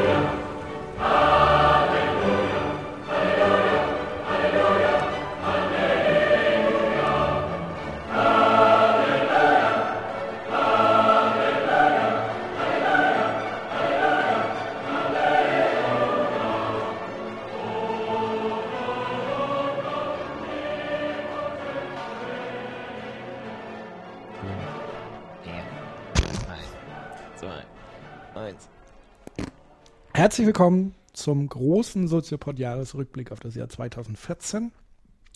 [30.19, 34.73] Herzlich willkommen zum großen Soziopod-Jahresrückblick auf das Jahr 2014,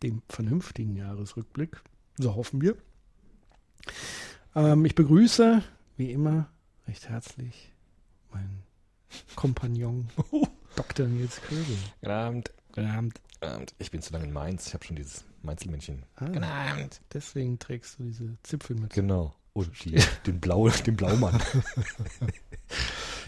[0.04, 1.82] dem vernünftigen Jahresrückblick,
[2.18, 2.76] so hoffen wir.
[4.54, 5.64] Ähm, ich begrüße,
[5.96, 6.50] wie immer,
[6.86, 7.72] recht herzlich
[8.34, 8.64] meinen
[9.38, 10.10] Kompagnon
[10.76, 11.08] Dr.
[11.08, 11.78] Nils Kögel.
[12.02, 12.54] Guten Abend.
[12.74, 13.22] Guten Abend.
[13.40, 13.76] Guten Abend.
[13.78, 14.68] Ich bin zu lange in Mainz.
[14.68, 16.04] Ich habe schon dieses Mainzelmännchen.
[16.18, 17.00] Ah, Guten Abend.
[17.14, 19.00] deswegen trägst du diese Zipfelmütze.
[19.00, 19.34] Genau.
[19.54, 21.42] Und die, den, Blau, den Blaumann.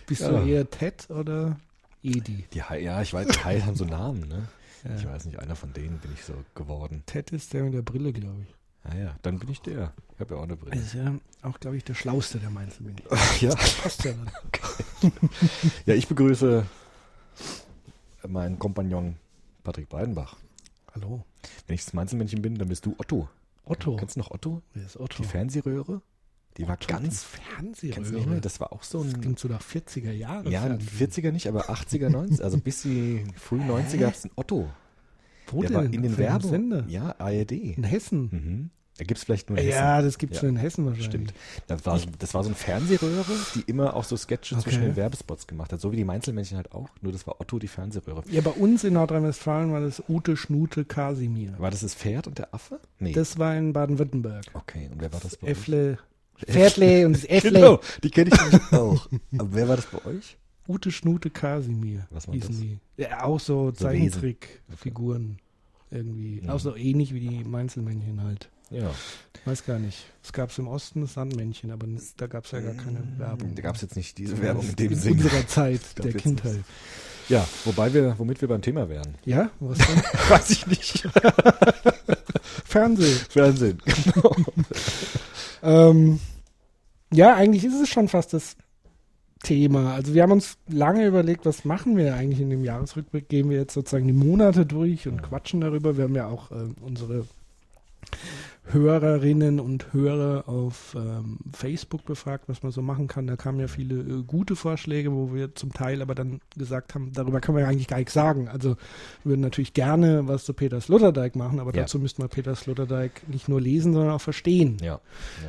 [0.07, 0.29] Bist Ja.
[0.29, 1.57] du eher Ted oder
[2.03, 2.45] Edi?
[2.53, 4.47] Die ja, ich weiß, die Hai haben so Namen, ne?
[4.83, 4.95] Ja.
[4.95, 7.01] Ich weiß nicht, einer von denen bin ich so geworden.
[7.07, 8.55] Ted ist der mit der Brille, glaube ich.
[8.93, 9.93] Ja, ja, dann bin ich der.
[10.13, 10.79] Ich habe ja auch eine Brille.
[10.79, 13.05] Ist ja auch, glaube ich, der Schlauste der Mainzelmännchen.
[13.41, 13.55] Ja.
[13.55, 14.31] Passt ja dann.
[15.87, 16.65] ja, ich begrüße
[18.27, 19.15] meinen Kompagnon
[19.63, 20.37] Patrick Breidenbach.
[20.93, 21.23] Hallo.
[21.67, 23.27] Wenn ich das Mainzelmännchen bin, dann bist du Otto.
[23.65, 23.95] Otto.
[23.95, 24.61] Kennst du noch Otto?
[24.73, 25.23] Wer ist Otto?
[25.23, 26.01] Die Fernsehröhre?
[26.57, 27.23] Die war ganz.
[27.23, 28.39] Fernsehröhre.
[28.41, 29.21] Das war auch so Das ein.
[29.21, 30.49] klingt so nach 40er Jahre.
[30.49, 31.09] Ja, Fernsehen.
[31.11, 34.69] 40er nicht, aber 80er, 90er, also bis die frühen 90er gab es einen Otto.
[35.47, 35.77] Wo der denn?
[35.77, 36.49] war in den Werbung.
[36.49, 36.85] Sender?
[36.87, 37.51] Ja, ARD.
[37.51, 38.29] In Hessen.
[38.31, 38.69] Mhm.
[38.97, 40.05] Da gibt es vielleicht nur in Ja, Hessen.
[40.05, 41.07] das gibt's Ja, nur in Hessen wahrscheinlich.
[41.07, 41.33] Stimmt.
[41.67, 44.91] Das war, das war so eine Fernsehröhre, die immer auch so Sketche zwischen Okay.
[44.91, 45.81] den Werbespots gemacht hat.
[45.81, 46.87] So wie die Mainzelmännchen halt auch.
[47.01, 48.23] Nur das war Otto die Fernsehröhre.
[48.31, 51.55] Ja, bei uns in Nordrhein-Westfalen war das Ute Schnute Kasimir.
[51.59, 52.79] War das das Pferd und der Affe?
[52.99, 53.11] Nee.
[53.11, 54.45] Das war in Baden-Württemberg.
[54.53, 55.51] okay, und wer war das bei euch?
[56.45, 57.51] Pferdle und das Äffle.
[57.51, 59.07] Genau, die kenne ich auch.
[59.37, 60.37] Aber wer war das bei euch?
[60.67, 62.07] Ute Schnute Kasimir.
[62.09, 62.59] Was war hießen das?
[62.59, 62.79] die.
[62.97, 65.37] Ja, auch so So Zeichentrickfiguren.
[65.91, 66.41] Irgendwie.
[66.41, 66.49] Mhm.
[66.49, 68.49] Auch so ähnlich wie die Mainzelmännchen halt.
[68.71, 68.89] Ja.
[69.45, 70.07] Weiß gar nicht.
[70.23, 71.85] Es gab es im Osten das Sandmännchen, aber
[72.17, 73.53] da gab es ja gar keine Werbung.
[73.53, 75.15] Da gab es jetzt nicht diese Werbung in dem in Sinne.
[75.23, 76.61] unserer Zeit der Kindheit.
[77.29, 79.15] Ja, wobei wir, womit wir beim Thema wären.
[79.23, 79.97] Ja, was denn?
[80.29, 81.07] Weiß ich nicht.
[82.65, 83.17] Fernsehen.
[83.29, 83.77] Fernsehen.
[83.85, 84.35] Genau.
[85.65, 86.19] Ähm,
[87.11, 88.55] ja, eigentlich ist es schon fast das
[89.43, 89.93] Thema.
[89.93, 93.29] Also wir haben uns lange überlegt, was machen wir eigentlich in dem Jahresrückblick?
[93.29, 95.97] Gehen wir jetzt sozusagen die Monate durch und quatschen darüber.
[95.97, 97.25] Wir haben ja auch ähm, unsere
[98.71, 103.27] Hörerinnen und Hörer auf ähm, Facebook befragt, was man so machen kann.
[103.27, 107.11] Da kamen ja viele äh, gute Vorschläge, wo wir zum Teil aber dann gesagt haben,
[107.13, 108.47] darüber können wir ja eigentlich gar nichts sagen.
[108.47, 108.69] Also
[109.23, 111.81] wir würden natürlich gerne was zu Peter Sloterdijk machen, aber Ja.
[111.81, 114.77] dazu müssten wir Peter Sloterdijk nicht nur lesen, sondern auch verstehen.
[114.81, 114.99] Ja.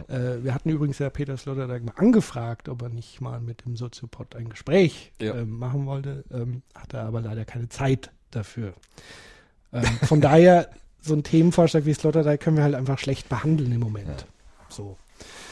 [0.09, 3.77] Äh, wir hatten übrigens ja Peter Sloterdijk mal angefragt, ob er nicht mal mit dem
[3.77, 8.75] Soziopod ein Gespräch ähm, machen wollte, ähm, hatte aber leider keine Zeit dafür.
[9.72, 10.69] Ähm, von daher,
[11.06, 14.27] so ein Themenvorschlag wie Sloterdijk können wir halt einfach schlecht behandeln im Moment.
[14.69, 14.97] So.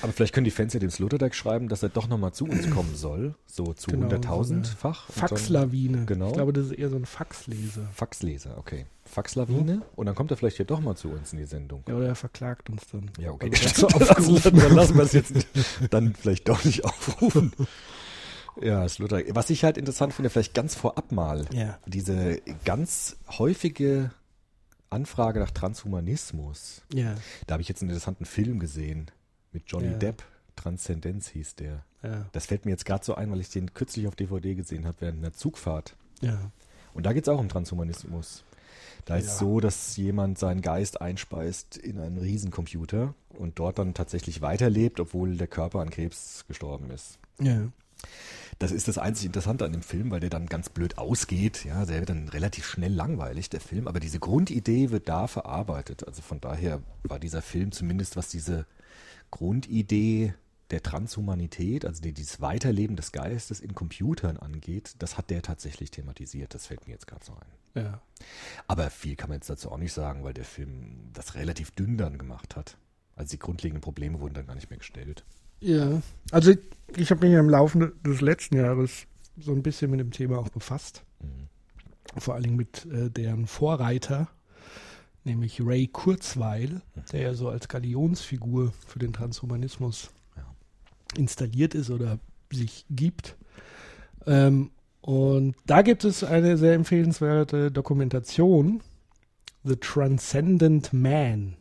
[0.02, 2.68] Aber vielleicht können die Fans ja dem Sloterdijk schreiben, dass er doch nochmal zu uns
[2.70, 3.34] kommen soll.
[3.46, 5.08] So zu Genau, so 100.000-fach.
[5.08, 6.04] Und dann- Faxlawine.
[6.04, 6.26] Genau.
[6.28, 7.88] Ich glaube, das ist eher so ein Faxleser.
[7.94, 8.84] Faxleser, okay.
[9.06, 9.80] Faxlawine.
[9.96, 11.82] Und dann kommt er vielleicht hier doch mal zu uns in die Sendung.
[11.88, 13.10] Ja, oder er verklagt uns dann.
[13.18, 13.50] Ja, okay.
[14.14, 15.48] Also, dann, dann lassen wir es jetzt nicht,
[15.90, 17.52] dann vielleicht doch nicht aufrufen.
[18.60, 19.34] Ja, Sloterdijk.
[19.34, 21.78] Was ich halt interessant finde, vielleicht ganz vorab mal, Ja.
[21.86, 24.10] diese ganz häufige
[24.94, 26.82] Anfrage nach Transhumanismus.
[26.92, 27.14] Ja,
[27.46, 29.10] Da habe ich jetzt einen interessanten Film gesehen
[29.52, 29.98] mit Johnny Ja.
[29.98, 30.22] Depp.
[30.56, 31.84] Transzendenz hieß der.
[32.02, 34.86] ja, Das fällt mir jetzt gerade so ein, weil ich den kürzlich auf DVD gesehen
[34.86, 35.96] habe während einer Zugfahrt.
[36.20, 36.50] ja.
[36.94, 38.44] Und da geht es auch um Transhumanismus.
[39.04, 39.32] Da ist Ja.
[39.34, 45.36] so, dass jemand seinen Geist einspeist in einen Riesencomputer und dort dann tatsächlich weiterlebt, obwohl
[45.36, 47.18] der Körper an Krebs gestorben ist.
[47.40, 47.66] Ja.
[48.58, 51.64] Das ist das einzig Interessante an dem Film, weil der dann ganz blöd ausgeht.
[51.64, 53.88] Ja, der wird dann relativ schnell langweilig, der Film.
[53.88, 56.06] Aber diese Grundidee wird da verarbeitet.
[56.06, 58.66] Also von daher war dieser Film zumindest, was diese
[59.30, 60.34] Grundidee
[60.70, 65.90] der Transhumanität, also die, dieses Weiterleben des Geistes in Computern angeht, das hat der tatsächlich
[65.90, 66.54] thematisiert.
[66.54, 67.82] Das fällt mir jetzt gerade so ein.
[67.82, 68.00] Ja.
[68.66, 71.98] Aber viel kann man jetzt dazu auch nicht sagen, weil der Film das relativ dünn
[71.98, 72.76] dann gemacht hat.
[73.16, 75.24] Also die grundlegenden Probleme wurden dann gar nicht mehr gestellt.
[75.60, 76.58] Ja, also ich,
[76.96, 79.06] ich habe mich im Laufe des letzten Jahres
[79.38, 81.02] so ein bisschen mit dem Thema auch befasst.
[81.20, 81.48] Mhm.
[82.20, 84.28] Vor allen Dingen mit äh, deren Vorreiter,
[85.24, 90.44] nämlich Ray Kurzweil, der ja so als Galionsfigur für den Transhumanismus Ja.
[91.16, 92.18] installiert ist oder
[92.52, 93.36] sich gibt.
[94.26, 94.70] Ähm,
[95.00, 98.82] Und da gibt es eine sehr empfehlenswerte Dokumentation,
[99.64, 101.56] The Transcendent Man.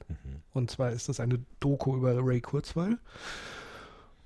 [0.54, 3.00] Und zwar ist das eine Doku über Ray Kurzweil.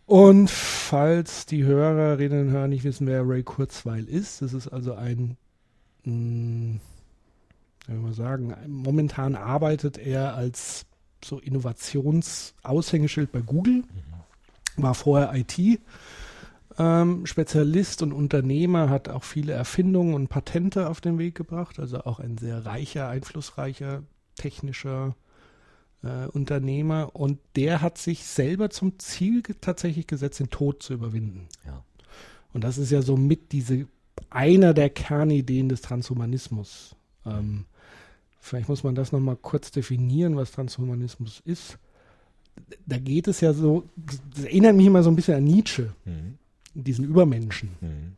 [0.08, 4.94] Und falls die Hörerinnen und Hörer nicht wissen, wer Ray Kurzweil ist, das ist also
[4.94, 5.36] ein,
[6.06, 6.80] mh,
[7.88, 10.86] wie soll man sagen, momentan arbeitet er als
[11.22, 13.84] so Innovationsaushängeschild bei Google,
[14.78, 15.82] war vorher IT.
[16.80, 22.06] Ähm, Spezialist und Unternehmer hat auch viele Erfindungen und Patente auf den Weg gebracht, also
[22.06, 24.04] auch ein sehr reicher, einflussreicher
[24.36, 25.18] technischer
[26.04, 30.94] äh, Unternehmer und der hat sich selber zum Ziel ge tatsächlich gesetzt, den Tod zu
[30.94, 31.48] überwinden.
[31.66, 31.84] Ja.
[32.54, 33.88] Und das ist ja so mit diese
[34.30, 36.96] einer der Kernideen des Transhumanismus.
[37.26, 37.66] Ähm,
[38.40, 41.78] vielleicht muss man das nochmal kurz definieren, was Transhumanismus ist.
[42.86, 43.88] Da geht es ja so,
[44.34, 46.38] das erinnert mich immer so ein bisschen an Nietzsche, Mhm.
[46.74, 47.70] diesen Übermenschen.
[47.82, 48.16] Mhm.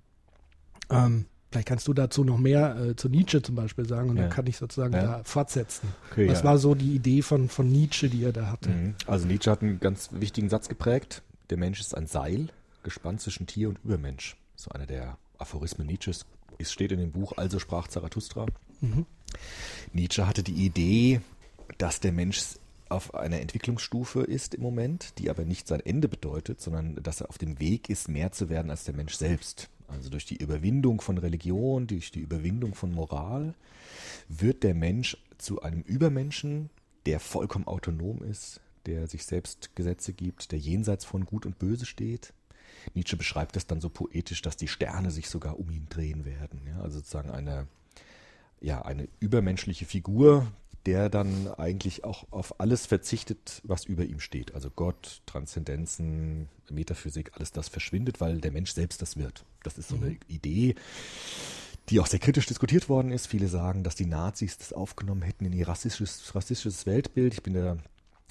[0.89, 4.23] Ähm, vielleicht kannst du dazu noch mehr äh, zu Nietzsche zum Beispiel sagen und Ja.
[4.23, 5.01] dann kann ich sozusagen Ja.
[5.03, 5.87] da fortsetzen.
[6.11, 6.43] Okay, Was ja.
[6.45, 8.69] war so die Idee von, von Nietzsche, die er da hatte?
[8.69, 8.95] Mhm.
[9.07, 11.21] Also Nietzsche hat einen ganz wichtigen Satz geprägt.
[11.49, 12.49] Der Mensch ist ein Seil,
[12.83, 14.37] gespannt zwischen Tier und Übermensch.
[14.55, 16.25] So einer der Aphorismen Nietzsches.
[16.57, 18.45] Es steht in dem Buch Also sprach Zarathustra.
[19.93, 21.21] Nietzsche hatte die Idee,
[21.77, 22.41] dass der Mensch
[22.89, 27.29] auf einer Entwicklungsstufe ist im Moment, die aber nicht sein Ende bedeutet, sondern dass er
[27.29, 29.69] auf dem Weg ist, mehr zu werden als der Mensch selbst.
[29.89, 33.55] Also durch die Überwindung von Religion, durch die Überwindung von Moral
[34.27, 36.69] wird der Mensch zu einem Übermenschen,
[37.05, 41.85] der vollkommen autonom ist, der sich selbst Gesetze gibt, der jenseits von Gut und Böse
[41.85, 42.33] steht.
[42.93, 46.61] Nietzsche beschreibt das dann so poetisch, dass die Sterne sich sogar um ihn drehen werden.
[46.67, 47.67] Ja, also sozusagen eine,
[48.61, 50.51] ja, eine übermenschliche Figur,
[50.85, 54.53] der dann eigentlich auch auf alles verzichtet, was über ihm steht.
[54.55, 59.45] Also Gott, Transzendenzen, Metaphysik, alles das verschwindet, weil der Mensch selbst das wird.
[59.63, 60.75] Das ist so eine Idee,
[61.89, 63.27] die auch sehr kritisch diskutiert worden ist.
[63.27, 67.33] Viele sagen, dass die Nazis das aufgenommen hätten in ihr rassistisches, rassistisches Weltbild.
[67.33, 67.77] Ich bin da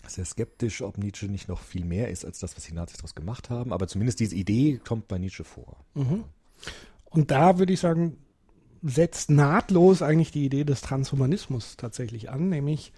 [0.07, 3.15] sehr skeptisch, ob Nietzsche nicht noch viel mehr ist als das, was die Nazis daraus
[3.15, 3.73] gemacht haben.
[3.73, 5.77] Aber zumindest diese Idee kommt bei Nietzsche vor.
[7.05, 8.17] Und da würde ich sagen,
[8.83, 12.93] setzt nahtlos eigentlich die Idee des Transhumanismus tatsächlich an, nämlich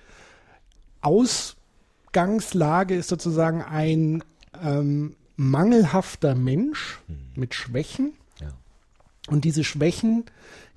[1.01, 4.23] Ausgangslage ist sozusagen ein
[4.63, 6.99] ähm, mangelhafter Mensch
[7.35, 8.53] mit Schwächen Ja.
[9.29, 10.25] und diese Schwächen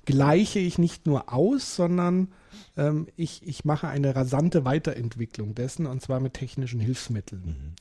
[0.06, 2.28] gleiche ich nicht nur aus, sondern
[2.76, 7.74] ähm, ich, ich mache eine rasante Weiterentwicklung dessen und zwar mit technischen Hilfsmitteln.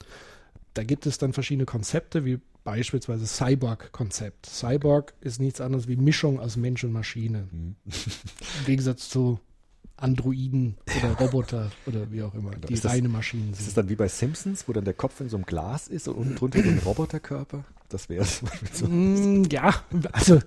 [0.74, 4.46] Da gibt es dann verschiedene Konzepte, wie beispielsweise Cyborg-Konzept.
[4.46, 7.48] Cyborg ist nichts anderes wie Mischung aus Mensch und Maschine.
[7.52, 7.76] Im
[8.66, 9.40] Gegensatz zu
[9.98, 13.78] Androiden oder Roboter oder wie auch immer, die Ist das- reine Maschinen Ist es sind.
[13.78, 16.36] dann wie bei Simpsons, wo dann der Kopf in so einem Glas ist und unten
[16.36, 17.64] drunter so ein Roboterkörper?
[17.90, 18.42] Das wäre es.
[18.74, 18.88] So.
[18.88, 19.72] Mm, ja,
[20.12, 20.40] also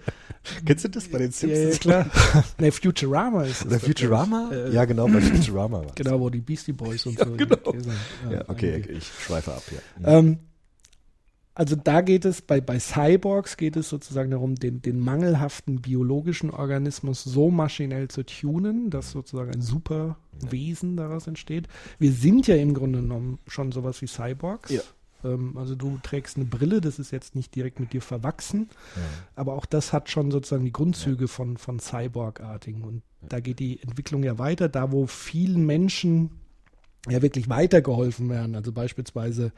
[0.65, 1.75] Kennst du das bei den ja, Simpsons?
[1.75, 2.11] ja, klar.
[2.59, 3.67] ne, Futurama ist es.
[3.67, 4.51] Oder Futurama?
[4.53, 7.25] Äh, ja, genau, bei Futurama war Genau, wo die Beastie Boys und so.
[7.37, 7.57] genau.
[7.73, 7.93] sind.
[8.31, 8.93] Ja, okay, einige.
[8.93, 9.63] ich schweife ab,
[10.03, 10.19] ja.
[10.19, 10.39] Ähm,
[11.57, 16.51] also da geht es, bei, bei Cyborgs geht es sozusagen darum, den, den mangelhaften biologischen
[16.51, 20.19] Organismus so maschinell zu tunen, dass sozusagen ein super
[20.51, 21.67] Wesen daraus entsteht.
[21.99, 24.71] Wir sind ja im Grunde genommen schon sowas wie Cyborgs.
[24.71, 24.83] Ja.
[25.25, 29.03] Ähm, also du trägst eine Brille, das ist jetzt nicht direkt mit dir verwachsen, Ja.
[29.35, 32.83] aber auch das hat schon sozusagen die Grundzüge von, von Cyborg-artigen.
[32.83, 36.33] Und da geht die Entwicklung ja weiter, da wo vielen Menschen
[37.09, 38.57] ja wirklich weitergeholfen werden.
[38.57, 39.53] Also beispielsweise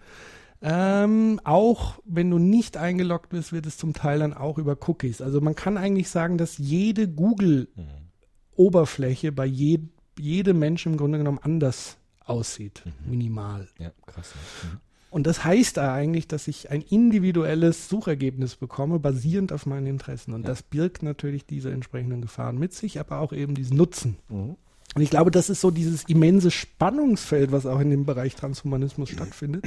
[0.61, 5.23] Ähm, auch wenn du nicht eingeloggt bist, wird es zum Teil dann auch über Cookies.
[5.23, 9.79] Also man kann eigentlich sagen, dass jede Google-Oberfläche bei je,
[10.19, 13.69] jedem Menschen im Grunde genommen anders aussieht, minimal.
[13.79, 14.35] Ja, krass.
[14.65, 14.81] Mhm.
[15.11, 20.35] Und das heißt da eigentlich, dass ich ein individuelles Suchergebnis bekomme, basierend auf meinen Interessen.
[20.35, 24.19] Und das birgt natürlich diese entsprechenden Gefahren mit sich, aber auch eben diesen Nutzen.
[24.29, 24.57] Mhm.
[24.95, 29.09] Und ich glaube, das ist so dieses immense Spannungsfeld, was auch in dem Bereich Transhumanismus
[29.11, 29.65] stattfindet.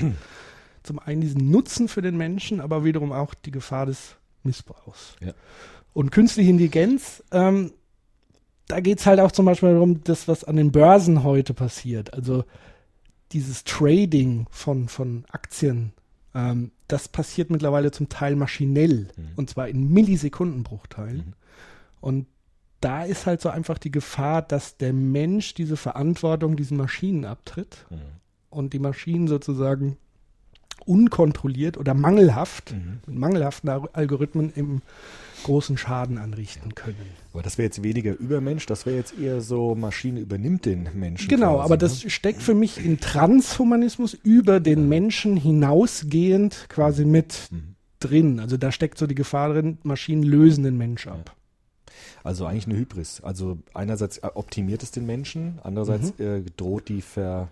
[0.83, 5.15] Zum einen diesen Nutzen für den Menschen, aber wiederum auch die Gefahr des Missbrauchs.
[5.21, 5.33] Ja.
[5.93, 7.71] Und künstliche Intelligenz, ähm,
[8.67, 12.13] da geht es halt auch zum Beispiel darum, das, was an den Börsen heute passiert.
[12.13, 12.45] Also
[13.31, 15.93] dieses Trading von, von Aktien,
[16.33, 19.09] ähm, das passiert mittlerweile zum Teil maschinell.
[19.35, 21.35] Und zwar in Millisekundenbruchteilen.
[21.99, 22.27] Und
[22.79, 27.85] da ist halt so einfach die Gefahr, dass der Mensch diese Verantwortung diesen Maschinen abtritt
[27.89, 27.95] Mhm.
[28.49, 29.97] und die Maschinen sozusagen
[30.85, 32.73] unkontrolliert oder mangelhaft,
[33.07, 34.81] mit mangelhaften Al- Algorithmen im
[35.43, 36.95] großen Schaden anrichten können.
[37.33, 41.27] Aber das wäre jetzt weniger Übermensch, das wäre jetzt eher so, Maschine übernimmt den Menschen.
[41.29, 41.79] Genau, quasi, aber ne?
[41.79, 47.75] das steckt für mich in Transhumanismus über den Menschen hinausgehend quasi mit Mhm.
[47.99, 48.39] drin.
[48.39, 51.35] Also da steckt so die Gefahr drin, Maschinen lösen den Mensch ab.
[52.23, 53.21] Also eigentlich eine Hybris.
[53.21, 56.25] Also einerseits optimiert es den Menschen, andererseits Mhm.
[56.25, 57.47] äh, droht die Ver,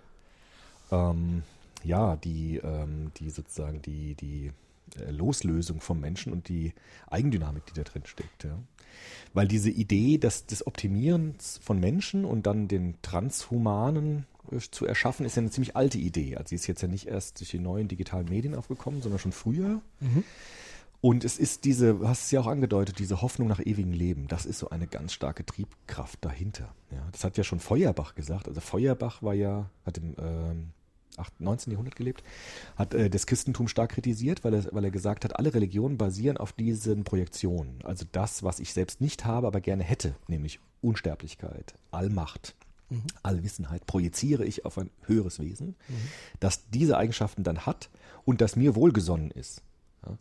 [0.92, 1.42] ähm,
[1.84, 4.52] ja, die, ähm, die sozusagen die, die
[4.98, 6.74] äh, Loslösung vom Menschen und die
[7.10, 8.44] Eigendynamik, die da drin steckt.
[8.44, 8.58] Ja.
[9.34, 15.26] Weil diese Idee dass des Optimierens von Menschen und dann den Transhumanen äh, zu erschaffen,
[15.26, 16.38] ist ja eine ziemlich alte Idee.
[16.38, 19.32] Also sie ist jetzt ja nicht erst durch die neuen digitalen Medien aufgekommen, sondern schon
[19.32, 19.82] früher.
[21.02, 24.28] Und es ist diese, du hast es ja auch angedeutet, diese Hoffnung nach ewigem Leben.
[24.28, 26.74] Das ist so eine ganz starke Triebkraft dahinter.
[26.92, 28.50] Ja, das hat ja schon Feuerbach gesagt.
[28.50, 30.79] Also Feuerbach war ja, hat im ähm, 8,
[31.40, 31.72] 19.
[31.72, 32.24] Jahrhundert gelebt,
[32.76, 36.38] hat äh, das Christentum stark kritisiert, weil er, weil er gesagt hat, alle Religionen basieren
[36.38, 37.80] auf diesen Projektionen.
[37.84, 42.56] Also das, was ich selbst nicht habe, aber gerne hätte, nämlich Unsterblichkeit, Allmacht.
[43.22, 45.76] Allwissenheit projiziere ich auf ein höheres Wesen,
[46.40, 47.90] das diese Eigenschaften dann hat
[48.26, 49.62] und das mir wohlgesonnen ist.
[50.06, 50.18] Ja.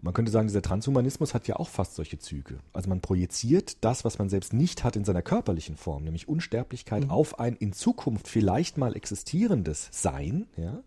[0.00, 2.58] Und man könnte sagen, dieser Transhumanismus hat ja auch fast solche Züge.
[2.72, 7.10] Also man projiziert das, was man selbst nicht hat in seiner körperlichen Form, nämlich Unsterblichkeit,
[7.10, 10.46] auf ein in Zukunft vielleicht mal existierendes Sein.
[10.56, 10.82] Ja.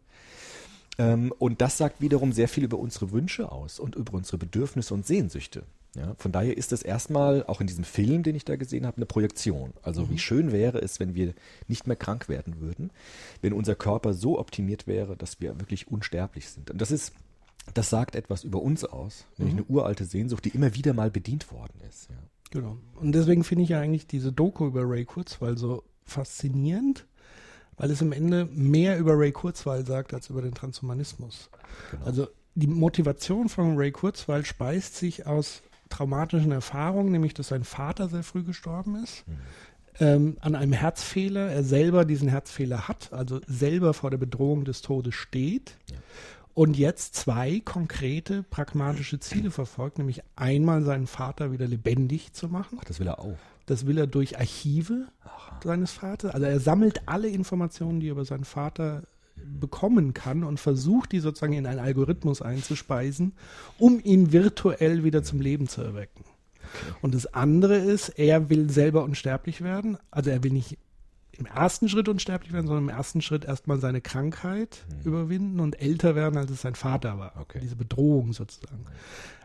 [0.97, 4.95] Ähm, und das sagt wiederum sehr viel über unsere Wünsche aus und über unsere Bedürfnisse
[4.95, 5.63] und Sehnsüchte.
[5.95, 8.97] Ja, von daher ist das erstmal, auch in diesem Film, den ich da gesehen habe,
[8.97, 9.73] eine Projektion.
[9.83, 11.35] Also wie schön wäre es, wenn wir
[11.67, 12.89] nicht mehr krank werden würden,
[13.41, 16.71] wenn unser Körper so optimiert wäre, dass wir wirklich unsterblich sind.
[16.71, 17.13] Und das ist,
[17.73, 21.51] das sagt etwas über uns aus, nämlich eine uralte Sehnsucht, die immer wieder mal bedient
[21.51, 22.09] worden ist.
[22.09, 22.15] Ja.
[22.51, 22.77] Genau.
[22.95, 27.05] Und deswegen finde ich ja eigentlich diese Doku über Ray Kurzweil so faszinierend,
[27.77, 31.49] weil es im Ende mehr über Ray Kurzweil sagt als über den Transhumanismus.
[32.05, 38.07] Also die Motivation von Ray Kurzweil speist sich aus traumatischen Erfahrungen, nämlich dass sein Vater
[38.09, 39.25] sehr früh gestorben ist,
[39.99, 44.81] ähm, an einem Herzfehler, er selber diesen Herzfehler hat, also selber vor der Bedrohung des
[44.81, 45.75] Todes steht
[46.53, 52.77] und jetzt zwei konkrete pragmatische Ziele verfolgt, nämlich einmal seinen Vater wieder lebendig zu machen.
[52.79, 53.37] Ach, das will er auch.
[53.65, 55.07] Das will er durch Archive
[55.63, 56.33] seines Vaters.
[56.33, 59.03] Also er sammelt alle Informationen, die er über seinen Vater
[59.35, 63.33] bekommen kann und versucht, die sozusagen in einen Algorithmus einzuspeisen,
[63.79, 66.23] um ihn virtuell wieder zum Leben zu erwecken.
[67.01, 69.97] Und das andere ist, er will selber unsterblich werden.
[70.11, 70.77] Also er will nicht
[71.37, 76.15] im ersten Schritt unsterblich werden, sondern im ersten Schritt erstmal seine Krankheit überwinden und älter
[76.15, 77.33] werden, als es sein Vater war.
[77.39, 77.59] Okay.
[77.61, 78.85] Diese Bedrohung sozusagen.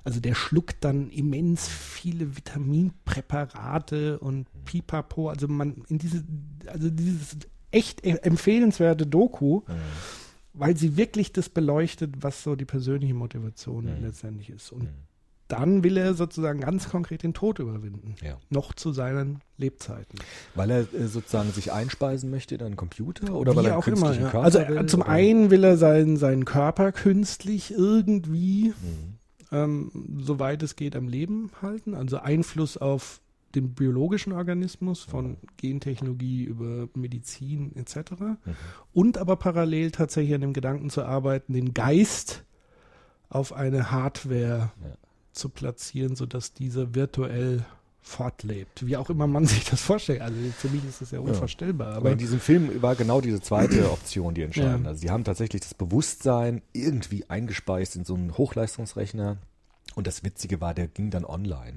[0.05, 5.31] Also der schluckt dann immens viele Vitaminpräparate und Pipapo.
[5.31, 6.25] Also man in diese,
[6.67, 7.37] also dieses
[7.71, 9.63] echt empfehlenswerte Doku,
[10.53, 14.73] weil sie wirklich das beleuchtet, was so die persönliche Motivation letztendlich ist.
[14.73, 14.89] Und
[15.49, 18.15] dann will er sozusagen ganz konkret den Tod überwinden.
[18.23, 18.37] Ja.
[18.51, 20.19] Noch zu seinen Lebzeiten.
[20.55, 23.83] Weil er äh, sozusagen sich einspeisen möchte in einen Computer oder Wie weil er einen
[23.83, 24.13] auch immer.
[24.13, 24.29] Ja.
[24.31, 24.77] Körper Also will?
[24.77, 25.11] äh, zum oder?
[25.11, 29.15] einen will er seinen, seinen Körper künstlich irgendwie, Mhm.
[29.51, 29.91] ähm,
[30.21, 31.95] soweit es geht, am Leben halten.
[31.95, 33.21] Also Einfluss auf
[33.55, 38.13] den biologischen Organismus, von Gentechnologie über Medizin etc.
[38.93, 42.45] Und aber parallel tatsächlich an dem Gedanken zu arbeiten, den Geist
[43.31, 44.91] auf eine Hardware Ja.
[45.33, 47.65] Zu platzieren, sodass dieser virtuell
[48.01, 48.87] fortlebt.
[48.87, 50.23] Wie auch immer man sich das vorstellt.
[50.23, 51.89] Also für mich ist das ja unvorstellbar.
[51.89, 54.85] Aber Aber in diesem Film war genau diese zweite Option die entscheidende.
[54.85, 54.89] Ja.
[54.89, 59.37] Also sie haben tatsächlich das Bewusstsein irgendwie eingespeist in so einen Hochleistungsrechner.
[59.99, 61.75] Und das Witzige war, der ging dann online.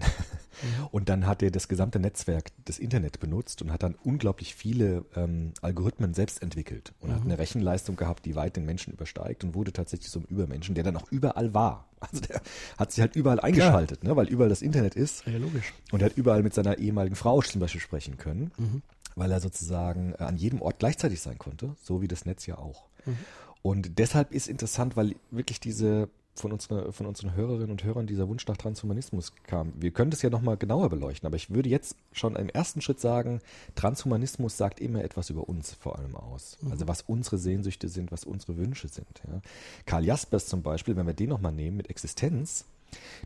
[0.91, 5.05] Und dann hat er das gesamte Netzwerk des Internet benutzt und hat dann unglaublich viele
[5.15, 9.55] ähm, Algorithmen selbst entwickelt und hat eine Rechenleistung gehabt, die weit den Menschen übersteigt und
[9.55, 11.87] wurde tatsächlich so ein Übermenschen, der dann auch überall war.
[11.99, 12.41] Also der
[12.77, 15.25] hat sich halt überall eingeschaltet, ne, weil überall das Internet ist.
[15.25, 15.73] ja, logisch.
[15.91, 18.81] Und er hat überall mit seiner ehemaligen Frau zum Beispiel sprechen können, Mhm.
[19.15, 22.57] weil er sozusagen äh, an jedem Ort gleichzeitig sein konnte, so wie das Netz ja
[22.59, 22.85] auch.
[23.05, 23.17] Mhm.
[23.63, 28.27] Und deshalb ist interessant, weil wirklich diese von, unsere, von unseren Hörerinnen und Hörern dieser
[28.27, 29.73] Wunsch nach Transhumanismus kam.
[29.75, 32.99] Wir können das ja nochmal genauer beleuchten, aber ich würde jetzt schon im ersten Schritt
[32.99, 33.41] sagen,
[33.75, 36.57] Transhumanismus sagt immer etwas über uns vor allem aus.
[36.61, 36.71] Mhm.
[36.71, 39.21] Also was unsere Sehnsüchte sind, was unsere Wünsche sind.
[39.27, 39.41] Ja.
[39.85, 42.65] Karl Jaspers zum Beispiel, wenn wir den nochmal nehmen mit Existenz,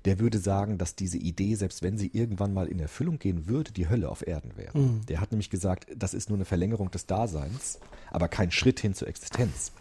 [0.06, 3.72] der würde sagen, dass diese Idee, selbst wenn sie irgendwann mal in Erfüllung gehen würde,
[3.72, 4.78] die Hölle auf Erden wäre.
[4.78, 5.06] Mhm.
[5.08, 7.80] Der hat nämlich gesagt, das ist nur eine Verlängerung des Daseins,
[8.12, 9.72] aber kein Schritt hin zur Existenz.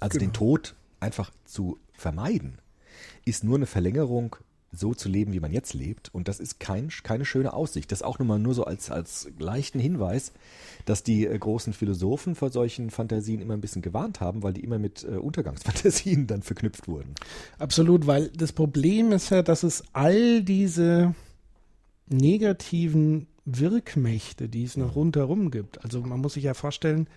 [0.00, 2.58] Also den Tod einfach zu vermeiden,
[3.24, 4.36] ist nur eine Verlängerung,
[4.74, 6.08] so zu leben, wie man jetzt lebt.
[6.14, 7.92] Und das ist kein, keine schöne Aussicht.
[7.92, 10.32] Das auch nur mal nur so als, als leichten Hinweis,
[10.86, 14.64] dass die äh, großen Philosophen vor solchen Fantasien immer ein bisschen gewarnt haben, weil die
[14.64, 17.14] immer mit äh, Untergangsfantasien dann verknüpft wurden.
[17.58, 21.14] Absolut, weil das Problem ist ja, dass es all diese
[22.08, 25.84] negativen Wirkmächte, die es noch rundherum gibt.
[25.84, 27.08] Also man muss sich ja vorstellen,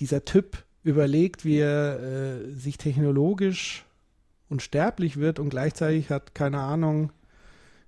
[0.00, 3.84] dieser Typ überlegt, wie er äh, sich technologisch
[4.48, 7.12] unsterblich wird und gleichzeitig hat, keine Ahnung,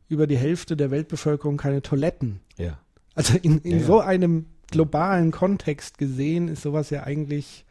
[0.09, 2.41] über die Hälfte der Weltbevölkerung keine Toiletten.
[2.57, 2.79] Ja.
[3.15, 3.87] Also in, in Ja, ja.
[3.87, 7.65] so einem globalen Kontext gesehen ist sowas ja eigentlich,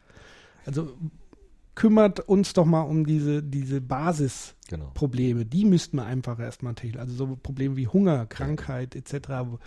[0.66, 0.92] also
[1.74, 5.44] kümmert uns doch mal um diese, diese Basisprobleme.
[5.44, 5.50] Genau.
[5.50, 9.58] Die müssten wir einfach erstmal täglich, also so Probleme wie Hunger, Krankheit etc.,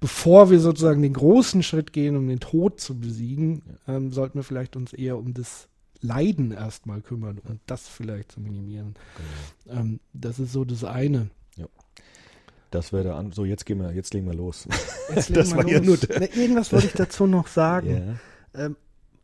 [0.00, 4.44] bevor wir sozusagen den großen Schritt gehen, um den Tod zu besiegen, ähm, sollten wir
[4.44, 5.68] vielleicht uns eher um das
[6.00, 8.94] Leiden erstmal kümmern und das vielleicht zu minimieren.
[9.66, 9.80] Genau.
[9.80, 11.30] Ähm, das ist so das eine.
[12.70, 13.32] Das wäre der an.
[13.32, 14.68] So, jetzt gehen wir, jetzt legen wir los.
[15.14, 15.86] Jetzt legen wir ja los.
[15.86, 18.18] nur der- Ne, Irgendwas wollte ich dazu noch sagen.
[18.54, 18.76] Ähm,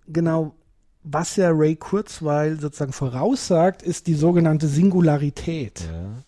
[0.08, 0.54] genau,
[1.02, 5.80] was ja Ray Kurzweil sozusagen voraussagt, ist die sogenannte Singularität.
[5.92, 6.22] Ja.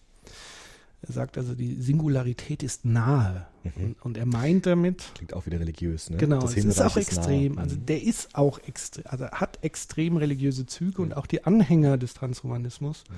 [1.02, 3.46] Er sagt also, die Singularität ist nahe.
[3.76, 6.16] Und, und er meint damit, Klingt auch wieder religiös, ne?
[6.16, 7.54] genau, Das es ist auch extrem.
[7.54, 7.62] nah.
[7.62, 7.86] Also Mhm.
[7.86, 13.04] der ist auch extrem, also hat extrem religiöse Züge und auch die Anhänger des Transhumanismus,
[13.08, 13.14] Mhm.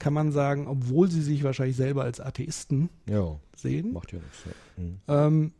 [0.00, 4.38] kann man sagen, obwohl sie sich wahrscheinlich selber als Atheisten ja, sehen, macht ja nichts.
[4.44, 4.82] Ja.
[4.84, 5.00] Mhm.
[5.08, 5.52] ähm,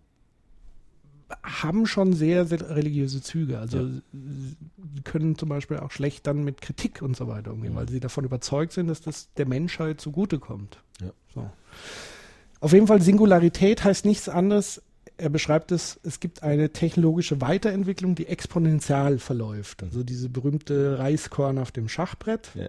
[1.42, 3.58] haben schon sehr, sehr religiöse Züge.
[3.58, 3.84] Also Ja.
[4.12, 7.76] sie können zum Beispiel auch schlecht dann mit Kritik und so weiter umgehen, Mhm.
[7.76, 10.78] weil sie davon überzeugt sind, dass das der Menschheit zugutekommt.
[11.00, 11.10] Ja.
[11.34, 11.50] So.
[12.60, 14.82] Auf jeden Fall Singularität heißt nichts anderes.
[15.16, 19.82] Er beschreibt es, es gibt eine technologische Weiterentwicklung, die exponentiell verläuft.
[19.82, 22.50] Also diese berühmte Reiskorn auf dem Schachbrett.
[22.54, 22.68] Ja.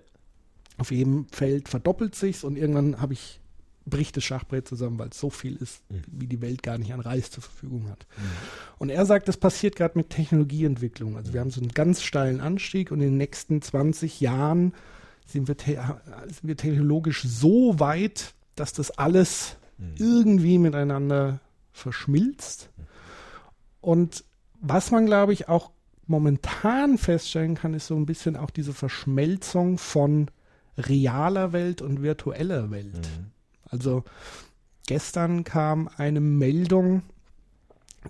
[0.78, 3.40] Auf jedem Feld verdoppelt sich's und irgendwann habe ich
[3.86, 6.02] bricht das Schachbrett zusammen, weil es so viel ist, Mhm.
[6.08, 8.08] wie die Welt gar nicht an Reis zur Verfügung hat.
[8.80, 11.18] Und er sagt, das passiert gerade mit Technologieentwicklung.
[11.18, 14.74] Also wir haben so einen ganz steilen Anstieg und in den nächsten 20 Jahren
[15.28, 15.78] sind wir, te
[16.28, 19.94] sind wir technologisch so weit, dass das alles Mhm.
[19.98, 21.40] irgendwie miteinander
[21.74, 22.70] verschmilzt.
[23.82, 24.24] Und
[24.62, 25.72] was man, glaube ich, auch
[26.08, 30.30] momentan feststellen kann, ist so ein bisschen auch diese Verschmelzung von
[30.78, 32.94] realer Welt und virtueller Welt.
[32.96, 33.32] Mhm.
[33.76, 34.04] Also
[34.88, 37.02] gestern kam eine Meldung,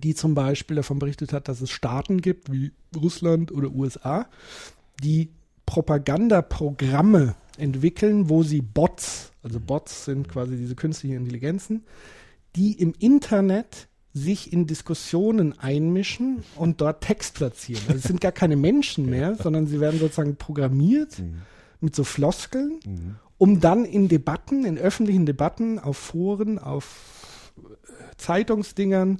[0.03, 4.27] die zum Beispiel davon berichtet hat, dass es Staaten gibt wie Russland oder USA,
[5.03, 5.29] die
[5.65, 11.83] Propagandaprogramme entwickeln, wo sie Bots, also Bots sind quasi diese künstlichen Intelligenzen,
[12.55, 17.81] die im Internet sich in Diskussionen einmischen und dort Text platzieren.
[17.87, 21.41] Also es sind gar keine Menschen mehr, sondern sie werden sozusagen programmiert Mhm.
[21.81, 23.15] mit so Floskeln Mhm.
[23.37, 29.17] Um dann in Debatten, in öffentlichen Debatten, auf Foren, auf äh, Zeitungsdingern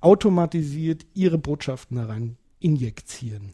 [0.00, 3.52] automatisiert ihre Botschaften da rein injizieren.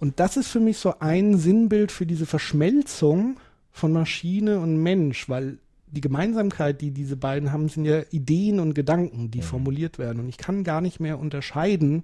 [0.00, 3.36] Und das ist für mich so ein Sinnbild für diese Verschmelzung
[3.70, 8.74] von Maschine und Mensch, weil die Gemeinsamkeit, die diese beiden haben, sind ja Ideen und
[8.74, 10.20] Gedanken, die formuliert werden.
[10.20, 12.02] Und ich kann gar nicht mehr unterscheiden,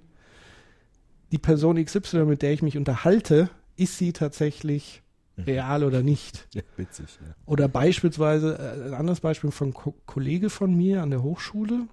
[1.31, 5.00] die Person XY, mit der ich mich unterhalte, ist sie tatsächlich
[5.45, 6.47] real oder nicht.
[6.77, 7.33] Witzig, ja.
[7.45, 11.87] Oder beispielsweise, äh, ein anderes Beispiel von Ko Kollege von mir an der Hochschule,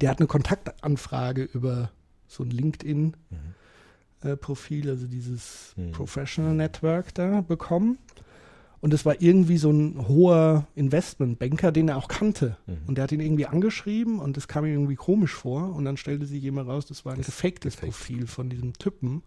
[0.00, 1.90] der hat eine Kontaktanfrage über
[2.26, 2.50] so ein
[4.22, 5.92] LinkedIn-Profil, also dieses Mhm.
[5.92, 7.98] Professional Network da bekommen.
[8.80, 12.56] Und es war irgendwie so ein hoher Investmentbanker, den er auch kannte.
[12.66, 12.76] Mhm.
[12.86, 15.74] Und der hat ihn irgendwie angeschrieben und das kam ihm irgendwie komisch vor.
[15.74, 17.76] Und dann stellte sich jemand raus, das war ein Das- gefaktes.
[17.76, 19.22] Profil von diesem Typen,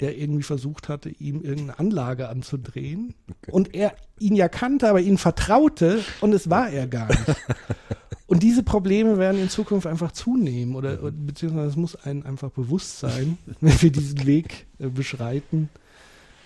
[0.00, 3.14] der irgendwie versucht hatte, ihm irgendeine Anlage anzudrehen.
[3.30, 3.52] Okay.
[3.52, 7.24] Und er ihn ja kannte, aber ihn vertraute und es war er gar nicht.
[8.28, 12.50] Und diese Probleme werden in Zukunft einfach zunehmen oder, oder beziehungsweise es muss einem einfach
[12.50, 15.68] bewusst sein, wenn wir diesen Weg äh, beschreiten,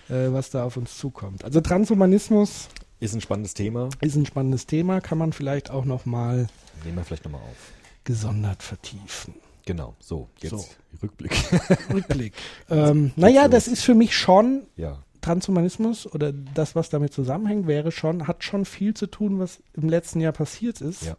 [0.07, 1.43] äh, was da auf uns zukommt.
[1.43, 2.67] Also Transhumanismus
[2.99, 3.89] Ist ein spannendes Thema.
[3.99, 6.47] ist ein spannendes Thema, kann man vielleicht auch nochmal
[6.85, 7.71] Nehmen wir vielleicht nochmal auf.
[8.03, 9.33] gesondert vertiefen.
[9.65, 10.65] Genau, so, jetzt So.
[11.01, 11.31] Rückblick.
[11.93, 12.33] Rückblick.
[12.69, 17.91] ähm, naja, das ist für mich schon ja, Transhumanismus oder das, was damit zusammenhängt, wäre
[17.91, 21.03] schon, hat schon viel zu tun, was im letzten Jahr passiert ist.
[21.03, 21.15] Ja.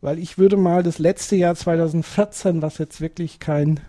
[0.00, 3.80] Weil ich würde mal das letzte Jahr 2014, was jetzt wirklich kein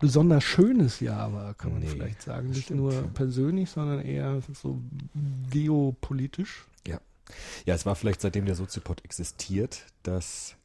[0.00, 2.48] besonders schönes Jahr war, kann man Nee, vielleicht sagen.
[2.48, 3.02] Nicht stimmt, nur ja.
[3.14, 4.80] persönlich, sondern eher so
[5.50, 6.66] geopolitisch.
[7.64, 10.56] Ja, es war vielleicht seitdem der Soziopod existiert, das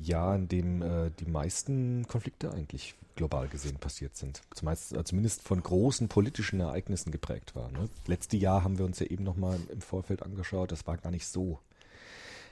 [0.00, 4.42] Jahr, in dem äh, die meisten Konflikte eigentlich global gesehen passiert sind.
[4.54, 7.70] Zumeist, äh, zumindest von großen politischen Ereignissen geprägt war.
[7.72, 7.88] Ne?
[8.06, 11.26] Letzte Jahr haben wir uns ja eben nochmal im Vorfeld angeschaut, das war gar nicht
[11.26, 11.58] so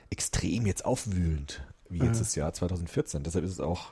[0.09, 2.19] extrem jetzt aufwühlend wie jetzt Ja.
[2.19, 3.23] das Jahr 2014.
[3.23, 3.91] Deshalb ist es auch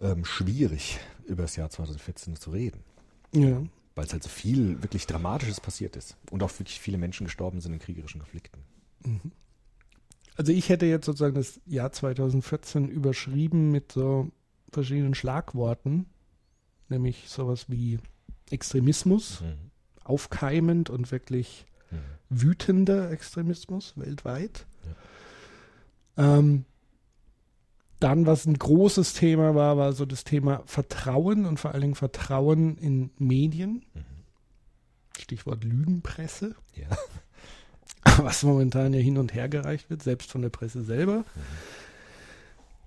[0.00, 2.80] ähm, schwierig, über das Jahr 2014 zu reden.
[3.32, 3.62] Ja.
[3.94, 6.16] Weil es halt so viel wirklich Dramatisches passiert ist.
[6.30, 8.60] Und auch wirklich viele Menschen gestorben sind in kriegerischen Konflikten.
[10.40, 14.30] Also ich hätte jetzt sozusagen das Jahr 2014 überschrieben mit so
[14.72, 16.06] verschiedenen Schlagworten,
[16.88, 17.98] nämlich sowas wie
[18.50, 19.42] Extremismus,
[20.02, 21.96] aufkeimend und wirklich Mhm.
[22.30, 24.64] wütender Extremismus weltweit.
[26.16, 26.64] Ähm,
[27.98, 31.94] dann, was ein großes Thema war, war so das Thema Vertrauen und vor allen Dingen
[31.96, 33.84] Vertrauen in Medien.
[33.92, 34.04] Mhm.
[35.18, 36.86] Stichwort Lügenpresse, Ja.
[38.24, 41.24] was momentan ja hin und her gereicht wird, selbst von der Presse selber.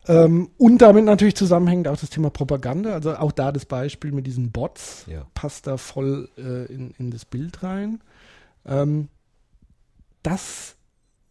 [0.05, 4.27] Ähm, und damit natürlich zusammenhängend auch das Thema Propaganda, also auch da das Beispiel mit
[4.27, 5.25] diesen Bots Ja.
[5.33, 8.01] passt da voll äh, in, in das Bild rein.
[8.65, 9.07] Ähm,
[10.23, 10.75] das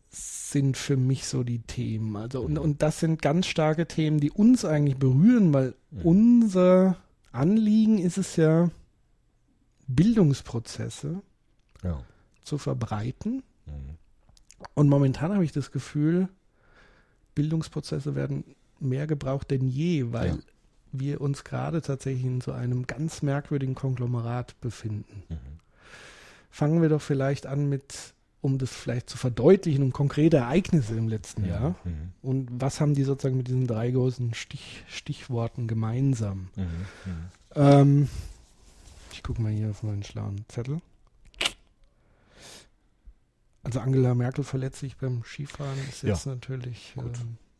[0.08, 2.16] sind für mich so die Themen.
[2.16, 6.00] Also und, und das sind ganz starke Themen, die uns eigentlich berühren, weil Mhm.
[6.04, 6.96] unser
[7.32, 8.70] Anliegen ist es ja,
[9.86, 11.20] Bildungsprozesse
[11.82, 12.00] Ja.
[12.44, 13.42] zu verbreiten.
[14.74, 16.28] Und momentan habe ich das Gefühl,
[17.34, 18.44] Bildungsprozesse werden
[18.80, 20.38] mehr gebraucht denn je, weil Ja.
[20.92, 25.22] wir uns gerade tatsächlich in so einem ganz merkwürdigen Konglomerat befinden.
[25.28, 25.36] Mhm.
[26.50, 31.08] Fangen wir doch vielleicht an mit, um das vielleicht zu verdeutlichen, um konkrete Ereignisse im
[31.08, 31.76] letzten Jahr.
[31.84, 32.12] Mhm.
[32.20, 36.48] Und was haben die sozusagen mit diesen drei großen Stich, Stichworten gemeinsam?
[36.56, 36.62] Mhm.
[36.64, 37.24] Mhm.
[37.54, 38.08] Ähm,
[39.12, 40.80] ich gucke mal hier auf meinen schlauen Zettel.
[43.64, 46.10] Also Angela Merkel verletzt sich beim Skifahren, ist Ja.
[46.10, 46.94] jetzt natürlich.
[46.96, 47.18] Gut.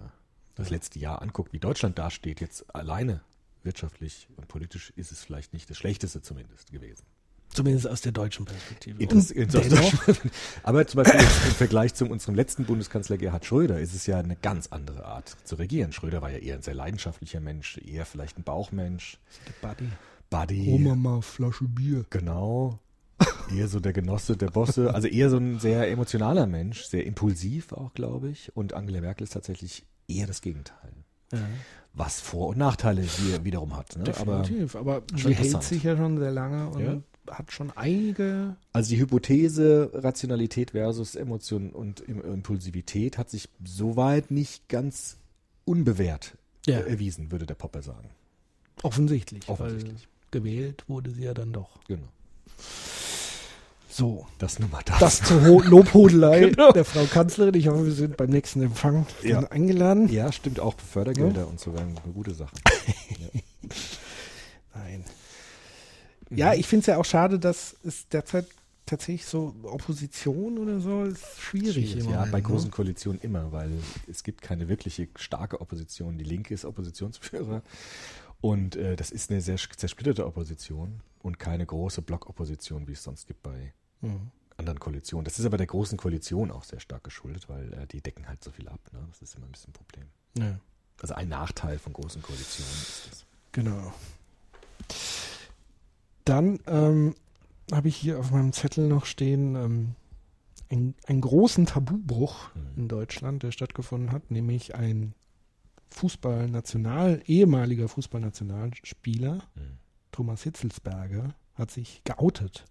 [0.54, 3.20] das letzte Jahr anguckt, wie Deutschland dasteht, jetzt alleine
[3.62, 7.04] wirtschaftlich und politisch ist es vielleicht nicht das Schlechteste zumindest gewesen.
[7.52, 9.02] Zumindest aus der deutschen Perspektive.
[9.02, 9.32] Interess-
[10.62, 14.36] Aber zum Beispiel im Vergleich zu unserem letzten Bundeskanzler Gerhard Schröder ist es ja eine
[14.36, 15.92] ganz andere Art zu regieren.
[15.92, 19.18] Schröder war ja eher ein sehr leidenschaftlicher Mensch, eher vielleicht ein Bauchmensch.
[19.62, 19.88] Buddy.
[20.30, 20.68] Buddy.
[20.70, 22.04] Oma mal Flasche Bier.
[22.10, 22.78] Genau.
[23.54, 24.94] Eher so der Genosse der Bosse.
[24.94, 28.54] Also eher so ein sehr emotionaler Mensch, sehr impulsiv auch, glaube ich.
[28.56, 30.92] Und Angela Merkel ist tatsächlich eher das Gegenteil.
[31.32, 31.38] Ja,
[31.92, 33.96] Was Vor- und Nachteile hier wiederum hat.
[33.96, 34.04] Ne?
[34.20, 34.76] Aber definitiv.
[34.76, 37.02] Aber, schon sie hält sich ja schon sehr lange und Ja.
[37.30, 38.56] Hat schon einige.
[38.72, 45.16] Also die Hypothese Rationalität versus Emotion und Im- Impulsivität hat sich soweit nicht ganz
[45.64, 46.78] unbewährt Ja.
[46.80, 48.10] erwiesen, würde der Popper sagen.
[48.82, 49.48] Offensichtlich.
[49.48, 50.08] Offensichtlich.
[50.30, 51.68] Gewählt wurde sie ja dann doch.
[51.88, 52.08] Genau.
[53.88, 54.26] So.
[54.38, 54.98] Das nur mal das.
[55.00, 56.72] Das zur Lobhudelei Genau.
[56.72, 57.54] der Frau Kanzlerin.
[57.54, 59.40] Ich hoffe, wir sind beim nächsten Empfang Ja.
[59.50, 60.08] eingeladen.
[60.08, 60.78] ja, stimmt auch.
[60.78, 62.54] Fördergelder und so wären eine gute Sache.
[64.74, 65.04] Nein.
[66.30, 66.38] Mhm.
[66.38, 68.46] Ja, ich finde es ja auch schade, dass es derzeit
[68.86, 71.96] tatsächlich so Opposition oder so ist schwierig.
[71.96, 72.42] im ja, bei ne?
[72.42, 73.70] großen Koalitionen immer, weil
[74.08, 76.18] es gibt keine wirkliche starke Opposition.
[76.18, 77.62] Die Linke ist Oppositionsführer
[78.40, 83.26] und äh, das ist eine sehr zersplitterte Opposition und keine große Blockopposition, wie es sonst
[83.26, 84.30] gibt bei Mhm.
[84.56, 85.24] anderen Koalitionen.
[85.26, 88.42] Das ist aber der großen Koalition auch sehr stark geschuldet, weil äh, die decken halt
[88.42, 88.80] so viel ab.
[88.92, 89.00] Ne?
[89.10, 90.06] Das ist immer ein bisschen ein Problem.
[90.38, 90.58] Ja,
[91.02, 93.26] Also ein Nachteil von großen Koalitionen ist das.
[93.52, 93.92] genau.
[96.24, 97.14] Dann ähm,
[97.72, 99.94] habe ich hier auf meinem Zettel noch stehen ähm,
[100.70, 102.60] ein, einen großen Tabubruch Mhm.
[102.82, 105.14] in Deutschland, der stattgefunden hat, nämlich ein
[105.90, 109.78] Fußballnational, ehemaliger Fußballnationalspieler, Mhm.
[110.12, 112.64] Thomas Hitzelsberger, hat sich geoutet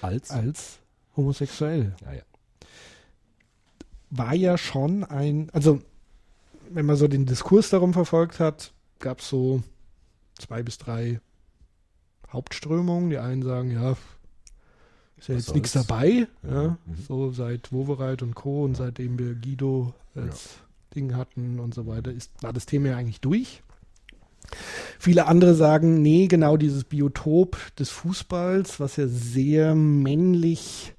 [0.00, 0.30] Als?
[0.30, 0.78] als
[1.16, 1.94] homosexuell.
[2.04, 2.22] ja, ja.
[4.10, 5.82] war ja schon ein, also
[6.70, 9.62] wenn man so den Diskurs darum verfolgt hat, gab es so
[10.38, 11.20] zwei bis drei
[12.36, 13.10] Hauptströmungen.
[13.10, 13.92] Die einen sagen, ja,
[15.16, 16.96] ist ja Was jetzt nichts dabei, Ja, ja, mhm.
[17.08, 18.64] so seit Wowereit und Co.
[18.64, 18.84] und Ja.
[18.84, 20.58] seitdem wir Guido als
[20.94, 23.62] Ding hatten und so weiter, ist, war das Thema ja eigentlich durch.
[24.98, 30.94] Viele andere sagen, nee, genau dieses Biotop des Fußballs, was ja sehr männlich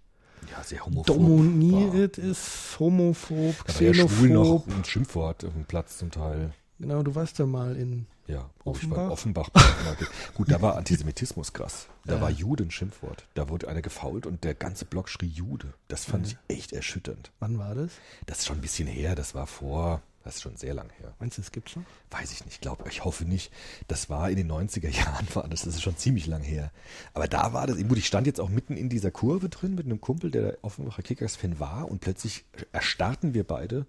[0.52, 2.26] ja, sehr dominiert war.
[2.26, 4.68] ist, homophob, war ja schwul noch xenophob.
[4.76, 6.52] ein Schimpfwort auf dem Platz zum Teil.
[6.80, 8.06] Genau, du warst ja mal in.
[8.28, 9.10] Ja, bei Offenbach?
[9.10, 9.50] Offenbach.
[10.36, 11.88] Gut, da war Antisemitismus krass.
[12.06, 12.22] Da Ja.
[12.22, 13.26] war Jude ein Schimpfwort.
[13.36, 15.74] Da wurde einer gefault und der ganze Block schrie Jude.
[15.88, 16.38] Das fand Ja.
[16.50, 17.32] ich echt erschütternd.
[17.40, 17.92] Wann war das?
[18.26, 19.16] Das ist schon ein bisschen her.
[19.16, 21.14] Das war vor, das ist schon sehr lang her.
[21.20, 21.84] Meinst du, es gibt's noch?
[22.12, 23.50] Weiß ich nicht, glaube ich, hoffe nicht.
[23.88, 26.72] Das war in den 90er Jahren, war das, das ist schon ziemlich lang her.
[27.14, 29.86] Aber da war das, gut, ich stand jetzt auch mitten in dieser Kurve drin mit
[29.86, 33.86] einem Kumpel, der der Offenbacher Kickers-Fan war und plötzlich erstarrten wir beide,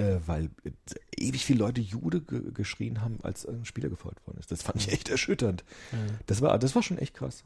[0.00, 0.70] äh, weil äh,
[1.16, 4.50] ewig viele Leute Jude ge geschrien haben, als ein Spieler gefolgt worden ist.
[4.50, 5.64] Das fand ich echt erschütternd.
[6.26, 7.44] Das war, das war schon echt krass.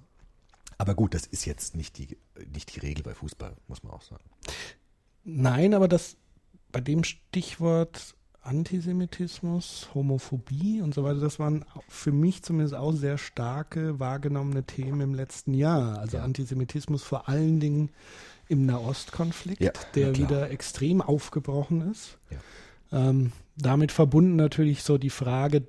[0.78, 2.16] Aber gut, das ist jetzt nicht die,
[2.52, 4.24] nicht die Regel bei Fußball, muss man auch sagen.
[5.24, 6.16] Nein, aber das
[6.72, 13.16] bei dem Stichwort Antisemitismus, Homophobie und so weiter, das waren für mich zumindest auch sehr
[13.16, 15.98] starke wahrgenommene Themen im letzten Jahr.
[15.98, 16.24] Also Ja.
[16.24, 17.90] Antisemitismus vor allen Dingen
[18.48, 22.18] im Nahostkonflikt, Ja, der wieder extrem aufgebrochen ist.
[22.30, 23.08] Ja.
[23.08, 25.66] Ähm, damit verbunden natürlich so die Frage,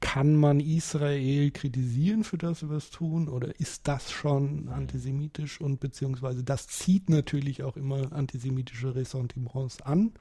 [0.00, 6.44] kann man Israel kritisieren für das, was tun, oder ist das schon antisemitisch und beziehungsweise
[6.44, 10.12] das zieht natürlich auch immer antisemitische Ressentiments an.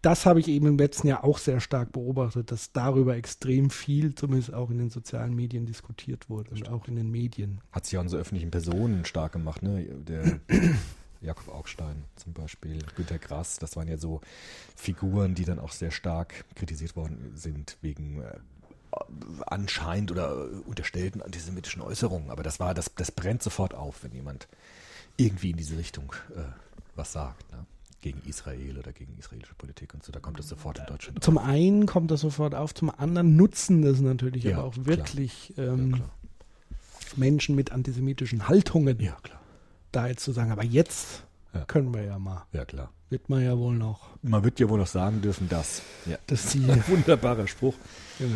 [0.00, 4.14] Das habe ich eben im letzten Jahr auch sehr stark beobachtet, dass darüber extrem viel,
[4.14, 7.60] zumindest auch in den sozialen Medien, diskutiert wurde und auch in den Medien.
[7.72, 9.84] Hat sich ja unsere öffentlichen Personen stark gemacht, ne?
[9.84, 10.38] Der
[11.20, 14.20] Jakob Augstein zum Beispiel, Günter Grass, das waren ja so
[14.76, 18.38] Figuren, die dann auch sehr stark kritisiert worden sind wegen äh,
[19.46, 22.30] anscheinend oder unterstellten antisemitischen Äußerungen.
[22.30, 24.46] Aber das war, das, das brennt sofort auf, wenn jemand
[25.16, 26.42] irgendwie in diese Richtung äh,
[26.94, 27.66] was sagt, ne?
[28.00, 31.22] Gegen Israel oder gegen israelische Politik und so, da kommt das sofort in Deutschland.
[31.22, 35.52] Zum einen kommt das sofort auf, zum anderen nutzen das natürlich Ja, aber auch wirklich
[35.56, 36.10] Ja, ähm, klar.
[37.16, 39.40] Menschen mit antisemitischen Haltungen, Ja, klar.
[39.90, 41.64] da jetzt zu sagen, aber jetzt Ja.
[41.64, 42.92] können wir ja mal, Ja, klar.
[43.10, 45.82] Wird man ja wohl noch, Man wird ja wohl noch sagen dürfen, das.
[46.06, 46.18] Ja.
[46.26, 47.74] dass die, Wunderbarer Spruch.
[48.18, 48.30] genau.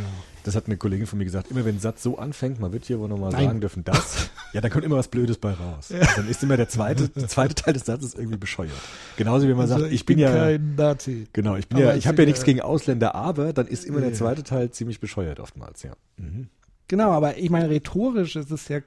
[0.45, 2.85] Das hat eine Kollegin von mir gesagt, immer wenn ein Satz so anfängt, man wird
[2.87, 3.45] hier wohl nochmal Nein.
[3.47, 5.93] sagen dürfen, das, ja, dann kommt immer was Blödes bei raus.
[6.17, 8.73] Dann ist immer der zweite, der zweite Teil des Satzes irgendwie bescheuert.
[9.17, 11.29] Genauso wie man Also sagt, ich, bin, ja, kein Nazi.
[11.33, 13.85] genau, ich bin Aber ja, ich habe ja nichts ja- gegen Ausländer, aber dann ist
[13.85, 14.15] immer der Ja.
[14.17, 15.93] zweite Teil ziemlich bescheuert oftmals, ja.
[16.17, 16.49] Mhm.
[16.89, 18.81] Genau, aber ich meine, rhetorisch ist es ja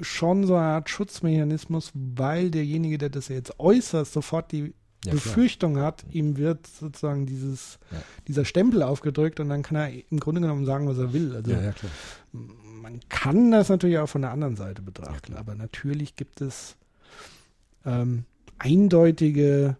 [0.00, 5.10] schon so eine Art Schutzmechanismus, weil derjenige, der das ja jetzt äußert, sofort die Ja,
[5.10, 5.14] klar.
[5.14, 8.02] Befürchtung hat, ihm wird sozusagen dieses, Ja.
[8.28, 11.34] dieser Stempel aufgedrückt und dann kann er im Grunde genommen sagen, was er will.
[11.34, 11.90] Also Ja, klar.
[12.32, 15.40] man kann das natürlich auch von der anderen Seite betrachten, klar.
[15.40, 16.76] aber natürlich gibt es
[17.84, 18.24] ähm,
[18.58, 19.76] eindeutige,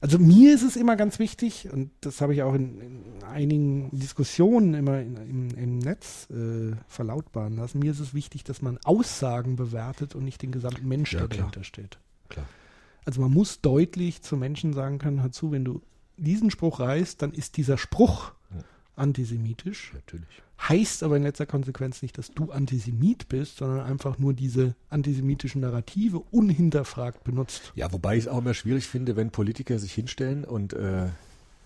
[0.00, 3.90] also mir ist es immer ganz wichtig, und das habe ich auch in, in einigen
[3.92, 8.78] Diskussionen immer in, im, im Netz äh, verlautbaren lassen, mir ist es wichtig, dass man
[8.84, 11.38] Aussagen bewertet und nicht den gesamten Mensch, Ja, der klar.
[11.50, 11.98] dahinter steht.
[12.30, 12.46] Klar.
[13.04, 15.82] Also man muss deutlich zu Menschen sagen können, hör zu, wenn du
[16.16, 18.62] diesen Spruch reißt, dann ist dieser Spruch Ja.
[18.96, 20.28] antisemitisch Natürlich.
[20.68, 25.62] heißt aber in letzter Konsequenz nicht, dass du Antisemit bist, sondern einfach nur diese antisemitischen
[25.62, 27.72] Narrative unhinterfragt benutzt.
[27.74, 31.08] Ja, wobei ich es auch immer schwierig finde, wenn Politiker sich hinstellen und äh,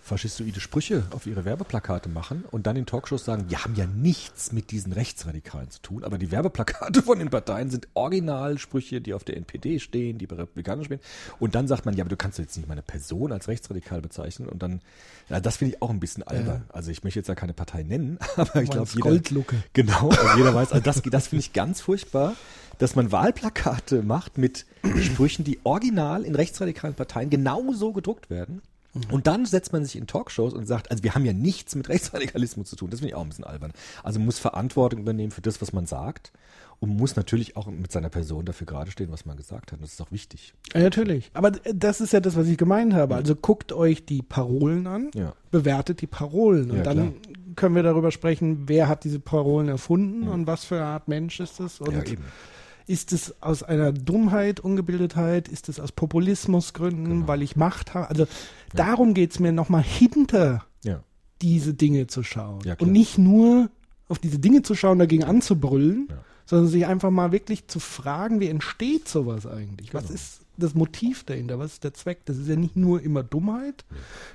[0.07, 4.51] faschistoide Sprüche auf ihre Werbeplakate machen und dann in Talkshows sagen, die haben ja nichts
[4.51, 9.23] mit diesen Rechtsradikalen zu tun, aber die Werbeplakate von den Parteien sind Originalsprüche, die auf
[9.25, 10.99] der NPD stehen, die bei Republikanern stehen.
[11.39, 14.47] Und dann sagt man, ja, aber du kannst jetzt nicht meine Person als rechtsradikal bezeichnen.
[14.47, 14.81] Und dann,
[15.29, 16.63] ja, das finde ich auch ein bisschen albern.
[16.69, 19.57] Also ich möchte jetzt ja keine Partei nennen, aber ich glaube, jeder, Goldlucke.
[19.73, 22.35] Genau, also jeder weiß, also das, das finde ich ganz furchtbar,
[22.77, 24.65] dass man Wahlplakate macht mit
[25.01, 28.61] Sprüchen, die original in rechtsradikalen Parteien genauso gedruckt werden.
[29.11, 31.89] Und dann setzt man sich in Talkshows und sagt, also wir haben ja nichts mit
[31.89, 32.89] Rechtsradikalismus zu tun.
[32.89, 33.71] Das finde ich auch ein bisschen albern.
[34.03, 36.31] Also man muss Verantwortung übernehmen für das, was man sagt
[36.79, 39.81] und muss natürlich auch mit seiner Person dafür gerade stehen, was man gesagt hat.
[39.81, 40.53] Das ist auch wichtig.
[40.73, 41.31] Ja, natürlich.
[41.33, 43.15] Aber das ist ja das, was ich gemeint habe.
[43.15, 45.33] Also guckt euch die Parolen an, Ja.
[45.51, 47.15] bewertet die Parolen und Ja, dann
[47.55, 51.39] können wir darüber sprechen, wer hat diese Parolen erfunden und was für eine Art Mensch
[51.39, 52.23] ist es und ja, eben.
[52.87, 55.47] Ist es aus einer Dummheit, Ungebildetheit?
[55.49, 57.27] Ist es aus Populismusgründen, Genau.
[57.27, 58.09] weil ich Macht habe?
[58.09, 58.27] Also
[58.73, 61.03] darum geht es mir nochmal hinter Ja.
[61.41, 62.61] diese Dinge zu schauen.
[62.63, 63.69] Ja, und nicht nur
[64.07, 66.15] auf diese Dinge zu schauen, dagegen anzubrüllen, Ja.
[66.45, 69.93] sondern sich einfach mal wirklich zu fragen, wie entsteht sowas eigentlich?
[69.93, 70.15] Was Genau.
[70.15, 71.59] ist das Motiv dahinter?
[71.59, 72.25] Was ist der Zweck?
[72.25, 73.85] Das ist ja nicht nur immer Dummheit,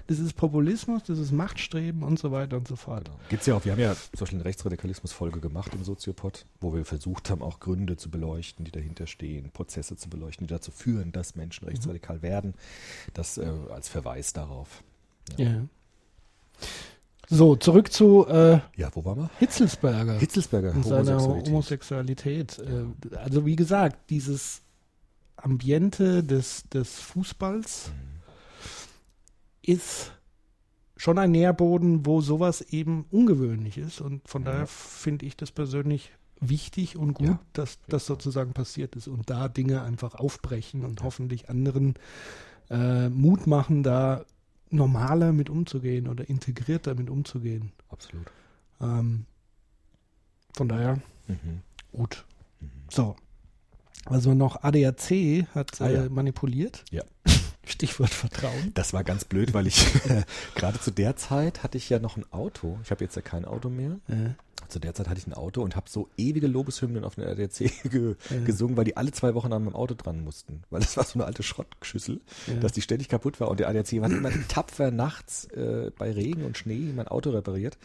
[0.06, 3.04] das ist Populismus, das ist Machtstreben und so weiter und so fort.
[3.04, 3.18] Genau.
[3.28, 6.85] Gibt's ja auch, wir haben ja zum Beispiel eine Rechtsradikalismus-Folge gemacht im Soziopod, wo wir
[6.85, 11.12] versucht haben, auch Gründe zu beleuchten, die dahinter stehen, Prozesse zu beleuchten, die dazu führen,
[11.12, 12.54] dass Menschen rechtsradikal werden.
[13.14, 14.82] Das äh, als Verweis darauf.
[15.37, 15.62] Ja.
[17.28, 19.30] So, zurück zu äh, Ja, wo waren wir?
[19.38, 20.18] Hitzelsberger.
[20.18, 22.58] Hitzelsberger, und seiner Homosexualität.
[22.58, 23.12] Homosexualität.
[23.12, 24.62] Äh, Also wie gesagt, dieses
[25.36, 27.90] Ambiente des, des Fußballs
[29.62, 30.12] ist
[30.96, 34.00] schon ein Nährboden, wo sowas eben ungewöhnlich ist.
[34.00, 38.96] Und von daher finde ich das persönlich wichtig und gut, Ja, dass das sozusagen passiert
[38.96, 41.94] ist und da Dinge einfach aufbrechen und hoffentlich anderen
[42.70, 44.24] äh, Mut machen, da
[44.70, 47.72] normaler mit umzugehen oder integrierter mit umzugehen.
[47.90, 48.26] Absolut.
[48.80, 49.26] Ähm,
[50.54, 51.60] von daher Mhm.
[51.92, 52.24] gut.
[52.90, 53.16] So.
[54.06, 56.08] Also noch ADAC hat Ah, äh, ja.
[56.08, 56.84] manipuliert.
[56.90, 57.02] Ja.
[57.64, 58.72] Stichwort Vertrauen.
[58.74, 59.86] Das war ganz blöd, weil ich
[60.56, 62.78] gerade zu der Zeit hatte ich ja noch ein Auto.
[62.82, 63.98] Ich habe jetzt ja kein Auto mehr.
[64.08, 64.30] Äh,
[64.68, 67.70] Zu der Zeit hatte ich ein Auto und habe so ewige Lobeshymnen auf den RDC
[67.90, 68.40] ge Ja.
[68.44, 70.62] gesungen, weil die alle zwei Wochen an meinem Auto dran mussten.
[70.70, 72.54] Weil das war so eine alte Schrottschüssel, Ja.
[72.54, 73.48] dass die ständig kaputt war.
[73.48, 77.78] Und der ADAC hat immer tapfer nachts äh, bei Regen und Schnee mein Auto repariert.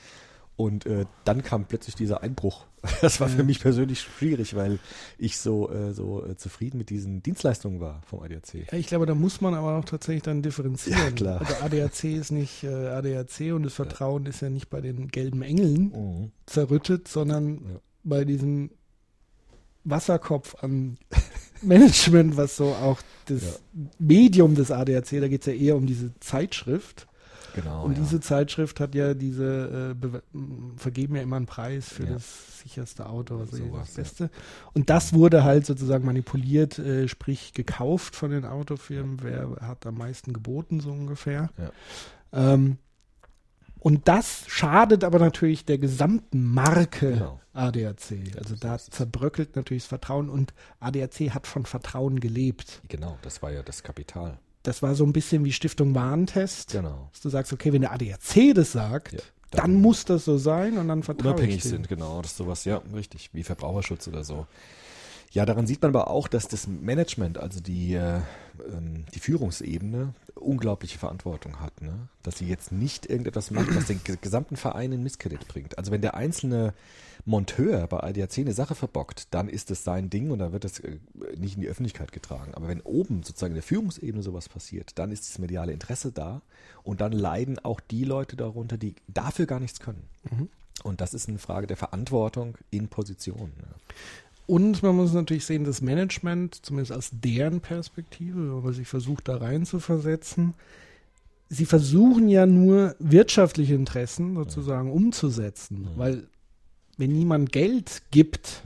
[0.58, 2.66] Und äh, dann kam plötzlich dieser Einbruch.
[3.02, 3.36] Das war Ja.
[3.36, 4.80] für mich persönlich schwierig, weil
[5.18, 8.72] ich so, äh, so äh, zufrieden mit diesen Dienstleistungen war vom ADAC.
[8.72, 11.00] Ja, ich glaube, da muss man aber auch tatsächlich dann differenzieren.
[11.00, 11.40] Ja, klar.
[11.42, 15.42] Also ADAC ist nicht äh, ADAC und das Vertrauen ist ja nicht bei den gelben
[15.44, 16.32] Engeln Mhm.
[16.46, 17.80] zerrüttet, sondern Ja.
[18.04, 18.72] bei diesem
[19.84, 20.98] Wasserkopf an
[21.62, 23.50] Management, was so auch das Ja.
[24.00, 27.08] Medium des ADAC, da geht es ja eher um diese Zeitschrift.
[27.62, 27.84] Genau.
[27.86, 28.00] Und ja.
[28.00, 32.14] diese Zeitschrift hat ja diese, äh, bewe- m, vergeben ja immer einen Preis für Ja.
[32.14, 34.30] das sicherste Auto, also Sowas, das Beste.
[34.74, 39.20] Und das wurde halt sozusagen manipuliert, äh, sprich gekauft von den Autofirmen.
[39.24, 41.50] Wer hat am meisten geboten, so ungefähr.
[41.58, 42.54] Ja.
[42.54, 42.78] Ähm,
[43.80, 47.40] und das schadet aber natürlich der gesamten Marke Genau.
[47.54, 48.36] ADAC.
[48.38, 52.82] Also da zerbröckelt natürlich das Vertrauen und ADAC hat von Vertrauen gelebt.
[52.88, 54.40] Genau, das war ja das Kapital.
[54.64, 56.72] Das war so ein bisschen wie Stiftung Warentest.
[56.72, 57.10] Genau.
[57.12, 59.20] Dass du sagst, okay, wenn der ADAC das sagt, Ja,
[59.52, 62.22] dann, dann- muss das so sein und dann vertraue unabhängig sind, genau.
[62.22, 64.46] Das ist sowas, ja, richtig, wie Verbraucherschutz oder so.
[65.32, 68.20] Ja, daran sieht man aber auch, dass das Management, also die, äh,
[68.74, 71.82] ähm, die Führungsebene, unglaubliche Verantwortung hat.
[71.82, 72.08] Ne?
[72.24, 75.78] Dass sie jetzt nicht irgendetwas macht, was den ge- gesamten Verein in Misskredit bringt.
[75.78, 76.74] Also wenn der einzelne
[77.28, 80.80] Monteur bei ADAC eine Sache verbockt, dann ist es sein Ding und dann wird das
[80.80, 80.98] äh,
[81.38, 82.54] nicht in die Öffentlichkeit getragen.
[82.56, 86.42] Aber wenn oben sozusagen in der Führungsebene sowas passiert, dann ist das mediale Interesse da
[86.84, 90.04] und dann leiden auch die Leute darunter, die dafür gar nichts können.
[90.84, 93.52] Und das ist eine Frage der Verantwortung in Position.
[93.58, 93.68] Ne?
[94.46, 99.28] Und man muss natürlich sehen, das Management, zumindest aus deren Perspektive, wenn man sich versucht,
[99.28, 100.54] da rein zu versetzen,
[101.50, 105.98] sie versuchen ja nur wirtschaftliche Interessen sozusagen umzusetzen, Mhm.
[105.98, 106.28] weil
[106.98, 108.64] wenn niemand Geld gibt,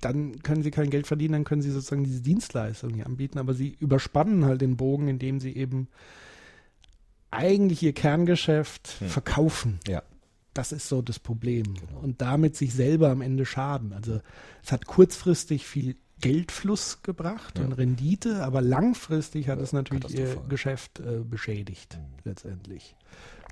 [0.00, 3.54] dann können sie kein Geld verdienen, dann können sie sozusagen diese Dienstleistung nicht anbieten, aber
[3.54, 5.88] sie überspannen halt den Bogen, indem sie eben
[7.30, 9.06] eigentlich ihr Kerngeschäft Mhm.
[9.08, 9.80] verkaufen.
[9.86, 10.02] Ja.
[10.52, 11.62] Das ist so das Problem.
[11.74, 12.00] Genau.
[12.00, 13.92] Und damit sich selber am Ende schaden.
[13.92, 14.20] Also
[14.64, 17.64] es hat kurzfristig viel Geldfluss gebracht Ja.
[17.64, 20.36] und Rendite, aber langfristig hat Ja, es natürlich ihr.
[20.48, 22.18] Geschäft äh, beschädigt, Mhm.
[22.24, 22.96] letztendlich.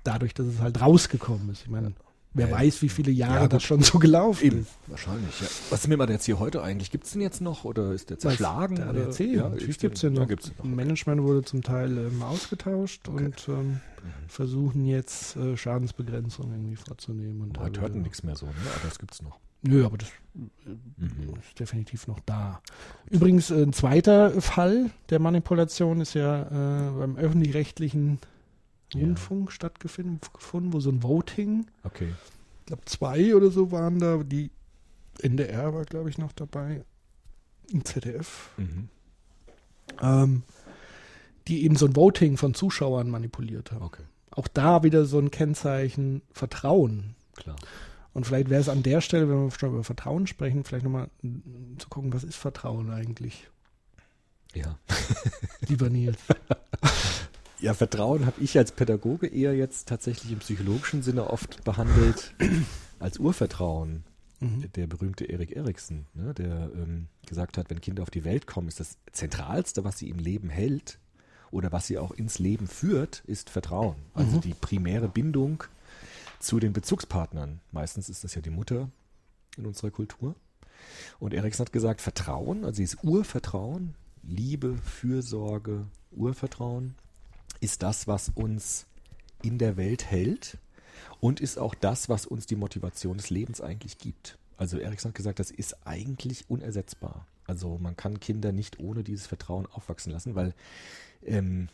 [0.03, 1.62] Dadurch, dass es halt rausgekommen ist.
[1.62, 1.92] Ich meine,
[2.39, 4.70] wer Ja, weiß, wie viele Jahre Ja, das schon so gelaufen Eben, ist.
[4.86, 5.47] wahrscheinlich, ja.
[5.70, 6.91] Was ist mir mal jetzt hier heute eigentlich?
[6.91, 8.76] Gibt es den jetzt noch oder ist der zerschlagen?
[8.76, 9.03] Der oder?
[9.09, 10.26] ADAC, ja, natürlich gibt es den noch.
[10.28, 10.64] gibt's noch.
[10.64, 13.24] Management wurde zum Teil ähm, ausgetauscht Okay.
[13.26, 14.28] und ähm, Mhm.
[14.28, 17.41] versuchen jetzt äh, Schadensbegrenzung irgendwie vorzunehmen.
[17.41, 18.53] Und Heute hört nichts mehr so, ne?
[18.76, 19.41] aber das gibt's noch.
[19.62, 21.34] Nö, aber das Mhm.
[21.41, 22.61] ist definitiv noch da.
[23.11, 28.18] Übrigens, äh, ein zweiter Fall der Manipulation ist ja äh, beim öffentlich-rechtlichen
[28.95, 29.01] Ja.
[29.01, 32.12] Rundfunk stattgefunden, gefunden, wo so ein Voting, Okay.
[32.61, 34.51] ich glaube zwei oder so waren da, die
[35.20, 36.84] NDR war, glaube ich, noch dabei,
[37.70, 38.89] im ZDF, Mhm.
[40.01, 40.43] ähm,
[41.49, 43.82] die eben so ein Voting von Zuschauern manipuliert haben.
[43.84, 47.14] Okay, Auch da wieder so ein Kennzeichen Vertrauen.
[47.36, 47.57] klar.
[48.14, 51.09] Und vielleicht wäre es an der Stelle, wenn wir schon über Vertrauen sprechen, vielleicht nochmal
[51.22, 53.49] mm, zu gucken, was ist Vertrauen eigentlich,
[54.55, 54.78] Ja.
[55.68, 56.18] lieber Nils?
[57.61, 62.32] Ja, Vertrauen habe ich als Pädagoge eher jetzt tatsächlich im psychologischen Sinne oft behandelt
[63.00, 64.04] als Urvertrauen.
[64.40, 64.70] Mhm.
[64.76, 68.68] Der berühmte Erik Eriksen, ne, der ähm, gesagt hat, wenn Kinder auf die Welt kommen,
[68.68, 71.00] ist das Zentralste, was sie im Leben hält
[71.50, 73.96] oder was sie auch ins Leben führt, ist Vertrauen.
[74.14, 74.40] Also Mhm.
[74.42, 75.64] die primäre Bindung
[76.38, 77.59] zu den Bezugspartnern.
[77.72, 78.88] Meistens ist das ja die Mutter
[79.56, 80.36] in unserer Kultur.
[81.18, 86.94] Und Eriksen hat gesagt, Vertrauen, also dieses Urvertrauen, Liebe, Fürsorge, Urvertrauen,
[87.61, 88.86] ist das, was uns
[89.42, 90.59] in der Welt hält
[91.20, 94.38] und ist auch das, was uns die Motivation des Lebens eigentlich gibt.
[94.56, 97.26] Also Erikson hat gesagt, das ist eigentlich unersetzbar.
[97.46, 100.54] Also man kann Kinder nicht ohne dieses Vertrauen aufwachsen lassen, weil
[101.24, 101.68] ähm,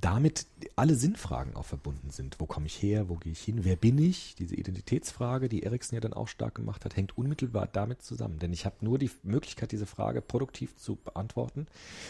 [0.00, 0.46] damit
[0.76, 2.40] alle Sinnfragen auch verbunden sind.
[2.40, 3.08] Wo komme ich her?
[3.08, 3.64] Wo gehe ich hin?
[3.64, 4.34] Wer bin ich?
[4.34, 8.38] Diese Identitätsfrage, die Erikson ja dann auch stark gemacht hat, hängt unmittelbar damit zusammen.
[8.38, 11.66] Denn ich habe nur die Möglichkeit, diese Frage produktiv zu beantworten,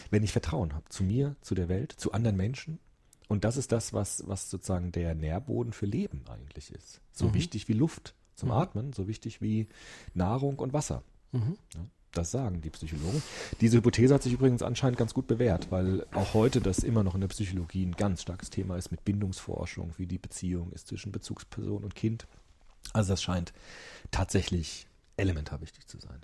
[0.09, 2.79] wenn ich Vertrauen habe zu mir, zu der Welt, zu anderen Menschen.
[3.27, 7.01] Und das ist das, was, was sozusagen der Nährboden für Leben eigentlich ist.
[7.11, 7.33] So Mhm.
[7.35, 8.55] wichtig wie Luft zum Mhm.
[8.55, 9.67] Atmen, so wichtig wie
[10.13, 11.03] Nahrung und Wasser.
[11.31, 11.57] Mhm.
[11.73, 13.23] Ja, das sagen die Psychologen.
[13.61, 17.15] Diese Hypothese hat sich übrigens anscheinend ganz gut bewährt, weil auch heute das immer noch
[17.15, 21.11] in der Psychologie ein ganz starkes Thema ist mit Bindungsforschung, wie die Beziehung ist zwischen
[21.11, 22.27] Bezugsperson und Kind.
[22.91, 23.53] Also das scheint
[24.11, 24.85] tatsächlich
[25.17, 26.19] elementar wichtig zu sein.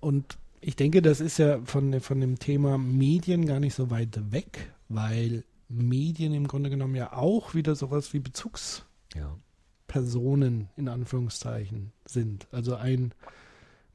[0.00, 4.32] Und ich denke, das ist ja von, von dem Thema Medien gar nicht so weit
[4.32, 10.66] weg, weil Medien im Grunde genommen ja auch wieder sowas wie Bezugspersonen Ja.
[10.76, 12.46] in Anführungszeichen sind.
[12.52, 13.12] Also ein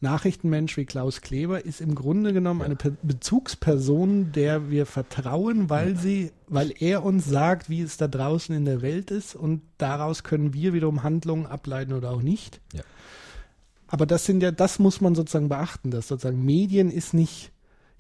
[0.04, 2.66] Nachrichtenmensch wie Klaus Kleber ist im Grunde genommen Ja.
[2.66, 8.08] eine Pe Bezugsperson, der wir vertrauen, weil sie, weil er uns sagt, wie es da
[8.08, 12.60] draußen in der Welt ist und daraus können wir wiederum Handlungen ableiten oder auch nicht.
[12.74, 12.82] Ja.
[13.88, 17.52] Aber das sind ja, das muss man sozusagen beachten, dass sozusagen Medien ist nicht,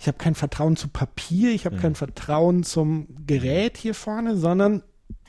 [0.01, 1.79] ich habe kein Vertrauen zu Papier, ich habe Mhm.
[1.81, 4.81] kein Vertrauen zum Gerät hier vorne, sondern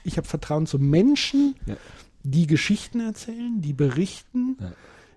[0.03, 1.77] ich habe Vertrauen zu Menschen, Ja.
[2.23, 4.73] die Geschichten erzählen, die berichten, Ja.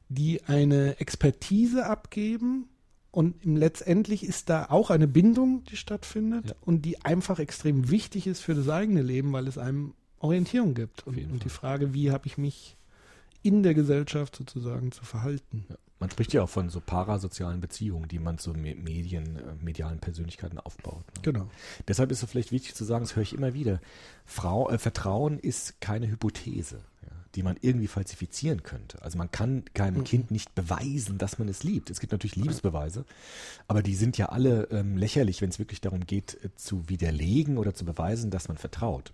[0.09, 2.67] die eine Expertise abgeben
[3.11, 6.55] und letztendlich ist da auch eine Bindung, die stattfindet Ja.
[6.65, 11.07] und die einfach extrem wichtig ist für das eigene Leben, weil es einem Orientierung gibt.
[11.07, 11.49] Und, und die.
[11.49, 12.75] Frage, wie habe ich mich
[13.41, 15.65] in der Gesellschaft sozusagen zu verhalten.
[16.05, 19.97] Man spricht ja auch von so parasozialen Beziehungen, die man zu Me- Medien, äh, medialen
[19.97, 21.03] Persönlichkeiten aufbaut.
[21.15, 21.21] Ne?
[21.23, 21.47] Genau.
[21.87, 23.81] Deshalb ist es vielleicht wichtig zu sagen, das höre ich immer wieder.
[24.23, 29.01] Frau, äh, Vertrauen ist keine Hypothese, ja, die man irgendwie falsifizieren könnte.
[29.01, 30.03] Also man kann keinem Mhm.
[30.03, 31.89] Kind nicht beweisen, dass man es liebt.
[31.89, 33.03] Es gibt natürlich Liebesbeweise,
[33.67, 37.57] aber die sind ja alle ähm, lächerlich, wenn es wirklich darum geht, äh, zu widerlegen
[37.57, 39.11] oder zu beweisen, dass man vertraut.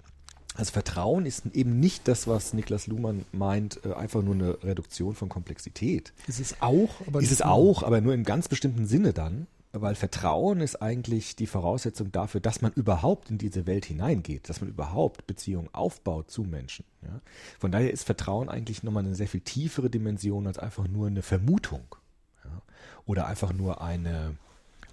[0.56, 5.16] Also Vertrauen ist eben nicht das, was Niklas Luhmann meint, äh, einfach nur eine Reduktion
[5.16, 6.14] von Komplexität.
[6.28, 7.49] Ist es auch, aber Ist es nur.
[7.49, 12.41] auch, aber nur im ganz bestimmten Sinne dann, weil Vertrauen ist eigentlich die Voraussetzung dafür,
[12.41, 16.84] dass man überhaupt in diese Welt hineingeht, dass man überhaupt Beziehungen aufbaut zu Menschen.
[17.04, 17.22] Ja?
[17.60, 21.22] Von daher ist Vertrauen eigentlich nochmal eine sehr viel tiefere Dimension als einfach nur eine
[21.22, 21.95] Vermutung
[22.43, 22.62] ja?
[23.06, 24.36] oder einfach nur eine,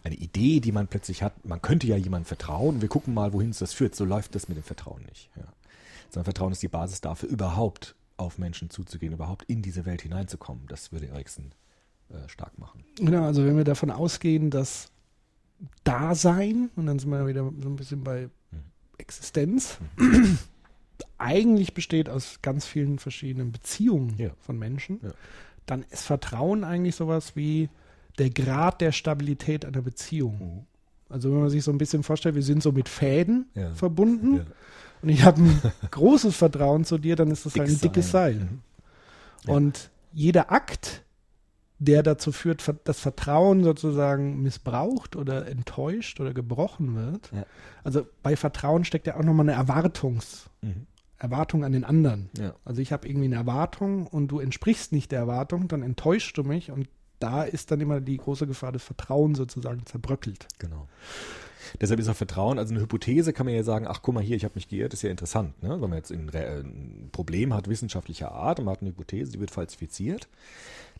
[0.04, 1.44] eine Idee, die man plötzlich hat.
[1.44, 3.94] Man könnte ja jemandem vertrauen, wir gucken mal, wohin es das führt.
[3.94, 5.30] So läuft das mit dem Vertrauen nicht.
[5.36, 5.44] Ja?
[6.10, 10.64] Sondern Vertrauen ist die Basis dafür, überhaupt auf Menschen zuzugehen, überhaupt in diese Welt hineinzukommen.
[10.68, 11.52] Das würde Eriksen
[12.10, 12.84] äh, stark machen.
[12.96, 14.90] Genau, also wenn wir davon ausgehen, dass
[15.84, 18.28] Dasein, und dann sind wir wieder so ein bisschen bei
[18.98, 19.78] Existenz,
[21.18, 24.30] eigentlich besteht aus ganz vielen verschiedenen Beziehungen Ja.
[24.40, 25.10] von Menschen, Ja.
[25.66, 27.68] dann ist Vertrauen eigentlich sowas wie
[28.18, 30.66] der Grad der Stabilität einer Beziehung.
[31.08, 33.74] Also wenn man sich so ein bisschen vorstellt, wir sind so mit Fäden Ja.
[33.74, 34.44] verbunden Ja.
[35.02, 35.60] und ich habe ein
[35.90, 38.34] großes Vertrauen zu dir, dann ist das halt ein Dickes Seil.
[38.34, 38.44] Seil.
[38.44, 38.58] Mhm.
[39.46, 39.54] Ja.
[39.54, 41.04] Und jeder Akt,
[41.78, 47.46] der dazu führt, dass Vertrauen sozusagen missbraucht oder enttäuscht oder gebrochen wird, Ja.
[47.84, 50.86] also bei Vertrauen steckt ja auch nochmal eine Erwartungs, Mhm.
[51.20, 52.30] Erwartung an den anderen.
[52.38, 52.54] Ja.
[52.64, 56.42] Also ich habe irgendwie eine Erwartung und du entsprichst nicht der Erwartung, dann enttäuschst du
[56.44, 56.88] mich und
[57.18, 60.46] da ist dann immer die große Gefahr, dass Vertrauen sozusagen zerbröckelt.
[60.58, 60.88] Genau.
[61.80, 64.36] Deshalb ist auch Vertrauen, also eine Hypothese kann man ja sagen, ach guck mal hier,
[64.36, 65.62] ich habe mich geirrt, ist ja interessant.
[65.62, 65.70] Ne?
[65.70, 69.32] Wenn man jetzt ein, Re- ein Problem hat wissenschaftlicher Art und man hat eine Hypothese,
[69.32, 70.28] die wird falsifiziert,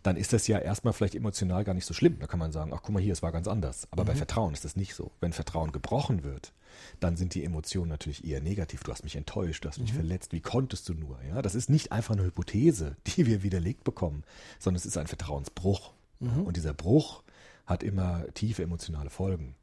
[0.03, 2.19] dann ist das ja erstmal vielleicht emotional gar nicht so schlimm.
[2.21, 3.89] Da kann man sagen, ach guck mal hier, es war ganz anders.
[3.91, 5.11] Aber bei Vertrauen ist das nicht so.
[5.21, 6.53] Wenn Vertrauen gebrochen wird,
[7.01, 8.85] dann sind die Emotionen natürlich eher negativ.
[8.85, 11.19] Du hast mich enttäuscht, du hast mich verletzt, wie konntest du nur?
[11.29, 11.41] Ja?
[11.41, 14.23] Das ist nicht einfach eine Hypothese, die wir widerlegt bekommen,
[14.59, 15.95] sondern es ist ein Vertrauensbruch.
[16.21, 17.23] Und dieser Bruch
[17.67, 19.55] hat immer tiefe emotionale Folgen.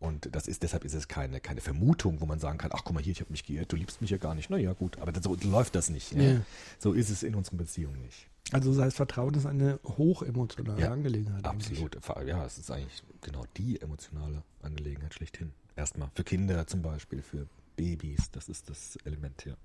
[0.00, 2.94] Und das ist, deshalb ist es keine, keine Vermutung, wo man sagen kann, ach guck
[2.94, 4.48] mal hier, ich habe mich geirrt, du liebst mich ja gar nicht.
[4.48, 6.12] Naja, gut, aber das, so läuft das nicht.
[6.12, 6.22] Ja?
[6.22, 6.40] Ja.
[6.78, 8.26] So ist es in unseren Beziehungen nicht.
[8.50, 11.44] Also das heißt, Vertrauen ist eine hochemotionale Ja, Angelegenheit.
[11.46, 11.82] eigentlich.
[11.84, 12.26] Absolut.
[12.26, 15.52] Ja, es ist eigentlich genau die emotionale Angelegenheit schlechthin.
[15.76, 17.46] Erstmal für Kinder zum Beispiel, für
[17.76, 19.56] Babys, das ist das Element hier.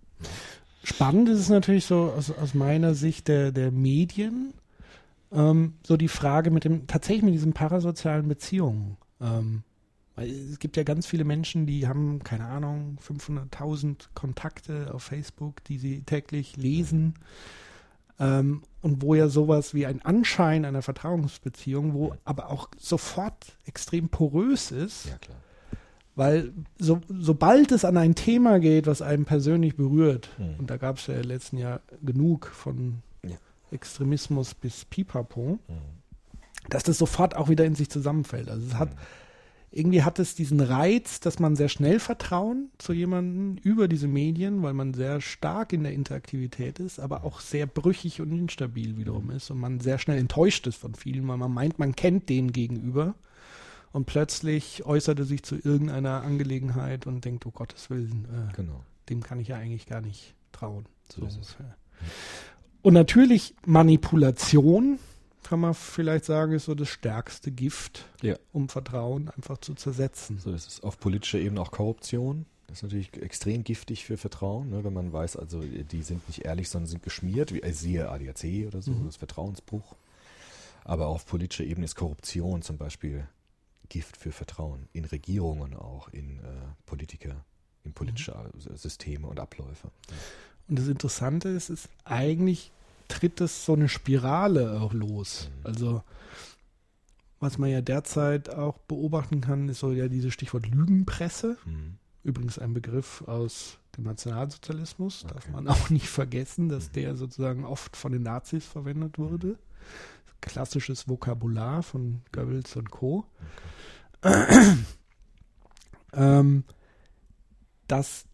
[0.84, 4.54] Spannend ist es natürlich so aus, aus meiner Sicht der, der Medien,
[5.32, 8.97] ähm, so die Frage mit dem, tatsächlich mit diesen parasozialen Beziehungen.
[9.21, 9.63] Ähm,
[10.15, 15.63] weil es gibt ja ganz viele Menschen, die haben, keine Ahnung, 500.000 Kontakte auf Facebook,
[15.65, 17.15] die sie täglich lesen.
[18.17, 24.07] Ähm, und wo ja sowas wie ein Anschein einer Vertrauensbeziehung, wo aber auch sofort extrem
[24.07, 25.38] porös ist, Ja, klar.
[26.15, 30.59] weil so, sobald es an ein Thema geht, was einen persönlich berührt, Mhm.
[30.59, 33.01] und da gab es ja im letzten Jahr genug von.
[33.76, 35.73] Extremismus bis Pipapo, Mhm.
[36.69, 38.49] dass das sofort auch wieder in sich zusammenfällt.
[38.49, 38.89] Also es hat
[39.71, 44.63] irgendwie hat es diesen Reiz, dass man sehr schnell Vertrauen zu jemandem über diese Medien,
[44.63, 49.32] weil man sehr stark in der Interaktivität ist, aber auch sehr brüchig und instabil wiederum
[49.32, 52.53] ist und man sehr schnell enttäuscht ist von vielen, weil man meint, man kennt den
[52.53, 53.15] gegenüber
[53.91, 58.82] und plötzlich äußert er sich zu irgendeiner Angelegenheit und denkt, oh Gottes Willen, äh, Genau.
[59.09, 60.86] dem kann ich ja eigentlich gar nicht trauen.
[61.13, 61.38] So ist es.
[61.57, 61.76] ungefähr.
[62.86, 65.00] Und natürlich Manipulation,
[65.42, 68.36] kann man vielleicht sagen, ist so das stärkste Gift, Ja.
[68.54, 70.38] um Vertrauen einfach zu zersetzen.
[70.38, 70.84] So ist es.
[70.84, 72.46] Auf politischer Ebene auch Korruption.
[72.68, 76.46] Das ist natürlich extrem giftig für Vertrauen, ne, wenn man weiß, also die sind nicht
[76.46, 79.06] ehrlich, sondern sind geschmiert, wie äh, siehe ADAC oder so, Mhm.
[79.08, 79.96] das Vertrauensbruch.
[80.84, 83.28] Aber auf politischer Ebene ist Korruption zum Beispiel
[83.90, 84.88] Gift für Vertrauen.
[84.94, 86.44] In Regierungen auch, in äh,
[86.86, 87.44] Politiker,
[87.84, 89.90] in politische äh, Systeme und Abläufe.
[90.68, 92.72] Und das Interessante ist, ist eigentlich
[93.07, 95.49] tritt es so eine Spirale auch los.
[95.63, 96.03] Also
[97.39, 101.57] was man ja derzeit auch beobachten kann, ist so ja dieses Stichwort Lügenpresse.
[101.66, 101.97] Mhm.
[102.24, 105.51] Übrigens ein Begriff aus dem Nationalsozialismus, darf Okay.
[105.51, 109.59] man auch nicht vergessen, dass der sozusagen oft von den Nazis verwendet wurde.
[110.41, 113.26] Klassisches Vokabular von Goebbels und Co.
[116.13, 116.63] ähm,
[117.88, 118.26] dass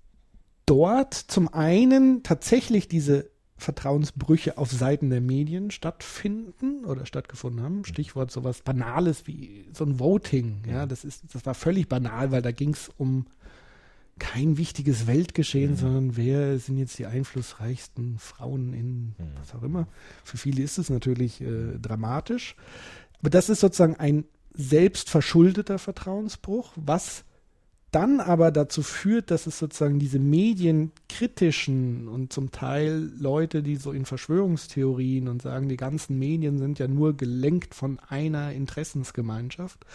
[0.66, 7.86] dort zum einen tatsächlich diese Vertrauensbrüche auf Seiten der Medien stattfinden oder stattgefunden haben.
[7.86, 10.64] Stichwort sowas Banales wie so ein Voting.
[10.68, 13.28] Ja, das ist, das war völlig banal, weil da ging es um
[14.18, 19.88] kein wichtiges Weltgeschehen, sondern wer sind jetzt die einflussreichsten Frauen in was auch immer.
[20.24, 22.56] Für viele ist es natürlich äh, dramatisch.
[23.20, 27.24] Aber das ist sozusagen ein selbstverschuldeter Vertrauensbruch, was
[27.92, 33.92] dann aber dazu führt, dass es sozusagen diese medienkritischen und zum Teil Leute, die so
[33.92, 39.86] in Verschwörungstheorien und sagen, die ganzen Medien sind ja nur gelenkt von einer Interessensgemeinschaft,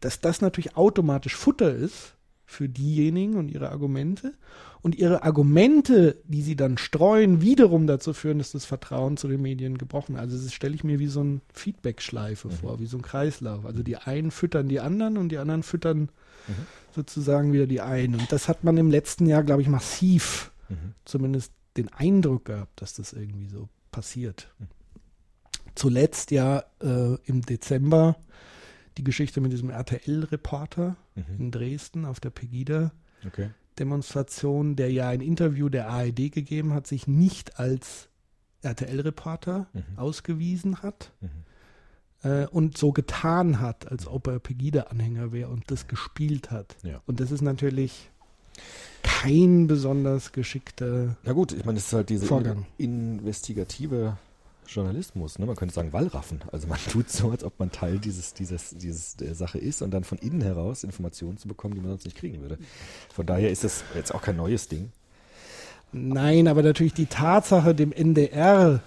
[0.00, 4.34] dass das natürlich automatisch Futter ist für diejenigen und ihre Argumente
[4.82, 9.40] und ihre Argumente, die sie dann streuen, wiederum dazu führen, dass das Vertrauen zu den
[9.40, 10.16] Medien gebrochen.
[10.16, 13.64] Also das stelle ich mir wie so ein Feedback-Schleife vor, wie so ein Kreislauf.
[13.64, 16.10] Also die einen füttern die anderen und die anderen füttern
[16.94, 18.14] sozusagen wieder die einen.
[18.16, 20.50] Und das hat man im letzten Jahr, glaube ich, massiv
[21.04, 24.52] zumindest den Eindruck gehabt, dass das irgendwie so passiert.
[25.74, 28.16] Zuletzt ja äh, im Dezember
[28.96, 30.96] die Geschichte mit diesem RTL-Reporter
[31.38, 34.76] in Dresden auf der Pegida-Demonstration, Okay.
[34.76, 38.08] der ja ein Interview der ARD gegeben hat, sich nicht als
[38.62, 39.66] RTL-Reporter
[39.96, 41.12] ausgewiesen hat.
[42.24, 46.76] Äh, und so getan hat, als ob er Pegida-Anhänger wäre und das gespielt hat.
[46.82, 47.00] Ja.
[47.06, 48.10] Und das ist natürlich
[49.02, 51.16] kein besonders geschickter.
[51.24, 52.66] Na gut, ich meine, es ist halt diese Vorgang.
[52.78, 54.16] in, investigative
[54.66, 55.44] Journalismus, ne?
[55.44, 56.40] man könnte sagen Wallraffen.
[56.50, 59.90] Also man tut so, als ob man Teil dieses, dieses, dieses der Sache ist und
[59.90, 62.58] dann von innen heraus Informationen zu bekommen, die man sonst nicht kriegen würde.
[63.12, 64.90] Von daher ist das jetzt auch kein neues Ding.
[65.92, 68.80] Nein, aber natürlich die Tatsache, dem NDR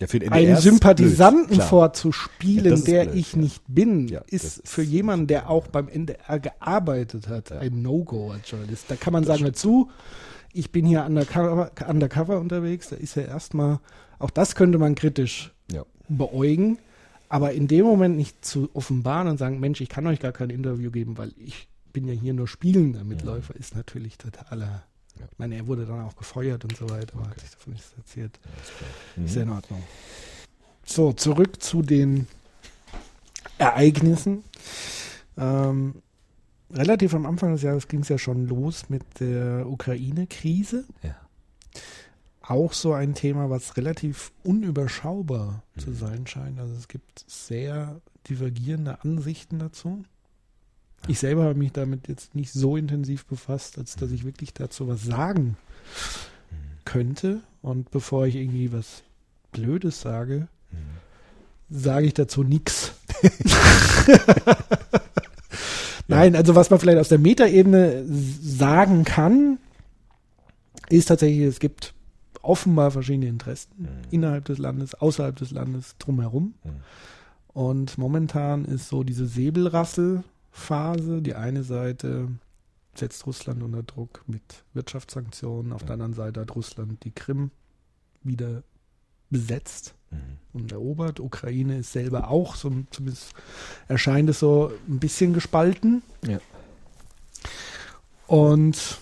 [0.00, 3.38] Ja, einen Sympathisanten blöd, vorzuspielen, Ja, das der blöd, ich ja.
[3.38, 8.50] nicht bin, das ist für jemanden, der auch beim NDR gearbeitet hat, ein No-Go als
[8.50, 8.86] Journalist.
[8.88, 9.90] Da kann man sagen, hör zu,
[10.52, 13.78] ich bin hier undercover, undercover unterwegs, da ist ja erstmal,
[14.18, 15.52] auch das könnte man kritisch
[16.08, 16.78] beäugen,
[17.28, 20.50] aber in dem Moment nicht zu offenbaren und sagen, Mensch, ich kann euch gar kein
[20.50, 24.84] Interview geben, weil ich bin ja hier nur spielender Mitläufer, ist natürlich totaler.
[25.16, 27.92] Ich meine, er wurde dann auch gefeuert und so weiter, aber hat sich davon nichts
[27.96, 28.38] erzählt.
[29.16, 29.24] Mhm.
[29.26, 29.82] Ist ja in Ordnung.
[30.84, 32.26] So, zurück zu den
[33.58, 34.44] Ereignissen.
[35.36, 36.02] Ähm,
[36.70, 40.84] relativ am Anfang des Jahres ging es ja schon los mit der Ukraine-Krise.
[41.02, 41.16] Ja.
[42.42, 46.60] Auch so ein Thema, was relativ unüberschaubar zu sein scheint.
[46.60, 50.04] Also es gibt sehr divergierende Ansichten dazu.
[51.06, 54.88] Ich selber habe mich damit jetzt nicht so intensiv befasst, als dass ich wirklich dazu
[54.88, 55.56] was sagen
[56.84, 57.40] könnte.
[57.62, 59.02] Und bevor ich irgendwie was
[59.52, 60.48] Blödes sage,
[61.70, 62.92] sage ich dazu nichts.
[66.08, 69.58] Nein, also was man vielleicht aus der Metaebene sagen kann,
[70.88, 71.94] ist tatsächlich, es gibt
[72.42, 76.54] offenbar verschiedene Interessen innerhalb des Landes, außerhalb des Landes, drumherum.
[76.62, 76.70] Mhm.
[77.54, 79.26] Und momentan ist so diese
[80.54, 81.22] Säbelrassel-Phase.
[81.22, 82.28] Die eine Seite
[82.94, 87.50] setzt Russland unter Druck mit Wirtschaftssanktionen, auf der anderen Seite hat Russland die Krim
[88.22, 88.62] wieder
[89.30, 90.18] besetzt Mhm.
[90.52, 91.18] und erobert.
[91.18, 93.32] Ukraine ist selber auch, so, zumindest
[93.88, 96.02] erscheint es so ein bisschen gespalten.
[96.24, 96.38] Ja.
[98.28, 98.98] Und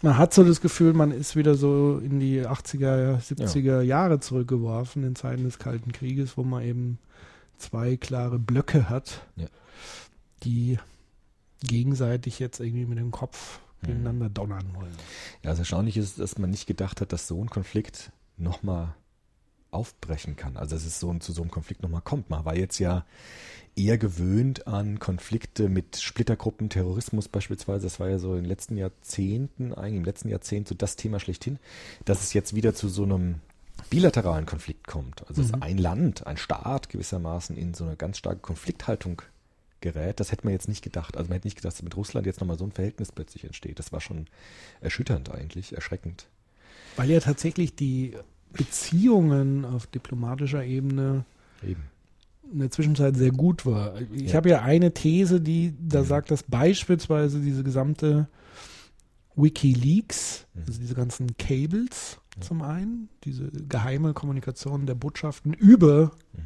[0.00, 5.04] man hat so das Gefühl, man ist wieder so in die 80er, 70er Jahre zurückgeworfen,
[5.04, 6.98] in Zeiten des Kalten Krieges, wo man eben
[7.58, 9.46] zwei klare Blöcke hat, Ja.
[10.44, 10.78] Die
[11.62, 13.86] gegenseitig jetzt irgendwie mit dem Kopf Mhm.
[13.86, 14.94] gegeneinander donnern wollen.
[15.44, 18.94] Ja, das Erstaunliche ist, dass man nicht gedacht hat, dass so ein Konflikt nochmal
[19.70, 20.56] aufbrechen kann.
[20.56, 22.28] Also dass es so zu so einem Konflikt nochmal kommt.
[22.30, 23.04] Man war jetzt ja
[23.76, 27.84] eher gewöhnt an Konflikte mit Splittergruppen, Terrorismus beispielsweise.
[27.86, 31.20] Das war ja so in den letzten Jahrzehnten, eigentlich im letzten Jahrzehnt so das Thema
[31.20, 31.58] schlechthin,
[32.04, 33.36] dass es jetzt wieder zu so einem
[33.90, 35.24] bilateralen Konflikt kommt.
[35.28, 35.62] Also dass Mhm.
[35.62, 39.22] ein Land, ein Staat gewissermaßen in so eine ganz starke Konflikthaltung
[39.80, 40.20] gerät.
[40.20, 41.16] Das hätte man jetzt nicht gedacht.
[41.16, 43.78] Also man hätte nicht gedacht, dass mit Russland jetzt nochmal so ein Verhältnis plötzlich entsteht.
[43.78, 44.26] Das war schon
[44.80, 46.26] erschütternd eigentlich, erschreckend.
[46.96, 48.14] Weil ja tatsächlich die
[48.52, 51.24] Beziehungen auf diplomatischer Ebene
[51.62, 51.84] Eben.
[52.52, 54.00] in der Zwischenzeit sehr gut war.
[54.12, 54.36] Ich Ja.
[54.36, 56.06] habe ja eine These, die da Mhm.
[56.06, 58.28] sagt, dass beispielsweise diese gesamte
[59.36, 60.62] WikiLeaks, Mhm.
[60.66, 66.40] also diese ganzen Cables zum einen, diese geheime Kommunikation der Botschaften über Mhm.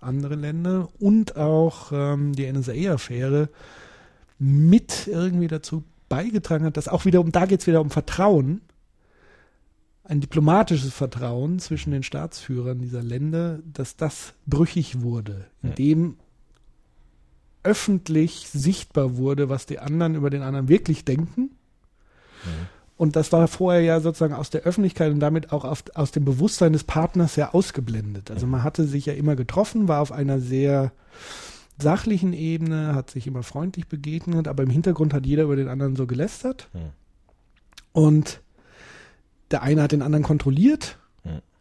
[0.00, 3.48] Andere Länder und auch ähm, die NSA-Affäre
[4.38, 8.62] mit irgendwie dazu beigetragen hat, dass auch wieder um, da geht es wieder um Vertrauen,
[10.04, 15.68] ein diplomatisches Vertrauen zwischen den Staatsführern dieser Länder, dass das brüchig wurde, Ja.
[15.70, 16.16] indem
[17.62, 21.50] öffentlich sichtbar wurde, was die anderen über den anderen wirklich denken.
[23.00, 26.26] Und das war vorher ja sozusagen aus der Öffentlichkeit und damit auch auf, aus dem
[26.26, 28.30] Bewusstsein des Partners ja ausgeblendet.
[28.30, 30.92] Also man hatte sich ja immer getroffen, war auf einer sehr
[31.78, 35.96] sachlichen Ebene, hat sich immer freundlich begegnet, aber im Hintergrund hat jeder über den anderen
[35.96, 36.68] so gelästert.
[36.74, 36.90] Mhm.
[37.92, 38.42] Und
[39.50, 40.98] der eine hat den anderen kontrolliert.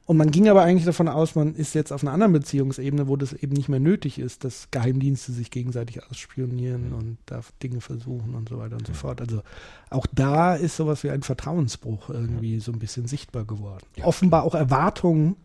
[0.10, 3.16] Und man ging aber eigentlich davon aus, man ist jetzt auf einer anderen Beziehungsebene, wo
[3.16, 8.34] das eben nicht mehr nötig ist, dass Geheimdienste sich gegenseitig ausspionieren und da Dinge versuchen
[8.34, 9.22] und so weiter und so fort.
[9.22, 9.44] Also
[9.92, 13.86] auch da ist sowas wie ein Vertrauensbruch irgendwie so ein bisschen sichtbar geworden.
[13.98, 15.36] Ja, Offenbar auch Erwartungen,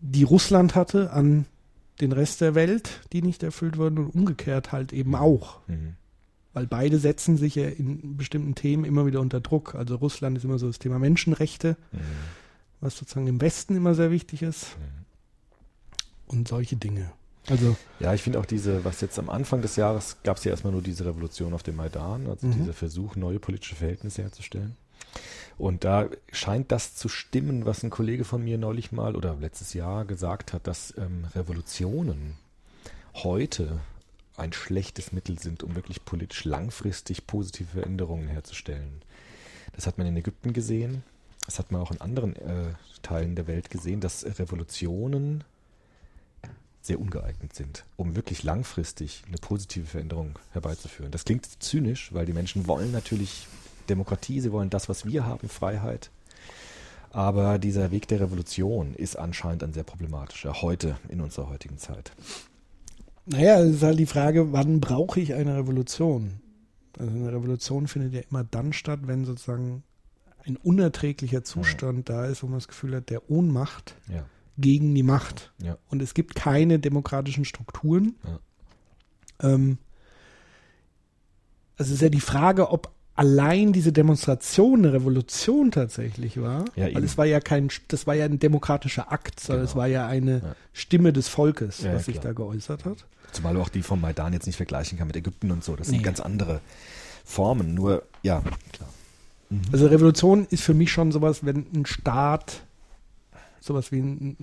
[0.00, 1.46] die Russland hatte an
[2.00, 5.60] den Rest der Welt, die nicht erfüllt wurden und umgekehrt halt eben auch.
[5.68, 5.94] Mhm.
[6.54, 9.76] Weil beide setzen sich ja in bestimmten Themen immer wieder unter Druck.
[9.76, 11.98] Also Russland ist immer so das Thema Menschenrechte, Mhm.
[12.84, 14.76] Was sozusagen im Westen immer sehr wichtig ist.
[16.26, 17.10] Und solche Dinge.
[17.48, 20.50] Also, Ja, ich finde auch diese, was jetzt am Anfang des Jahres gab es ja
[20.50, 22.52] erstmal nur diese Revolution auf dem Maidan, also Mhm.
[22.52, 24.76] dieser Versuch, neue politische Verhältnisse herzustellen.
[25.58, 29.74] Und da scheint das zu stimmen, was ein Kollege von mir neulich mal oder letztes
[29.74, 32.36] Jahr gesagt hat, dass ähm, Revolutionen
[33.14, 33.78] heute
[34.36, 39.02] ein schlechtes Mittel sind, um wirklich politisch langfristig positive Veränderungen herzustellen.
[39.74, 41.04] Das hat man in Ägypten gesehen,
[41.46, 42.72] das hat man auch in anderen äh,
[43.02, 45.44] Teilen der Welt gesehen, dass Revolutionen
[46.80, 51.10] sehr ungeeignet sind, um wirklich langfristig eine positive Veränderung herbeizuführen.
[51.10, 53.46] Das klingt zynisch, weil die Menschen wollen natürlich
[53.88, 56.10] Demokratie, sie wollen das, was wir haben, Freiheit.
[57.10, 62.12] Aber dieser Weg der Revolution ist anscheinend ein sehr problematischer, heute, in unserer heutigen Zeit.
[63.26, 66.40] Naja, es ist halt die Frage, wann brauche ich eine Revolution?
[66.98, 69.84] Also eine Revolution findet ja immer dann statt, wenn sozusagen
[70.46, 72.16] ein unerträglicher Zustand ja.
[72.16, 74.24] da ist, wo man das Gefühl hat, der Ohnmacht ja.
[74.58, 75.52] gegen die Macht.
[75.58, 75.78] Ja.
[75.90, 78.14] Und es gibt keine demokratischen Strukturen.
[79.40, 79.78] Ähm,
[81.76, 86.92] also es ist ja die Frage, ob allein diese Demonstration eine Revolution tatsächlich war, ja,
[86.92, 89.70] weil es war ja kein, das war ja ein demokratischer Akt, sondern genau.
[89.70, 90.56] es war ja eine ja.
[90.72, 93.06] Stimme des Volkes, ja, was sich da geäußert hat.
[93.32, 95.74] Zumal du auch die vom Maidan jetzt nicht vergleichen kann mit Ägypten und so.
[95.76, 95.96] Das nee.
[95.96, 96.60] sind ganz andere
[97.24, 97.74] Formen.
[97.74, 98.42] Nur, ja,
[98.72, 98.88] klar.
[99.54, 99.62] Mhm.
[99.72, 102.62] Also Revolution ist für mich schon sowas, wenn ein Staat
[103.60, 104.36] sowas wie eine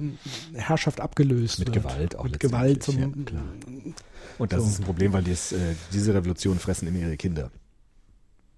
[0.53, 1.83] Herrschaft abgelöst mit wird.
[1.83, 3.09] Gewalt auch mit Gewalt zum ja,
[4.39, 4.69] und das so.
[4.69, 7.51] ist ein Problem, weil dies, äh, diese Revolution fressen immer ihre Kinder.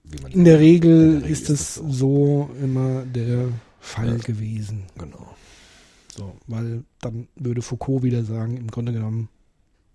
[0.06, 1.92] In der, Regel in der Regel ist, ist es so.
[1.92, 2.50] so.
[2.62, 3.50] immer der
[3.80, 4.84] Fall ja, gewesen.
[4.98, 5.36] Genau.
[6.16, 9.30] So, weil dann würde Foucault wieder sagen, im Grunde genommen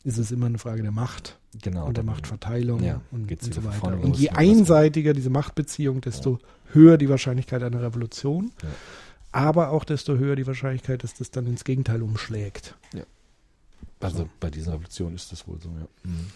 [0.04, 3.64] ist es immer eine Frage der Macht genau, und der Machtverteilung ja, und, und so
[3.64, 4.00] weiter.
[4.00, 6.38] Und je einseitiger diese Machtbeziehung, desto ja.
[6.74, 8.68] höher die Wahrscheinlichkeit einer Revolution, ja.
[9.32, 12.74] aber auch desto höher die Wahrscheinlichkeit, dass das dann ins Gegenteil umschlägt.
[14.00, 14.28] Also so.
[14.40, 15.86] bei dieser Revolution ist das wohl so, ja.
[16.04, 16.26] Mhm.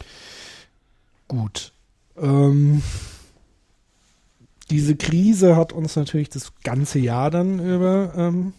[1.29, 1.73] Gut.
[2.17, 2.83] Ähm,
[4.71, 8.53] diese Krise hat uns natürlich das ganze Jahr dann über ähm,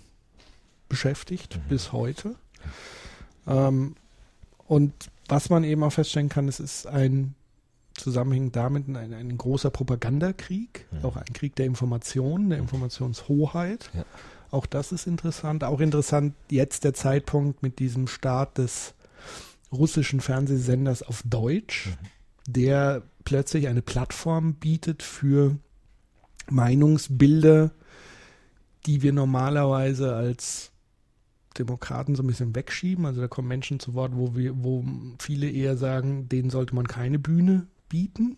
[0.89, 1.69] beschäftigt, mhm.
[1.69, 2.35] bis heute.
[3.47, 3.95] Ähm,
[4.67, 4.93] und
[5.33, 7.33] was man eben auch feststellen kann, es ist ein
[7.95, 11.05] Zusammenhang damit ein, ein großer Propagandakrieg, mhm.
[11.05, 13.89] auch ein Krieg der Information, der Informationshoheit.
[13.95, 14.05] Ja.
[14.51, 15.63] Auch das ist interessant.
[15.63, 18.93] Auch interessant jetzt der Zeitpunkt mit diesem Start des
[19.71, 22.53] russischen Fernsehsenders auf Deutsch, mhm.
[22.53, 25.57] der plötzlich eine Plattform bietet für
[26.47, 27.71] Meinungsbilder,
[28.85, 30.72] die wir normalerweise als
[31.57, 33.05] Demokraten so ein bisschen wegschieben.
[33.05, 34.83] Also da kommen Menschen zu Wort, wo wir, wo
[35.19, 38.23] viele eher sagen, denen sollte man keine Bühne bieten.
[38.23, 38.37] Mhm.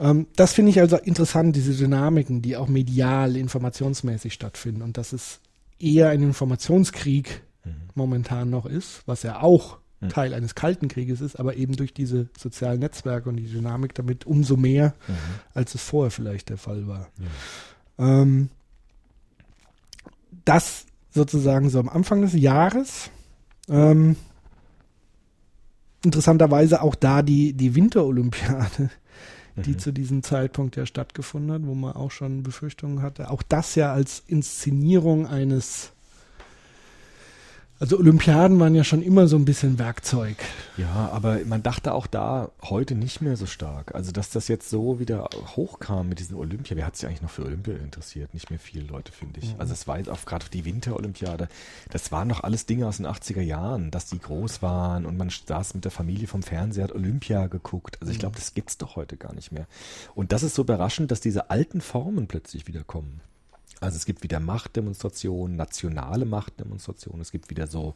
[0.00, 4.82] Ähm, das finde ich also interessant, diese Dynamiken, die auch medial, informationsmäßig stattfinden.
[4.82, 5.40] Und dass es
[5.78, 7.74] eher ein Informationskrieg mhm.
[7.94, 10.08] momentan noch ist, was ja auch mhm.
[10.08, 14.26] Teil eines Kalten Krieges ist, aber eben durch diese sozialen Netzwerke und die Dynamik damit
[14.26, 15.14] umso mehr, mhm.
[15.54, 17.08] als es vorher vielleicht der Fall war.
[17.98, 18.48] Ähm,
[20.44, 23.10] das sozusagen so am Anfang des Jahres.
[23.68, 24.16] Ähm,
[26.04, 28.90] interessanterweise auch da die, die Winterolympiade,
[29.56, 29.78] die mhm.
[29.78, 33.30] zu diesem Zeitpunkt ja stattgefunden hat, wo man auch schon Befürchtungen hatte.
[33.30, 35.92] Auch das ja als Inszenierung eines
[37.80, 40.36] also Olympiaden waren ja schon immer so ein bisschen Werkzeug.
[40.76, 43.94] Ja, aber man dachte auch da heute nicht mehr so stark.
[43.94, 46.76] Also dass das jetzt so wieder hochkam mit diesen Olympia.
[46.76, 48.34] Wer hat sich eigentlich noch für Olympia interessiert?
[48.34, 49.54] Nicht mehr viele Leute, finde ich.
[49.54, 49.60] Mhm.
[49.60, 51.48] Also es war jetzt auch gerade die Winterolympiade.
[51.88, 55.30] Das waren noch alles Dinge aus den 80er Jahren, dass die groß waren und man
[55.30, 57.96] saß mit der Familie vom Fernseher, hat Olympia geguckt.
[58.02, 58.40] Also ich glaube, mhm.
[58.40, 59.66] das gibt's doch heute gar nicht mehr.
[60.14, 63.22] Und das ist so überraschend, dass diese alten Formen plötzlich wiederkommen.
[63.80, 67.94] Also es gibt wieder Machtdemonstrationen, nationale Machtdemonstrationen, es gibt wieder so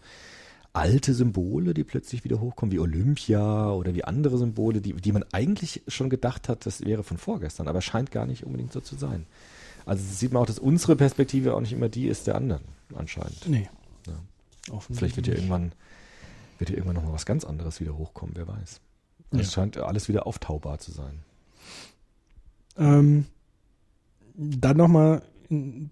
[0.73, 5.25] alte Symbole, die plötzlich wieder hochkommen, wie Olympia oder wie andere Symbole, die, die man
[5.33, 8.97] eigentlich schon gedacht hat, das wäre von vorgestern, aber scheint gar nicht unbedingt so zu
[8.97, 9.27] sein.
[9.87, 12.63] Also sieht man auch, dass unsere Perspektive auch nicht immer die ist der anderen,
[12.95, 13.49] anscheinend.
[13.49, 13.69] Nee.
[14.07, 14.81] Ja.
[14.91, 15.73] Vielleicht wird ja irgendwann,
[16.59, 18.81] wird ja irgendwann nochmal was ganz anderes wieder hochkommen, wer weiß.
[19.33, 19.41] Ja.
[19.41, 21.21] Es scheint alles wieder auftaubar zu sein.
[22.77, 23.27] Ähm,
[24.35, 25.23] dann nochmal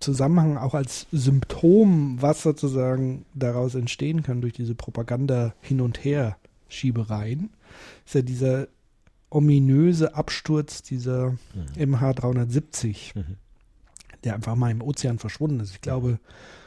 [0.01, 6.37] Zusammenhang auch als Symptom, was sozusagen daraus entstehen kann durch diese Propaganda hin und her
[6.69, 7.51] Schiebereien,
[8.05, 8.69] ist ja dieser
[9.31, 11.95] ominöse Absturz dieser mhm.
[11.97, 13.37] MH370, mhm.
[14.25, 15.73] der einfach mal im Ozean verschwunden ist.
[15.73, 16.19] Ich glaube,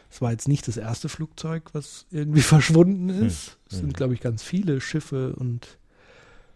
[0.10, 3.26] es war jetzt nicht das erste Flugzeug, was irgendwie verschwunden mhm.
[3.26, 3.50] ist.
[3.50, 3.68] Mhm.
[3.70, 5.78] Es sind, glaube ich, ganz viele Schiffe und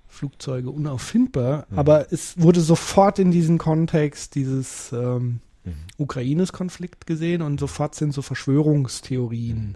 [0.07, 1.79] Flugzeuge unauffindbar, mhm.
[1.79, 5.73] aber es wurde sofort in diesen Kontext dieses ähm, mhm.
[5.97, 9.75] Ukraines-Konflikt gesehen und sofort sind so Verschwörungstheorien mhm.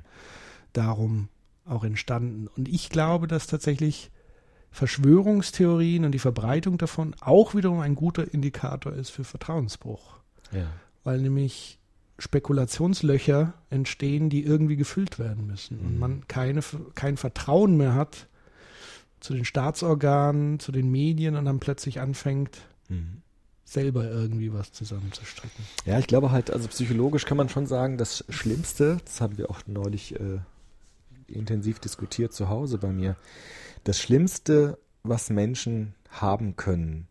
[0.74, 1.30] darum
[1.66, 2.48] auch entstanden.
[2.48, 4.12] Und ich glaube, dass tatsächlich
[4.72, 10.18] Verschwörungstheorien und die Verbreitung davon auch wiederum ein guter Indikator ist für Vertrauensbruch.
[10.52, 10.68] Ja.
[11.04, 11.80] Weil nämlich
[12.18, 15.80] Spekulationslöcher entstehen, die irgendwie gefüllt werden müssen.
[15.80, 15.86] Mhm.
[15.86, 16.62] Und man keine,
[16.96, 18.28] kein Vertrauen mehr hat
[19.20, 23.24] zu den Staatsorganen, zu den Medien und dann plötzlich anfängt, mhm
[23.66, 25.66] selber irgendwie was zusammenzustricken.
[25.86, 29.50] Ja, ich glaube halt, also psychologisch kann man schon sagen, das Schlimmste, das haben wir
[29.50, 30.40] auch neulich äh,
[31.28, 33.16] intensiv diskutiert zu Hause bei mir.
[33.84, 37.08] Das Schlimmste, was Menschen haben können,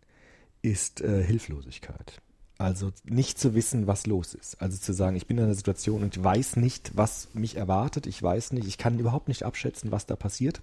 [0.62, 2.20] ist äh, Hilflosigkeit.
[2.58, 4.60] Also nicht zu wissen, was los ist.
[4.62, 8.06] Also zu sagen, ich bin in einer Situation und ich weiß nicht, was mich erwartet.
[8.06, 10.62] Ich weiß nicht, ich kann überhaupt nicht abschätzen, was da passiert.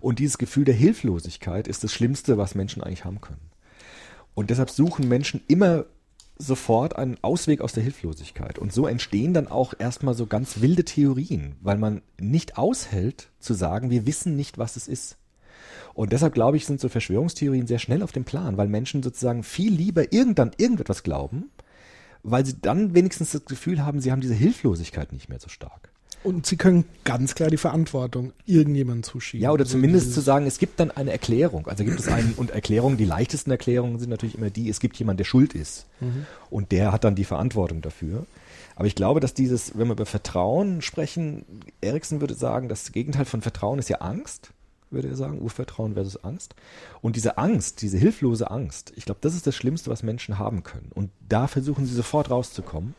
[0.00, 3.50] Und dieses Gefühl der Hilflosigkeit ist das Schlimmste, was Menschen eigentlich haben können.
[4.40, 5.84] Und deshalb suchen Menschen immer
[6.38, 8.58] sofort einen Ausweg aus der Hilflosigkeit.
[8.58, 13.52] Und so entstehen dann auch erstmal so ganz wilde Theorien, weil man nicht aushält zu
[13.52, 15.18] sagen, wir wissen nicht, was es ist.
[15.92, 19.42] Und deshalb glaube ich, sind so Verschwörungstheorien sehr schnell auf dem Plan, weil Menschen sozusagen
[19.42, 21.50] viel lieber irgendwann irgendetwas glauben,
[22.22, 25.92] weil sie dann wenigstens das Gefühl haben, sie haben diese Hilflosigkeit nicht mehr so stark.
[26.22, 29.42] Und sie können ganz klar die Verantwortung irgendjemandem zuschieben.
[29.42, 31.66] Ja, oder Also zumindest zu sagen, es gibt dann eine Erklärung.
[31.66, 34.96] Also gibt es einen, und Erklärungen, die leichtesten Erklärungen sind natürlich immer die, es gibt
[34.98, 35.86] jemanden, der schuld ist.
[36.50, 38.26] Und der hat dann die Verantwortung dafür.
[38.76, 41.44] Aber ich glaube, dass dieses, wenn wir über Vertrauen sprechen,
[41.80, 44.52] Erikson würde sagen, das Gegenteil von Vertrauen ist ja Angst,
[44.90, 46.54] würde er sagen, Urvertrauen versus Angst.
[47.00, 50.62] Und diese Angst, diese hilflose Angst, ich glaube, das ist das Schlimmste, was Menschen haben
[50.62, 50.90] können.
[50.94, 52.94] Und da versuchen sie sofort rauszukommen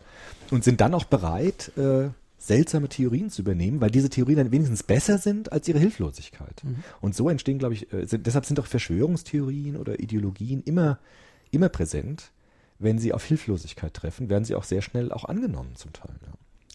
[0.51, 2.09] und sind dann auch bereit, äh,
[2.41, 6.63] seltsame Theorien zu übernehmen, weil diese Theorien dann wenigstens besser sind als ihre Hilflosigkeit.
[6.99, 10.97] Und so entstehen, glaube ich, äh, sind, deshalb sind auch Verschwörungstheorien oder Ideologien immer,
[11.51, 12.31] immer präsent.
[12.79, 16.15] Wenn sie auf Hilflosigkeit treffen, werden sie auch sehr schnell auch angenommen zum Teil.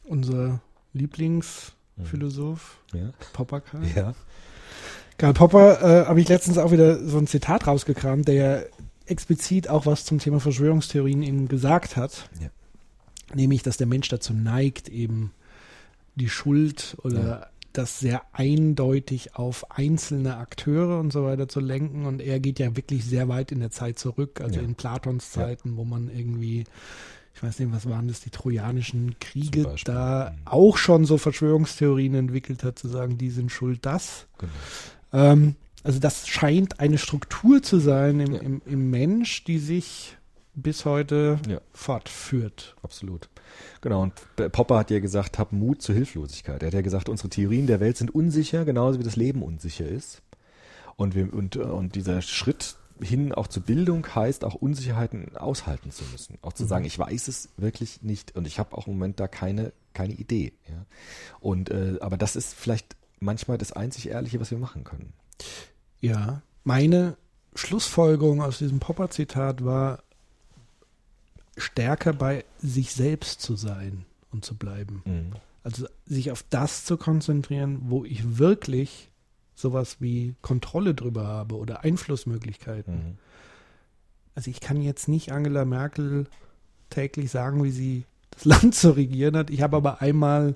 [0.04, 0.60] Unser
[0.92, 3.10] Lieblingsphilosoph, Ja.
[3.32, 3.82] Popper Karl.
[3.96, 4.14] Ja.
[5.18, 8.62] Karl Popper äh, habe ich letztens auch wieder so ein Zitat rausgekramt, der ja
[9.06, 12.28] explizit auch was zum Thema Verschwörungstheorien eben gesagt hat.
[12.40, 12.50] Ja.
[13.34, 15.32] Nämlich, dass der Mensch dazu neigt, eben
[16.16, 17.46] die Schuld oder Ja.
[17.72, 22.06] das sehr eindeutig auf einzelne Akteure und so weiter zu lenken.
[22.06, 24.62] Und er geht ja wirklich sehr weit in der Zeit zurück, also Ja.
[24.64, 26.64] in Platons Zeiten, wo man irgendwie,
[27.34, 30.40] ich weiß nicht, was waren das, die trojanischen Kriege, da Mhm.
[30.46, 34.26] auch schon so Verschwörungstheorien entwickelt hat, zu sagen, die sind schuld das.
[34.38, 34.52] Genau.
[35.12, 38.40] Ähm, also das scheint eine Struktur zu sein im, Ja.
[38.40, 40.16] im, im Mensch, die sich
[40.54, 41.60] bis heute Ja.
[41.72, 42.74] fortführt.
[42.82, 43.28] Absolut.
[43.80, 44.12] Genau, und
[44.52, 46.62] Popper hat ja gesagt, hab Mut zur Hilflosigkeit.
[46.62, 49.86] Er hat ja gesagt, unsere Theorien der Welt sind unsicher, genauso wie das Leben unsicher
[49.86, 50.22] ist.
[50.96, 55.90] Und, wir, und, äh, und dieser Schritt hin auch zur Bildung heißt auch Unsicherheiten aushalten
[55.90, 56.38] zu müssen.
[56.40, 56.68] Auch zu Mhm.
[56.68, 60.14] sagen, ich weiß es wirklich nicht und ich habe auch im Moment da keine, keine
[60.14, 60.54] Idee.
[60.68, 60.86] Ja.
[61.40, 65.12] Und, äh, aber das ist vielleicht manchmal das einzig Ehrliche, was wir machen können.
[66.00, 67.16] Ja, meine
[67.54, 70.02] Schlussfolgerung aus diesem Popper-Zitat war,
[71.56, 75.02] stärker bei sich selbst zu sein und zu bleiben.
[75.62, 79.10] Also sich auf das zu konzentrieren, wo ich wirklich
[79.54, 82.94] sowas wie Kontrolle drüber habe oder Einflussmöglichkeiten.
[82.94, 83.18] Mhm.
[84.34, 86.26] Also ich kann jetzt nicht Angela Merkel
[86.90, 89.50] täglich sagen, wie sie das Land zu regieren hat.
[89.50, 90.54] Ich habe aber einmal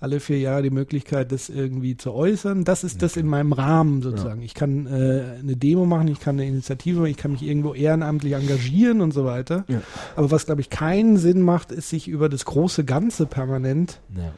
[0.00, 2.64] alle vier Jahre die Möglichkeit, das irgendwie zu äußern.
[2.64, 4.40] Das ist das in meinem Rahmen sozusagen.
[4.40, 7.74] Ich kann äh, eine Demo machen, ich kann eine Initiative, machen, ich kann mich irgendwo
[7.74, 9.64] ehrenamtlich engagieren und so weiter.
[9.68, 9.82] Ja.
[10.16, 14.32] Aber was, glaube ich, keinen Sinn macht, ist sich über das große Ganze permanent Ja.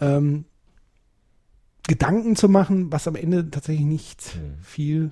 [0.00, 0.44] ähm,
[1.86, 5.10] Gedanken zu machen, was am Ende tatsächlich nicht viel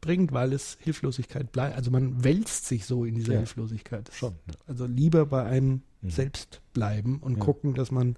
[0.00, 1.76] bringt, weil es Hilflosigkeit bleibt.
[1.76, 3.38] Also man wälzt sich so in dieser Ja.
[3.40, 4.08] Hilflosigkeit.
[4.12, 4.34] Schon.
[4.46, 4.54] Ja.
[4.66, 6.10] Also lieber bei einem Mhm.
[6.10, 7.44] selbst bleiben und Ja.
[7.44, 8.16] gucken, dass man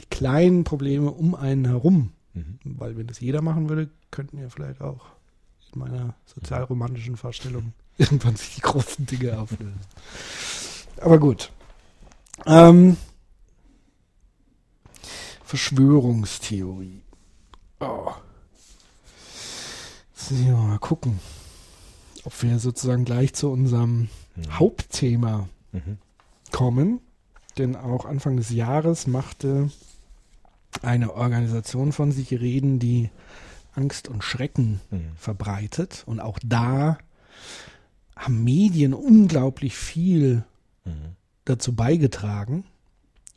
[0.00, 2.58] die kleinen Probleme um einen herum, Mhm.
[2.64, 5.06] weil wenn das jeder machen würde, könnten ja vielleicht auch
[5.72, 9.80] in meiner sozialromantischen Vorstellung irgendwann sich die großen Dinge auflösen.
[11.00, 11.50] Aber gut.
[12.46, 12.96] Ähm,
[15.60, 17.02] Verschwörungstheorie.
[17.80, 18.12] Oh.
[20.14, 21.18] So, mal gucken,
[22.24, 24.58] ob wir sozusagen gleich zu unserem Mhm.
[24.58, 25.98] Hauptthema Mhm.
[26.52, 27.00] kommen.
[27.58, 29.70] Denn auch Anfang des Jahres machte
[30.82, 33.10] eine Organisation von sich reden, die
[33.74, 35.12] Angst und Schrecken Mhm.
[35.16, 36.02] verbreitet.
[36.06, 36.98] Und auch da
[38.16, 40.44] haben Medien unglaublich viel
[40.84, 41.16] Mhm.
[41.44, 42.64] dazu beigetragen.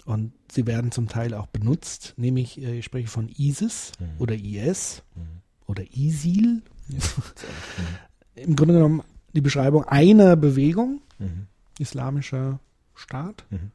[0.05, 4.05] Und sie werden zum Teil auch benutzt, nämlich äh, ich spreche von ISIS Mhm.
[4.19, 5.21] oder IS Mhm.
[5.67, 6.61] oder ISIL.
[6.88, 6.97] Mhm.
[8.36, 9.03] Im Grunde genommen
[9.34, 11.47] die Beschreibung einer Bewegung, Mhm.
[11.79, 12.59] islamischer
[12.95, 13.71] Staat, Mhm.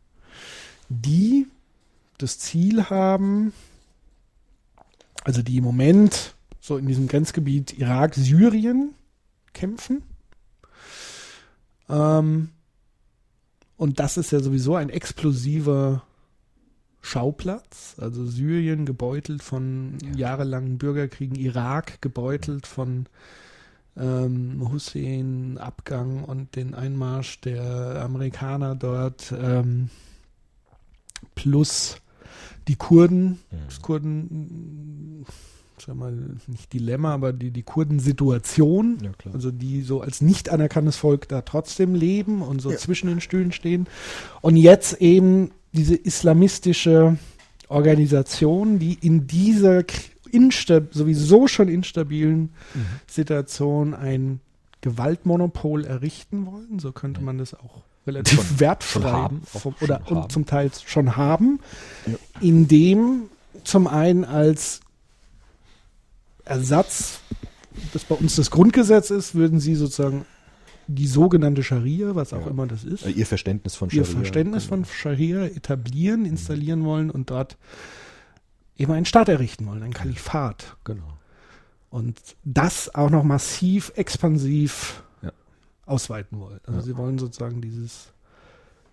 [0.89, 1.47] die
[2.19, 3.53] das Ziel haben,
[5.25, 8.95] also die im Moment so in diesem Grenzgebiet Irak, Syrien
[9.53, 10.03] kämpfen.
[11.89, 12.51] Ähm,
[13.77, 16.03] und das ist ja sowieso ein explosiver
[17.01, 17.95] Schauplatz.
[17.99, 20.17] Also Syrien gebeutelt von Ja.
[20.17, 23.07] jahrelangen Bürgerkriegen, Irak gebeutelt von
[23.97, 29.91] ähm, Hussein Abgang und den Einmarsch der Amerikaner dort ähm,
[31.35, 31.97] plus
[32.69, 35.25] die Kurden, das Kurden,
[35.85, 36.13] sag mal,
[36.47, 41.43] nicht Dilemma, aber die, die Kurdensituation, Ja, also die so als nicht anerkanntes Volk da
[41.43, 42.77] trotzdem leben und so Ja.
[42.77, 43.87] zwischen den Stühlen stehen.
[44.43, 47.19] Und jetzt eben diese islamistische
[47.69, 49.85] Organisation, die in dieser
[50.95, 52.41] sowieso schon instabilen
[52.75, 52.85] Mhm.
[53.07, 54.41] Situation ein
[54.83, 56.79] Gewaltmonopol errichten wollen.
[56.79, 60.31] So könnte man das auch relativ Schon- wertfrei schon haben, vom, oder und haben.
[60.31, 61.61] zum Teil schon haben,
[62.07, 62.15] Ja.
[62.41, 63.25] indem
[63.65, 64.81] zum einen als
[66.45, 67.21] Ersatz,
[67.93, 70.25] das bei uns das Grundgesetz ist, würden sie sozusagen
[70.87, 72.51] die sogenannte Scharia, was auch Ja.
[72.51, 74.21] immer das ist, Äh, Ihr Verständnis von ihr Scharia.
[74.21, 74.77] Verständnis genau.
[74.77, 77.59] von Scharia etablieren, installieren wollen und dort
[78.79, 80.77] eben einen Staat errichten wollen, ein Kalifat.
[80.85, 81.03] Genau.
[81.91, 85.03] Und das auch noch massiv expansiv.
[85.89, 86.61] Ausweiten wollen.
[86.67, 86.85] Also Ja.
[86.85, 88.09] sie wollen sozusagen dieses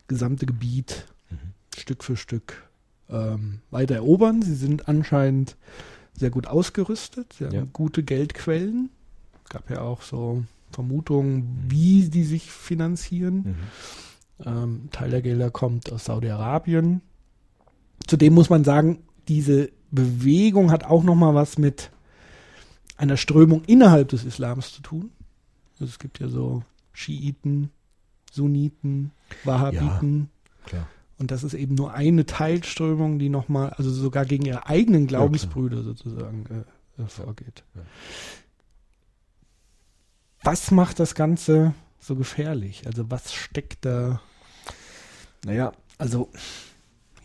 [0.07, 1.37] gesamte Gebiet Mhm.
[1.77, 2.63] Stück für Stück
[3.09, 4.41] ähm, weiter erobern.
[4.41, 5.55] Sie sind anscheinend
[6.17, 7.33] sehr gut ausgerüstet.
[7.33, 7.65] Sie haben Ja.
[7.73, 8.89] gute Geldquellen.
[9.49, 13.35] Gab ja auch so Vermutungen, wie die sich finanzieren.
[13.35, 13.55] Mhm.
[14.45, 17.01] Ähm, Teil der Gelder kommt aus Saudi-Arabien.
[18.07, 21.91] Zudem muss man sagen, diese Bewegung hat auch noch mal was mit
[22.97, 25.11] einer Strömung innerhalb des Islams zu tun.
[25.73, 26.63] Also es gibt ja so
[26.95, 27.69] Schiiten,
[28.31, 29.11] Sunniten,
[29.43, 30.29] Wahhabiten.
[30.65, 30.87] Klar.
[31.17, 35.83] Und das ist eben nur eine Teilströmung, die nochmal, also sogar gegen ihre eigenen Glaubensbrüder
[35.83, 36.65] sozusagen
[36.97, 37.63] äh, äh, vorgeht.
[37.75, 37.81] Ja.
[40.43, 42.83] Was macht das Ganze so gefährlich?
[42.85, 44.21] Also was steckt da
[45.45, 46.29] Naja, also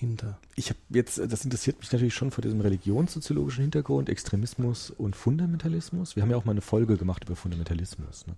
[0.01, 0.39] hinter?
[0.61, 6.17] ich habe jetzt, das interessiert mich natürlich schon vor diesem religionssoziologischen Hintergrund, Extremismus und Fundamentalismus.
[6.17, 8.27] Wir haben ja auch mal eine Folge gemacht über Fundamentalismus.
[8.27, 8.35] Ne?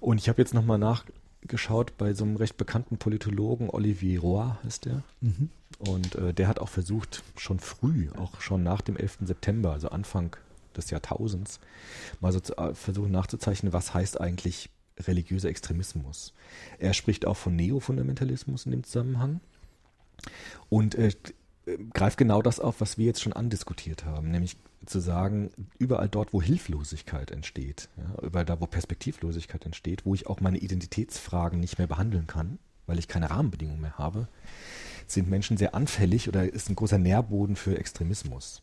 [0.00, 4.84] Und ich habe jetzt nochmal nachgeschaut bei so einem recht bekannten Politologen, Olivier Roy ist
[4.84, 5.02] der.
[5.78, 9.18] Und äh, der hat auch versucht, schon früh, auch schon nach dem 11.
[9.22, 10.36] September, also Anfang
[10.76, 11.58] des Jahrtausends,
[12.20, 14.70] mal so zu, äh, versuchen nachzuzeichnen, was heißt eigentlich
[15.00, 16.34] religiöser Extremismus.
[16.78, 19.40] Er spricht auch von Neofundamentalismus in dem Zusammenhang
[20.68, 21.12] und äh,
[21.92, 24.56] greift genau das auf, was wir jetzt schon andiskutiert haben, nämlich
[24.86, 30.26] zu sagen, überall dort, wo Hilflosigkeit entsteht, ja, überall da, wo Perspektivlosigkeit entsteht, wo ich
[30.26, 34.26] auch meine Identitätsfragen nicht mehr behandeln kann, weil ich keine Rahmenbedingungen mehr habe,
[35.06, 38.62] sind Menschen sehr anfällig oder ist ein großer Nährboden für Extremismus.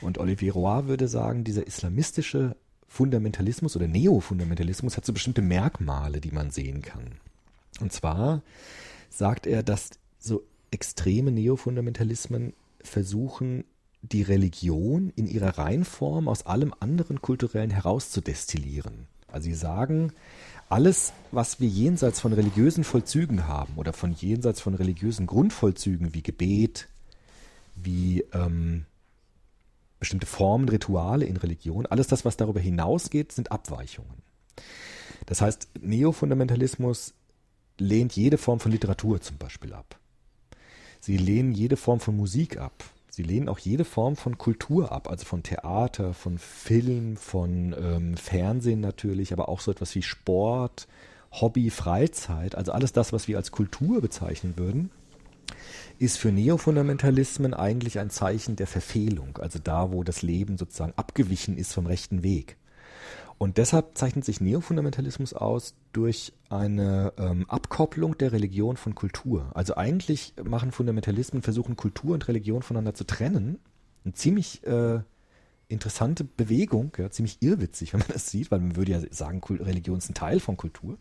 [0.00, 2.56] Und Olivier Roy würde sagen, dieser islamistische
[2.88, 7.18] Fundamentalismus oder Neofundamentalismus hat so bestimmte Merkmale, die man sehen kann.
[7.80, 8.42] Und zwar
[9.08, 10.42] sagt er, dass so
[10.74, 12.52] extreme Neofundamentalismen
[12.82, 13.64] versuchen,
[14.02, 19.06] die Religion in ihrer Reinform aus allem anderen Kulturellen herauszudestillieren.
[19.28, 20.12] Also sie sagen,
[20.68, 26.22] alles, was wir jenseits von religiösen Vollzügen haben oder von jenseits von religiösen Grundvollzügen wie
[26.22, 26.88] Gebet,
[27.74, 28.84] wie ähm,
[29.98, 34.22] bestimmte Formen, Rituale in Religion, alles das, was darüber hinausgeht, sind Abweichungen.
[35.26, 37.14] Das heißt, Neofundamentalismus
[37.78, 39.98] lehnt jede Form von Literatur zum Beispiel ab.
[41.04, 42.82] Sie lehnen jede Form von Musik ab.
[43.10, 48.16] Sie lehnen auch jede Form von Kultur ab, also von Theater, von Film, von ähm,
[48.16, 50.88] Fernsehen natürlich, aber auch so etwas wie Sport,
[51.30, 54.90] Hobby, Freizeit, also alles das, was wir als Kultur bezeichnen würden,
[55.98, 61.58] ist für Neofundamentalismen eigentlich ein Zeichen der Verfehlung, also da, wo das Leben sozusagen abgewichen
[61.58, 62.56] ist vom rechten Weg.
[63.38, 69.50] Und deshalb zeichnet sich Neofundamentalismus aus durch eine ähm, Abkopplung der Religion von Kultur.
[69.54, 73.58] Also eigentlich machen Fundamentalismen, versuchen Kultur und Religion voneinander zu trennen.
[74.04, 75.00] Eine ziemlich äh,
[75.68, 79.98] interessante Bewegung, ja, ziemlich irrwitzig, wenn man das sieht, weil man würde ja sagen, Religion
[79.98, 80.98] ist ein Teil von Kultur.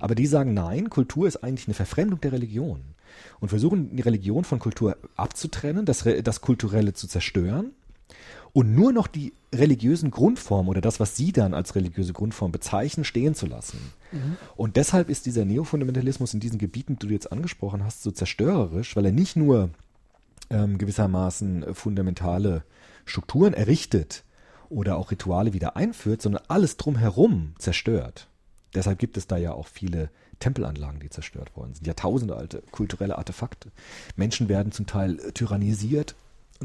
[0.00, 2.82] Aber die sagen, nein, Kultur ist eigentlich eine Verfremdung der Religion.
[3.40, 7.72] Und versuchen die Religion von Kultur abzutrennen, das, das Kulturelle zu zerstören
[8.56, 13.04] und nur noch die religiösen Grundformen oder das, was sie dann als religiöse Grundform bezeichnen,
[13.04, 13.92] stehen zu lassen.
[14.56, 18.96] Und deshalb ist dieser Neofundamentalismus in diesen Gebieten, die du jetzt angesprochen hast, so zerstörerisch,
[18.96, 19.68] weil er nicht nur
[20.48, 22.62] ähm, gewissermaßen fundamentale
[23.04, 24.24] Strukturen errichtet
[24.70, 28.26] oder auch Rituale wieder einführt, sondern alles drumherum zerstört.
[28.74, 30.08] Deshalb gibt es da ja auch viele
[30.40, 31.86] Tempelanlagen, die zerstört worden sind.
[31.86, 33.70] Jahrtausende alte kulturelle Artefakte.
[34.16, 36.14] Menschen werden zum Teil tyrannisiert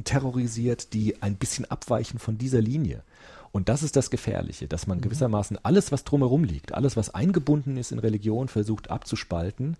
[0.04, 3.04] terrorisiert, die ein bisschen abweichen von dieser Linie.
[3.52, 7.78] Und das ist das Gefährliche, dass man gewissermaßen alles, was drumherum liegt, alles, was eingebunden
[7.78, 9.76] ist in Religion, versucht abzuspalten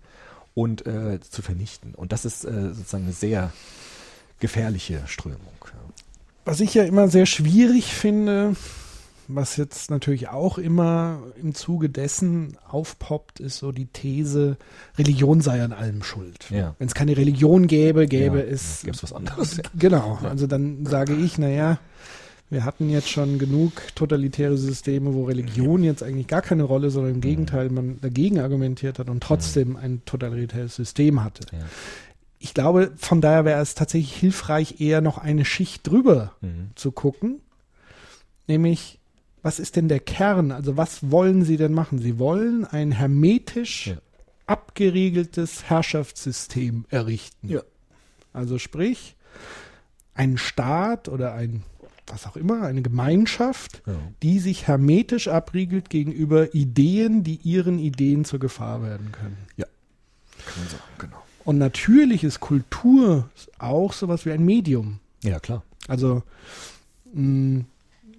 [0.54, 1.94] und äh, zu vernichten.
[1.94, 3.52] Und das ist äh, sozusagen eine sehr
[4.40, 5.40] gefährliche Strömung.
[6.44, 8.56] Was ich ja immer sehr schwierig finde,
[9.34, 14.56] was jetzt natürlich auch immer im Zuge dessen aufpoppt, ist so die These,
[14.98, 16.50] Religion sei an allem schuld.
[16.50, 16.74] Ja.
[16.78, 18.80] Wenn es keine Religion gäbe, gäbe Ja, es.
[18.82, 19.56] gäbe es was anderes.
[19.56, 19.62] Ja.
[19.78, 20.18] Genau.
[20.22, 21.78] Also dann sage ich, naja,
[22.50, 27.14] wir hatten jetzt schon genug totalitäre Systeme, wo Religion jetzt eigentlich gar keine Rolle, sondern
[27.14, 31.44] im Gegenteil man dagegen argumentiert hat und trotzdem ein totalitäres System hatte.
[31.52, 31.64] Ja.
[32.38, 36.70] Ich glaube, von daher wäre es tatsächlich hilfreich, eher noch eine Schicht drüber Mhm.
[36.74, 37.40] zu gucken.
[38.48, 38.98] Nämlich,
[39.42, 40.52] was ist denn der Kern?
[40.52, 41.98] Also was wollen Sie denn machen?
[41.98, 43.96] Sie wollen ein hermetisch Ja.
[44.46, 47.48] abgeriegeltes Herrschaftssystem errichten.
[47.48, 47.60] Ja.
[48.32, 49.16] Also sprich,
[50.14, 51.62] ein Staat oder ein,
[52.06, 53.94] was auch immer, eine Gemeinschaft, Ja.
[54.22, 59.36] die sich hermetisch abriegelt gegenüber Ideen, die ihren Ideen zur Gefahr werden können.
[59.56, 61.22] Kann man sagen, genau.
[61.44, 63.28] Und natürlich ist Kultur
[63.58, 64.98] auch sowas wie ein Medium.
[65.22, 65.62] Ja, klar.
[65.88, 66.22] Also
[67.14, 67.64] mh,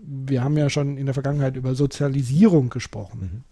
[0.05, 3.43] wir haben ja schon in der Vergangenheit über Sozialisierung gesprochen.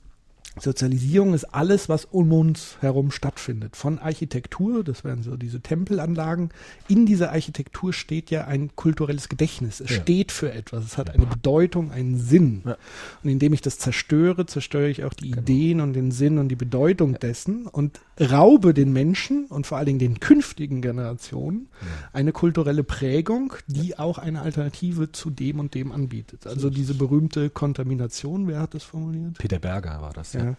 [0.60, 3.76] Sozialisierung ist alles, was um uns herum stattfindet.
[3.76, 6.49] Von Architektur, das wären so diese Tempelanlagen.
[6.88, 9.80] In dieser Architektur steht ja ein kulturelles Gedächtnis.
[9.80, 10.02] Es Ja.
[10.02, 10.84] steht für etwas.
[10.86, 12.64] Es hat eine Bedeutung, einen Sinn.
[12.66, 12.78] Ja.
[13.24, 16.56] Und indem ich das zerstöre, zerstöre ich auch die Ideen und den Sinn und die
[16.56, 21.70] Bedeutung dessen und raube den Menschen und vor allen Dingen den künftigen Generationen
[22.14, 26.45] eine kulturelle Prägung, die auch eine Alternative zu dem und dem anbietet.
[26.45, 29.38] Also diese berühmte Kontamination, wer hat das formuliert?
[29.38, 30.51] Peter Berger war das, ja.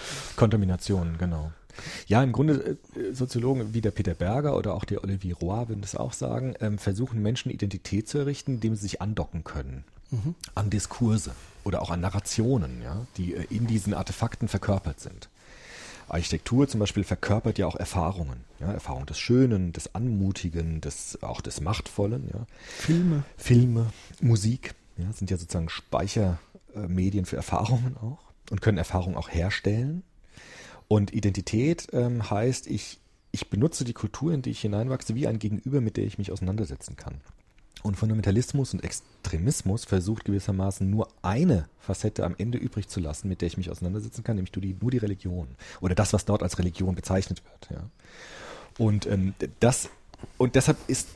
[0.00, 0.36] Ja.
[0.36, 1.52] Kontamination, genau.
[2.06, 5.80] Ja, im Grunde äh, Soziologen wie der Peter Berger oder auch der Olivier Roy würden
[5.80, 9.84] das auch sagen, ähm, versuchen Menschen Identität zu errichten, indem sie sich andocken können
[10.54, 11.32] an Diskurse
[11.64, 15.28] oder auch an Narrationen, ja, die äh, in diesen Artefakten verkörpert sind.
[16.08, 21.40] Architektur zum Beispiel verkörpert ja auch Erfahrungen, ja, Erfahrung des Schönen, des Anmutigen, des auch
[21.40, 22.46] des Machtvollen, ja.
[22.78, 23.22] Filme.
[23.36, 30.02] Filme, Musik, ja, sind ja sozusagen Speichermedien für Erfahrungen auch und können Erfahrungen auch herstellen.
[30.88, 32.98] Und Identität ähm, heißt, ich,
[33.32, 36.32] ich benutze die Kultur, in die ich hineinwachse, wie ein Gegenüber, mit der ich mich
[36.32, 37.20] auseinandersetzen kann.
[37.82, 43.40] Und Fundamentalismus und Extremismus versucht gewissermaßen nur eine Facette am Ende übrig zu lassen, mit
[43.40, 45.48] der ich mich auseinandersetzen kann, nämlich nur die, nur die Religion.
[45.80, 47.78] Oder das, was dort als Religion bezeichnet wird.
[47.78, 47.88] Ja.
[48.78, 49.88] Und ähm, das
[50.36, 51.08] und deshalb ist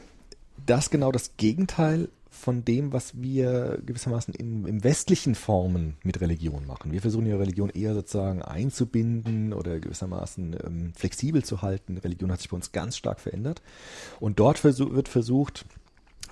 [0.67, 2.09] das genau das Gegenteil
[2.45, 6.93] von dem, was wir gewissermaßen in, im westlichen Formen mit Religion machen.
[6.93, 11.97] Wir versuchen ja Religion eher sozusagen einzubinden oder gewissermaßen ähm, flexibel zu halten.
[11.97, 13.63] Religion hat sich bei uns ganz stark verändert.
[14.21, 15.65] Und dort versuch, wird versucht,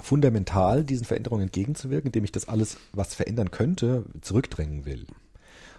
[0.03, 5.07] fundamental diesen Veränderungen entgegenzuwirken, indem ich das alles, was verändern könnte, zurückdrängen will.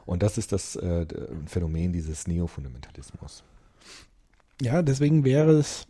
[0.08, 1.06] Und das ist das äh,
[1.46, 3.44] Phänomen dieses Neofundamentalismus.
[4.60, 5.86] Ja, deswegen wäre es,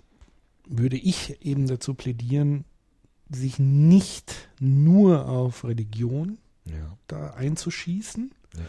[0.68, 2.66] würde ich eben dazu plädieren,
[3.36, 6.98] sich nicht nur auf Religion Ja.
[7.08, 8.62] da einzuschießen, Ja.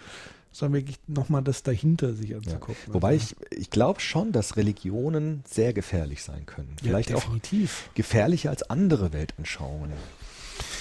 [0.53, 2.37] sondern wirklich nochmal das dahinter sich Ja.
[2.39, 2.95] anzugucken.
[2.95, 6.77] Wobei Also, ich, ich glaube schon, dass Religionen sehr gefährlich sein können.
[6.81, 7.25] ja, Vielleicht auch
[7.95, 9.93] gefährlicher als andere Weltanschauungen.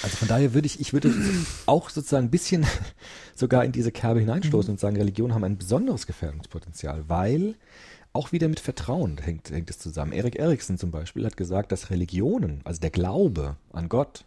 [0.04, 1.12] Also von daher würde ich, ich würde
[1.66, 2.66] auch sozusagen ein bisschen
[3.36, 7.56] sogar in diese Kerbe hineinstoßen und sagen, Religionen haben ein besonderes Gefährdungspotenzial, weil
[8.14, 10.14] auch wieder mit Vertrauen hängt, hängt es zusammen.
[10.14, 14.26] Erik Erikson zum Beispiel hat gesagt, dass Religionen, also der Glaube an Gott,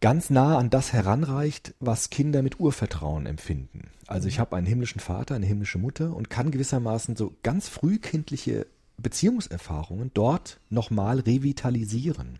[0.00, 3.90] ganz nah an das heranreicht, was Kinder mit Urvertrauen empfinden.
[4.06, 8.66] Also ich habe einen himmlischen Vater, eine himmlische Mutter und kann gewissermaßen so ganz frühkindliche
[8.96, 12.38] Beziehungserfahrungen dort nochmal revitalisieren.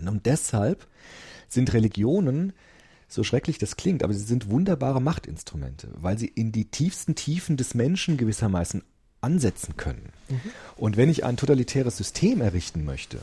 [0.00, 0.86] Und deshalb
[1.48, 2.54] sind Religionen,
[3.08, 7.56] so schrecklich das klingt, aber sie sind wunderbare Machtinstrumente, weil sie in die tiefsten Tiefen
[7.56, 8.82] des Menschen gewissermaßen
[9.22, 10.10] ansetzen können.
[10.76, 13.18] Und wenn ich ein totalitäres System errichten möchte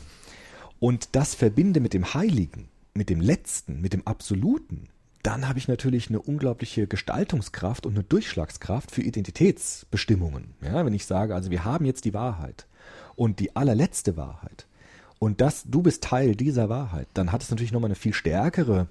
[0.78, 4.88] und das verbinde mit dem Heiligen, mit dem Letzten, mit dem Absoluten,
[5.22, 10.54] dann habe ich natürlich eine unglaubliche Gestaltungskraft und eine Durchschlagskraft für Identitätsbestimmungen.
[10.62, 12.66] Ja, wenn ich sage, also wir haben jetzt die Wahrheit
[13.16, 14.66] und die allerletzte Wahrheit
[15.18, 18.88] und das, du bist Teil dieser Wahrheit, dann hat es natürlich nochmal eine viel stärkere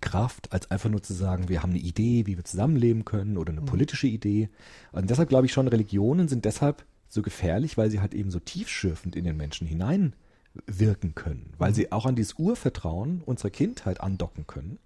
[0.00, 3.52] Kraft, als einfach nur zu sagen, wir haben eine Idee, wie wir zusammenleben können oder
[3.52, 4.48] eine politische Idee.
[4.92, 8.38] Und deshalb glaube ich schon, Religionen sind deshalb so gefährlich, weil sie halt eben so
[8.38, 14.46] tiefschürfend in den Menschen hineinwirken können, weil sie auch an dieses Urvertrauen unserer Kindheit andocken
[14.46, 14.78] können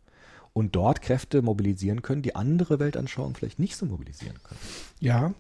[0.53, 4.61] und dort Kräfte mobilisieren können, die andere Weltanschauungen vielleicht nicht so mobilisieren können.
[5.01, 5.35] Ja,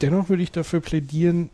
[0.00, 1.50] dennoch würde ich dafür plädieren,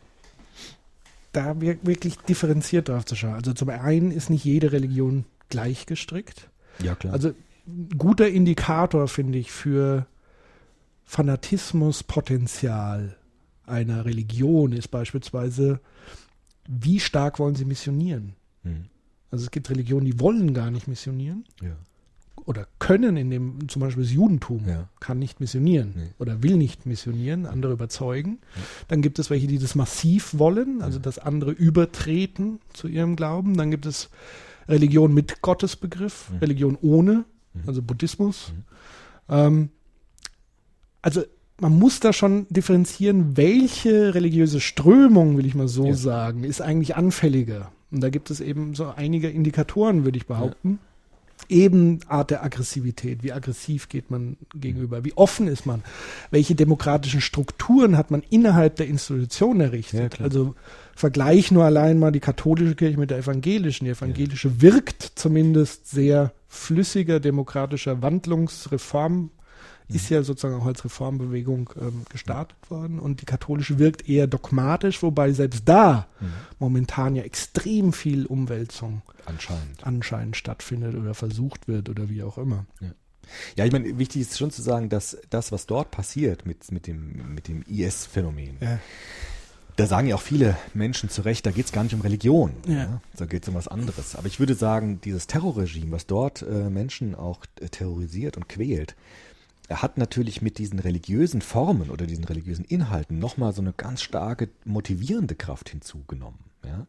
[1.33, 3.35] da wir- wirklich differenziert drauf zu schauen.
[3.35, 6.49] Also zum einen ist nicht jede Religion gleich gestrickt.
[6.83, 7.13] Ja, klar.
[7.13, 7.33] Also
[7.67, 10.07] ein guter Indikator, finde ich, für
[11.05, 13.17] Fanatismuspotenzial
[13.67, 15.81] einer Religion ist beispielsweise,
[16.69, 18.35] wie stark wollen sie missionieren?
[18.63, 18.87] hm.
[19.31, 21.45] Also es gibt Religionen, die wollen gar nicht missionieren.
[21.63, 21.75] ja.
[22.45, 24.89] oder können, in dem zum Beispiel das Judentum Ja.
[25.01, 26.09] kann nicht missionieren Nee.
[26.19, 28.39] oder will nicht missionieren, andere überzeugen.
[28.89, 33.57] Dann gibt es welche, die das massiv wollen, also dass andere übertreten zu ihrem Glauben.
[33.57, 34.11] Dann gibt es
[34.68, 36.39] Religion mit Gottesbegriff, Mhm.
[36.39, 37.24] Religion ohne,
[37.66, 38.52] also Buddhismus.
[39.28, 39.70] Ähm,
[41.02, 41.22] also
[41.60, 45.94] man muss da schon differenzieren, welche religiöse Strömung, will ich mal so Ja.
[45.94, 47.70] sagen, ist eigentlich anfälliger.
[47.90, 50.78] Und da gibt es eben so einige Indikatoren, würde ich behaupten.
[51.48, 53.22] Eben Art der Aggressivität.
[53.22, 55.05] Wie aggressiv geht man gegenüber?
[55.05, 55.82] Wie offen ist man?
[56.30, 60.14] Welche demokratischen Strukturen hat man innerhalb der Institution Ja, errichtet?
[60.14, 60.28] klar.
[60.28, 60.55] also
[60.94, 63.85] Vergleich nur allein mal die katholische Kirche mit der evangelischen.
[63.86, 69.31] Die evangelische wirkt zumindest sehr flüssiger, demokratischer Wandlungsreform.
[69.89, 75.02] Ist ja sozusagen auch als Reformbewegung ähm, gestartet worden und die katholische wirkt eher dogmatisch,
[75.02, 76.06] wobei selbst da
[76.59, 79.86] momentan ja extrem viel Umwälzung Anscheinend.
[79.86, 82.64] anscheinend stattfindet oder versucht wird oder wie auch immer.
[83.56, 86.86] Ja, ich meine, wichtig ist schon zu sagen, dass das, was dort passiert mit, mit
[86.86, 88.78] dem, mit dem IS-Phänomen, Ja.
[89.77, 92.53] Da sagen ja auch viele Menschen zu Recht, da geht es gar nicht um Religion.
[92.66, 93.01] Ja.
[93.16, 94.16] Da geht es um was anderes.
[94.16, 98.94] Aber ich würde sagen, dieses Terrorregime, was dort äh, Menschen auch äh, terrorisiert und quält,
[99.69, 104.03] er hat natürlich mit diesen religiösen Formen oder diesen religiösen Inhalten nochmal so eine ganz
[104.03, 106.52] starke motivierende Kraft hinzugenommen.
[106.64, 106.86] Ja?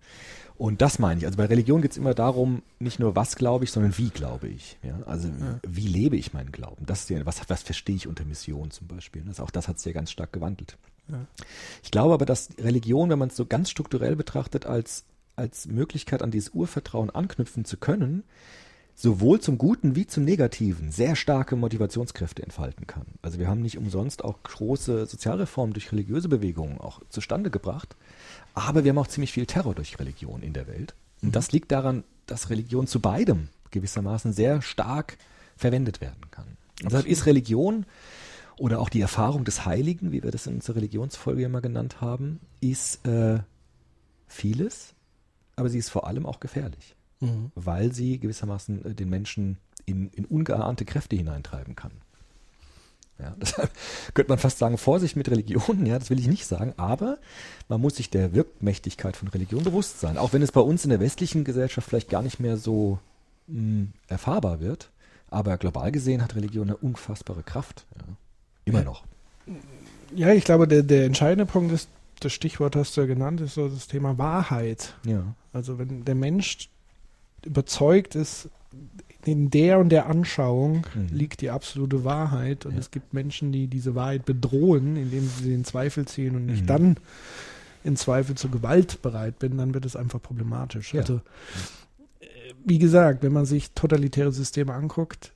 [0.55, 1.25] Und das meine ich.
[1.25, 4.47] Also bei Religion geht es immer darum, nicht nur was glaube ich, sondern wie glaube
[4.47, 4.77] ich.
[4.83, 4.99] Ja?
[5.05, 5.29] Also
[5.67, 6.85] wie lebe ich meinen Glauben?
[6.85, 9.23] Das ist ja, was, was verstehe ich unter Mission zum Beispiel?
[9.23, 10.77] Das, auch das hat sich ja ganz stark gewandelt.
[11.83, 15.05] Ich glaube aber, dass Religion, wenn man es so ganz strukturell betrachtet, als,
[15.35, 18.23] als Möglichkeit an dieses Urvertrauen anknüpfen zu können,
[18.95, 23.05] sowohl zum Guten wie zum Negativen sehr starke Motivationskräfte entfalten kann.
[23.21, 27.95] Also wir haben nicht umsonst auch große Sozialreformen durch religiöse Bewegungen auch zustande gebracht,
[28.53, 30.93] aber wir haben auch ziemlich viel Terror durch Religion in der Welt.
[31.21, 35.17] Und das liegt daran, dass Religion zu beidem gewissermaßen sehr stark
[35.57, 36.57] verwendet werden kann.
[36.81, 37.85] Und deshalb ist Religion
[38.57, 42.39] oder auch die Erfahrung des Heiligen, wie wir das in unserer Religionsfolge immer genannt haben,
[42.61, 43.39] ist äh,
[44.27, 44.93] vieles,
[45.55, 46.95] aber sie ist vor allem auch gefährlich
[47.55, 51.91] weil sie gewissermaßen äh, den Menschen in, in ungeahnte Kräfte hineintreiben kann.
[53.19, 53.71] Ja, deshalb
[54.13, 57.19] könnte man fast sagen, Vorsicht mit Religion, ja, das will ich nicht sagen, aber
[57.69, 60.17] man muss sich der Wirkmächtigkeit von Religion bewusst sein.
[60.17, 62.99] Auch wenn es bei uns in der westlichen Gesellschaft vielleicht gar nicht mehr so
[63.47, 64.89] mh, erfahrbar wird,
[65.29, 67.85] aber global gesehen hat Religion eine unfassbare Kraft.
[67.95, 68.03] Ja.
[68.65, 68.85] Immer Ja.
[68.85, 69.03] noch.
[70.15, 71.89] Ja, ich glaube, der, der entscheidende Punkt ist,
[72.19, 74.93] das Stichwort hast du ja genannt, ist so das Thema Wahrheit.
[75.05, 75.35] Ja.
[75.51, 76.69] Also wenn der Mensch
[77.45, 78.49] überzeugt ist,
[79.25, 81.07] in der und der Anschauung Mhm.
[81.15, 82.79] liegt die absolute Wahrheit und Ja.
[82.79, 86.67] es gibt Menschen, die diese Wahrheit bedrohen, indem sie in Zweifel ziehen und nicht Mhm.
[86.67, 86.97] dann
[87.85, 90.93] in Zweifel zur Gewalt bereit bin, dann wird es einfach problematisch.
[90.93, 91.01] Ja.
[91.01, 91.15] Also
[92.19, 92.25] äh,
[92.65, 95.31] wie gesagt, wenn man sich totalitäre Systeme anguckt,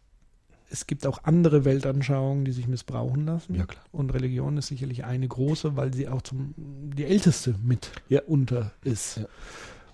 [0.69, 3.55] es gibt auch andere Weltanschauungen, die sich missbrauchen lassen.
[3.55, 3.83] Ja, klar.
[3.93, 8.21] Und Religion ist sicherlich eine große, weil sie auch zum, die älteste mit Ja.
[8.27, 9.17] unter ist.
[9.17, 9.25] Ja.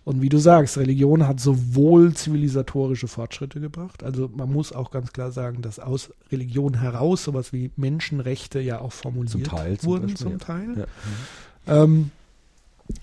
[0.06, 5.14] Und wie du sagst, Religion hat sowohl zivilisatorische Fortschritte gebracht, also man muss auch ganz
[5.14, 9.90] klar sagen, dass aus Religion heraus sowas wie Menschenrechte ja auch formuliert Zum Teil zum
[9.90, 10.38] wurden zum ja.
[10.40, 10.88] Teil.
[11.66, 11.84] Ja.
[11.84, 12.12] Ähm,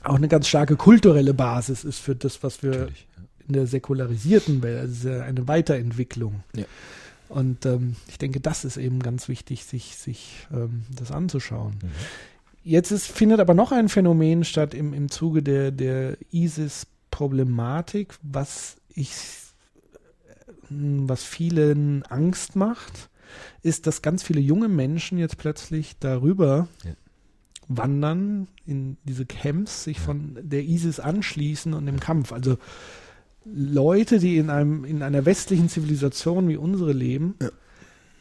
[0.02, 3.06] auch eine ganz starke kulturelle Basis ist für das, was wir Natürlich.
[3.48, 6.44] In der säkularisierten Welt, also eine Weiterentwicklung.
[6.55, 6.66] Ja.
[7.28, 11.74] Und ähm, ich denke, das ist eben ganz wichtig, sich, sich ähm, das anzuschauen.
[11.82, 11.90] Mhm.
[12.62, 18.77] Jetzt ist, findet aber noch ein Phänomen statt im, im Zuge der, der ISIS-Problematik, was
[18.95, 23.09] ich, äh, was vielen Angst macht,
[23.62, 26.93] ist, dass ganz viele junge Menschen jetzt plötzlich darüber Ja.
[27.69, 32.32] wandern in diese Camps, sich von der ISIS anschließen und im Kampf.
[32.32, 32.59] Also
[33.45, 37.51] Leute, die in einem in einer westlichen Zivilisation wie unsere leben, Ja.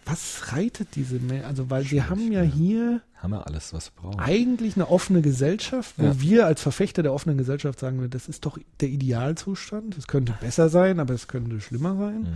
[0.10, 1.46] Was reitet diese Menschen?
[1.46, 2.52] Also weil sie Schwierig, haben ja, ja.
[2.52, 4.20] hier Haben wir alles, was wir brauchen.
[4.20, 6.22] eigentlich eine offene Gesellschaft, wo Ja.
[6.22, 9.98] wir als Verfechter der offenen Gesellschaft sagen, das ist doch der Idealzustand.
[9.98, 12.22] Es könnte besser sein, aber es könnte schlimmer sein.
[12.22, 12.28] Mhm.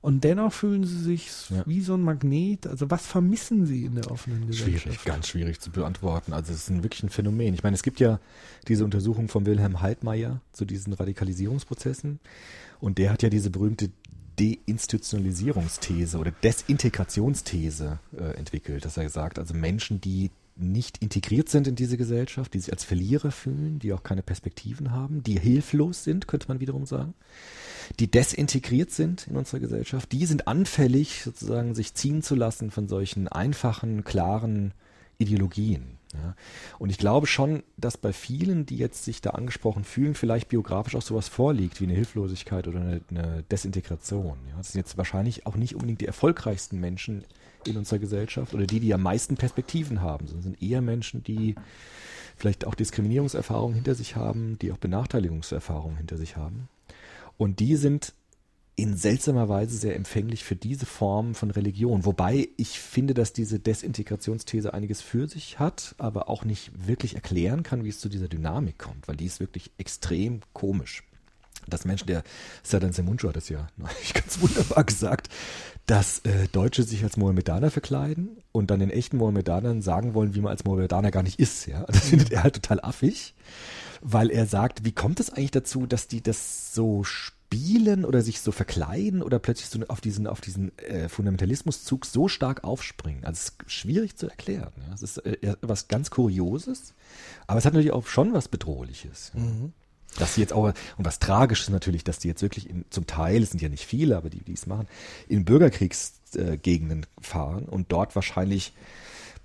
[0.00, 1.64] Und dennoch fühlen sie sich Ja.
[1.66, 2.68] wie so ein Magnet.
[2.68, 4.82] Also was vermissen sie in der offenen Gesellschaft?
[4.84, 6.32] Schwierig, ganz schwierig zu beantworten.
[6.32, 7.52] Also es ist ein, wirklich ein Phänomen.
[7.52, 8.20] Ich meine, es gibt ja
[8.68, 12.20] diese Untersuchung von Wilhelm Heidmeier zu diesen Radikalisierungsprozessen
[12.80, 13.90] und der hat ja diese berühmte
[14.38, 21.76] Deinstitutionalisierungsthese oder Desintegrationsthese äh, entwickelt, dass er gesagt, also Menschen, die nicht integriert sind in
[21.76, 26.26] diese Gesellschaft, die sich als Verlierer fühlen, die auch keine Perspektiven haben, die hilflos sind,
[26.26, 27.14] könnte man wiederum sagen,
[28.00, 32.88] die desintegriert sind in unserer Gesellschaft, die sind anfällig, sozusagen sich ziehen zu lassen von
[32.88, 34.72] solchen einfachen, klaren
[35.18, 35.97] Ideologien.
[36.14, 36.34] Ja.
[36.78, 40.96] Und ich glaube schon, dass bei vielen, die jetzt sich da angesprochen fühlen, vielleicht biografisch
[40.96, 44.38] auch sowas vorliegt, wie eine Hilflosigkeit oder eine, eine Desintegration.
[44.48, 44.56] Ja.
[44.56, 47.24] Das sind jetzt wahrscheinlich auch nicht unbedingt die erfolgreichsten Menschen
[47.66, 51.54] in unserer Gesellschaft oder die, die am meisten Perspektiven haben, sondern sind eher Menschen, die
[52.36, 56.68] vielleicht auch Diskriminierungserfahrungen hinter sich haben, die auch Benachteiligungserfahrungen hinter sich haben.
[57.36, 58.14] Und die sind
[58.78, 62.04] in seltsamer Weise sehr empfänglich für diese Form von Religion.
[62.04, 67.64] Wobei ich finde, dass diese Desintegrationsthese einiges für sich hat, aber auch nicht wirklich erklären
[67.64, 71.02] kann, wie es zu dieser Dynamik kommt, weil die ist wirklich extrem komisch.
[71.66, 72.22] Das Menschen, der
[72.62, 75.28] Sadan Semuncu hat das ja neulich ganz wunderbar gesagt,
[75.86, 80.40] dass äh, Deutsche sich als Mohammedaner verkleiden und dann den echten Mohammedanern sagen wollen, wie
[80.40, 81.66] man als Mohammedaner gar nicht ist.
[81.66, 83.34] Ja, das findet er halt total affig,
[84.02, 87.37] weil er sagt, wie kommt es eigentlich dazu, dass die das so spielen
[88.04, 92.64] oder sich so verkleiden oder plötzlich so auf diesen auf diesen äh, Fundamentalismuszug so stark
[92.64, 93.24] aufspringen?
[93.24, 94.72] Also es ist schwierig zu erklären.
[94.86, 94.94] Ja?
[94.94, 96.94] Es ist äh, was ganz Kurioses,
[97.46, 99.32] aber es hat natürlich auch schon was Bedrohliches.
[99.34, 99.40] Ja?
[99.40, 99.72] Mhm.
[100.16, 103.06] Dass sie jetzt auch, und was tragisch ist natürlich, dass die jetzt wirklich in, zum
[103.06, 104.88] Teil, es sind ja nicht viele, aber die, die es machen,
[105.28, 108.72] in Bürgerkriegsgegenden fahren und dort wahrscheinlich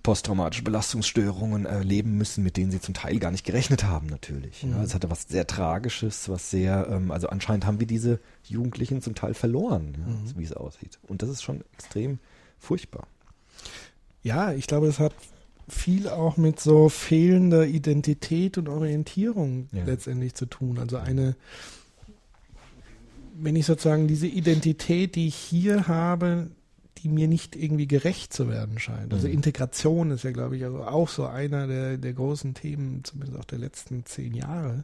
[0.04, 4.64] posttraumatische Belastungsstörungen erleben müssen, mit denen sie zum Teil gar nicht gerechnet haben, natürlich.
[4.64, 4.72] Mhm.
[4.72, 9.02] Ja, es hatte was sehr Tragisches, was sehr, ähm, also anscheinend haben wir diese Jugendlichen
[9.02, 10.34] zum Teil verloren, ja, mhm.
[10.38, 11.00] wie es aussieht.
[11.08, 12.20] Und das ist schon extrem
[12.60, 13.08] furchtbar.
[14.24, 15.14] Ja, ich glaube, es hat
[15.70, 19.86] viel auch mit so fehlender Identität und Orientierung ja.
[19.86, 20.78] letztendlich zu tun.
[20.78, 21.36] Also eine,
[23.36, 26.50] wenn ich sozusagen diese Identität, die ich hier habe,
[27.00, 29.14] die mir nicht irgendwie gerecht zu werden scheint.
[29.14, 29.34] Also mhm.
[29.34, 33.46] Integration ist ja, glaube ich, also auch so einer der, der großen Themen, zumindest auch
[33.46, 34.84] der letzten zehn Jahre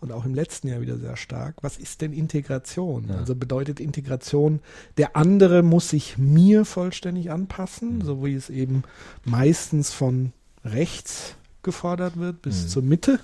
[0.00, 1.56] und auch im letzten Jahr wieder sehr stark.
[1.62, 3.08] Was ist denn Integration?
[3.08, 3.16] Ja.
[3.18, 4.60] Also bedeutet Integration,
[4.96, 8.02] der andere muss sich mir vollständig anpassen, mhm.
[8.02, 8.82] so wie es eben
[9.24, 10.32] meistens von
[10.64, 12.68] rechts gefordert wird bis mhm.
[12.68, 13.20] zur Mitte.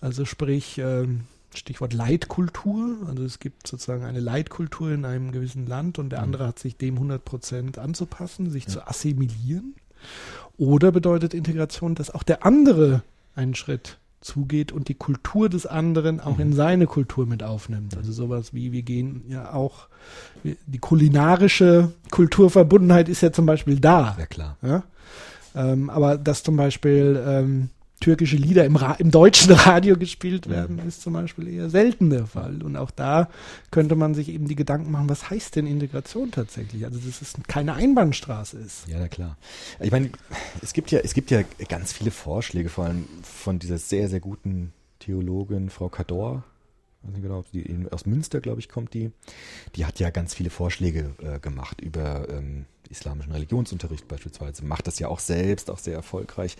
[0.00, 1.22] Also sprich, ähm,
[1.56, 2.96] Stichwort Leitkultur.
[3.06, 6.24] Also es gibt sozusagen eine Leitkultur in einem gewissen Land und der mhm.
[6.24, 8.70] andere hat sich dem 100 Prozent anzupassen, sich ja.
[8.70, 9.74] zu assimilieren.
[10.56, 13.02] Oder bedeutet Integration, dass auch der andere
[13.34, 16.42] einen Schritt zugeht und die Kultur des anderen auch mhm.
[16.42, 17.96] in seine Kultur mit aufnimmt.
[17.96, 19.88] Also sowas wie, wir gehen ja auch,
[20.42, 24.16] die kulinarische Kulturverbundenheit ist ja zum Beispiel da.
[24.18, 24.56] Ja, klar.
[24.62, 24.84] Ja?
[25.54, 27.68] Ähm, aber dass zum Beispiel ähm,
[28.00, 32.62] türkische Lieder im, im, deutschen Radio gespielt werden, ist zum Beispiel eher selten der Fall.
[32.62, 33.28] Und auch da
[33.70, 36.84] könnte man sich eben die Gedanken machen, was heißt denn Integration tatsächlich?
[36.84, 38.86] Also dass es keine Einbahnstraße ist.
[38.88, 39.36] Ja, na klar.
[39.80, 40.10] Ich meine,
[40.60, 44.20] es gibt ja, es gibt ja ganz viele Vorschläge, vor allem von dieser sehr, sehr
[44.20, 46.44] guten Theologin Frau Kador,
[47.02, 49.10] weiß nicht genau, die aus Münster, glaube ich, kommt die.
[49.76, 54.64] Die hat ja ganz viele Vorschläge äh, gemacht über ähm, islamischen Religionsunterricht beispielsweise.
[54.64, 56.56] Macht das ja auch selbst, auch sehr erfolgreich.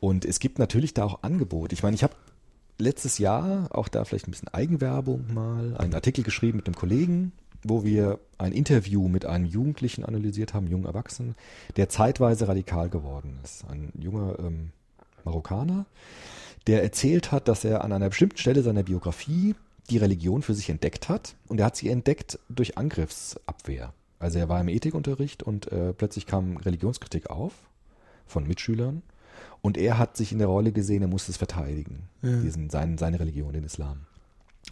[0.00, 1.74] Und es gibt natürlich da auch Angebote.
[1.74, 2.14] Ich meine, ich habe
[2.78, 7.32] letztes Jahr, auch da vielleicht ein bisschen Eigenwerbung mal, einen Artikel geschrieben mit einem Kollegen,
[7.62, 11.34] wo wir ein Interview mit einem Jugendlichen analysiert haben, jungen Erwachsenen,
[11.76, 13.64] der zeitweise radikal geworden ist.
[13.68, 14.70] Ein junger ähm,
[15.24, 15.86] Marokkaner,
[16.66, 19.54] der erzählt hat, dass er an einer bestimmten Stelle seiner Biografie
[19.90, 21.34] die Religion für sich entdeckt hat.
[21.48, 23.92] Und er hat sie entdeckt durch Angriffsabwehr.
[24.18, 27.52] Also er war im Ethikunterricht und äh, plötzlich kam Religionskritik auf
[28.26, 29.02] von Mitschülern.
[29.66, 32.36] Und er hat sich in der Rolle gesehen, er muss es verteidigen, ja.
[32.40, 34.06] diesen, sein, seine Religion, den Islam.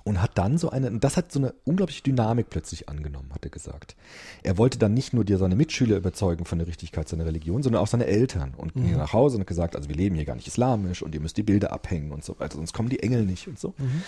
[0.03, 3.45] Und hat dann so eine, und das hat so eine unglaubliche Dynamik plötzlich angenommen, hat
[3.45, 3.97] er gesagt.
[4.43, 7.81] Er wollte dann nicht nur dir seine Mitschüler überzeugen von der Richtigkeit seiner Religion, sondern
[7.81, 8.53] auch seine Eltern.
[8.55, 8.83] Und mhm.
[8.83, 11.21] ging nach Hause und hat gesagt, also wir leben hier gar nicht islamisch und ihr
[11.21, 13.73] müsst die Bilder abhängen und so weiter, sonst kommen die Engel nicht und so.
[13.79, 14.03] Mhm.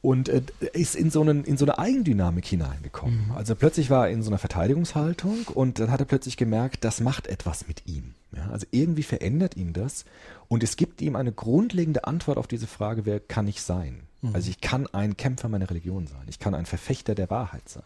[0.00, 0.42] Und äh,
[0.72, 3.26] ist in so, einen, in so eine Eigendynamik hineingekommen.
[3.28, 3.32] Mhm.
[3.36, 7.00] Also plötzlich war er in so einer Verteidigungshaltung und dann hat er plötzlich gemerkt, das
[7.00, 8.14] macht etwas mit ihm.
[8.34, 10.04] Ja, also irgendwie verändert ihn das
[10.48, 14.07] und es gibt ihm eine grundlegende Antwort auf diese Frage, wer kann ich sein?
[14.22, 14.34] Mhm.
[14.34, 17.84] Also ich kann ein Kämpfer meiner Religion sein, ich kann ein Verfechter der Wahrheit sein.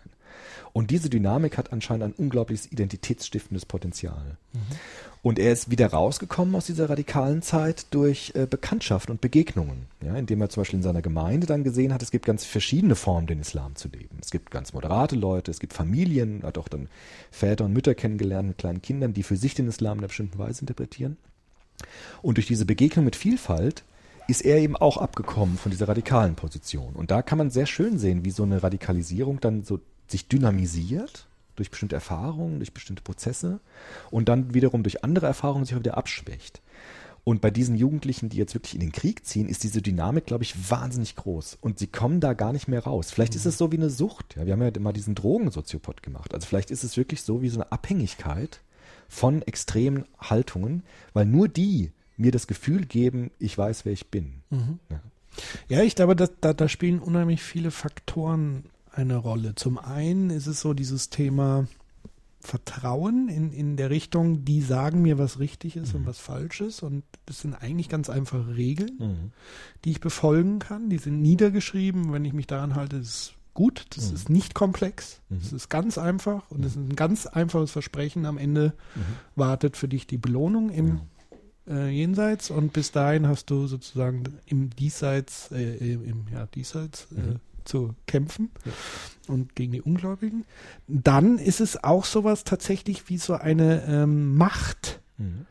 [0.72, 4.38] Und diese Dynamik hat anscheinend ein unglaubliches identitätsstiftendes Potenzial.
[4.52, 4.60] Mhm.
[5.22, 10.16] Und er ist wieder rausgekommen aus dieser radikalen Zeit durch äh, Bekanntschaft und Begegnungen, ja,
[10.16, 13.28] indem er zum Beispiel in seiner Gemeinde dann gesehen hat, es gibt ganz verschiedene Formen,
[13.28, 14.18] den Islam zu leben.
[14.20, 16.88] Es gibt ganz moderate Leute, es gibt Familien, hat auch dann
[17.30, 20.38] Väter und Mütter kennengelernt mit kleinen Kindern, die für sich den Islam in einer bestimmten
[20.38, 21.18] Weise interpretieren.
[22.20, 23.84] Und durch diese Begegnung mit Vielfalt
[24.28, 26.94] ist er eben auch abgekommen von dieser radikalen Position.
[26.94, 31.26] Und da kann man sehr schön sehen, wie so eine Radikalisierung dann so sich dynamisiert
[31.56, 33.60] durch bestimmte Erfahrungen, durch bestimmte Prozesse
[34.10, 36.62] und dann wiederum durch andere Erfahrungen sich auch wieder abschwächt.
[37.24, 40.42] Und bei diesen Jugendlichen, die jetzt wirklich in den Krieg ziehen, ist diese Dynamik, glaube
[40.42, 41.56] ich, wahnsinnig groß.
[41.60, 43.12] Und sie kommen da gar nicht mehr raus.
[43.12, 43.36] Vielleicht mhm.
[43.36, 44.34] ist es so wie eine Sucht.
[44.36, 46.34] Ja, wir haben ja immer diesen Drogensoziopat gemacht.
[46.34, 48.60] Also vielleicht ist es wirklich so wie so eine Abhängigkeit
[49.08, 50.82] von extremen Haltungen,
[51.12, 54.42] weil nur die mir das Gefühl geben, ich weiß, wer ich bin.
[54.50, 55.00] Ja.
[55.68, 59.54] Ja, ich glaube, dass, da, da spielen unheimlich viele Faktoren eine Rolle.
[59.54, 61.66] Zum einen ist es so dieses Thema
[62.40, 66.82] Vertrauen in, in der Richtung, die sagen mir, was richtig ist und was falsch ist.
[66.82, 69.32] Und das sind eigentlich ganz einfache Regeln, Mhm.
[69.84, 70.90] die ich befolgen kann.
[70.90, 72.12] Die sind niedergeschrieben.
[72.12, 73.86] Wenn ich mich daran halte, ist es gut.
[73.96, 75.20] Das ist nicht komplex.
[75.40, 78.26] Es ist ganz einfach und es ist ein ganz einfaches Versprechen.
[78.26, 78.74] Am Ende
[79.36, 81.00] wartet für dich die Belohnung im
[81.68, 87.36] äh, Jenseits und bis dahin hast du sozusagen im Diesseits, äh, im ja, Diesseits äh,
[87.64, 88.50] zu kämpfen
[89.28, 90.44] und gegen die Ungläubigen.
[90.88, 95.44] Dann ist es auch sowas tatsächlich wie so eine ähm, Macht Mhm.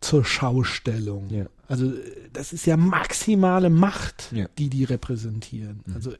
[0.00, 1.28] zur Schaustellung.
[1.30, 1.46] Ja.
[1.68, 2.00] Also äh,
[2.32, 4.46] das ist ja maximale Macht, Ja.
[4.58, 5.80] die die repräsentieren.
[5.94, 6.12] Also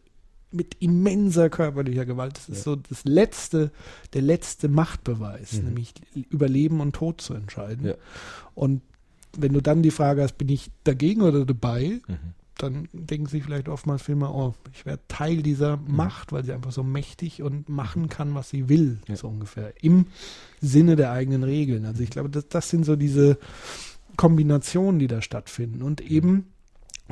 [0.52, 2.36] mit immenser körperlicher Gewalt.
[2.36, 2.62] Das ist Ja.
[2.64, 3.70] so das letzte,
[4.12, 5.64] der letzte Machtbeweis, Mhm.
[5.64, 5.94] nämlich
[6.30, 7.86] über Leben und Tod zu entscheiden.
[7.86, 7.94] Ja.
[8.54, 8.82] Und
[9.40, 12.16] wenn du dann die Frage hast, bin ich dagegen oder dabei, Mhm.
[12.58, 16.72] dann denken sich vielleicht oftmals Filme, oh, ich werde Teil dieser Macht, weil sie einfach
[16.72, 19.14] so mächtig und machen kann, was sie will, Ja.
[19.16, 19.72] so ungefähr.
[19.82, 20.06] Im
[20.60, 21.84] Sinne der eigenen Regeln.
[21.84, 23.38] Also ich glaube, das, das sind so diese
[24.16, 25.82] Kombinationen, die da stattfinden.
[25.82, 26.46] Und eben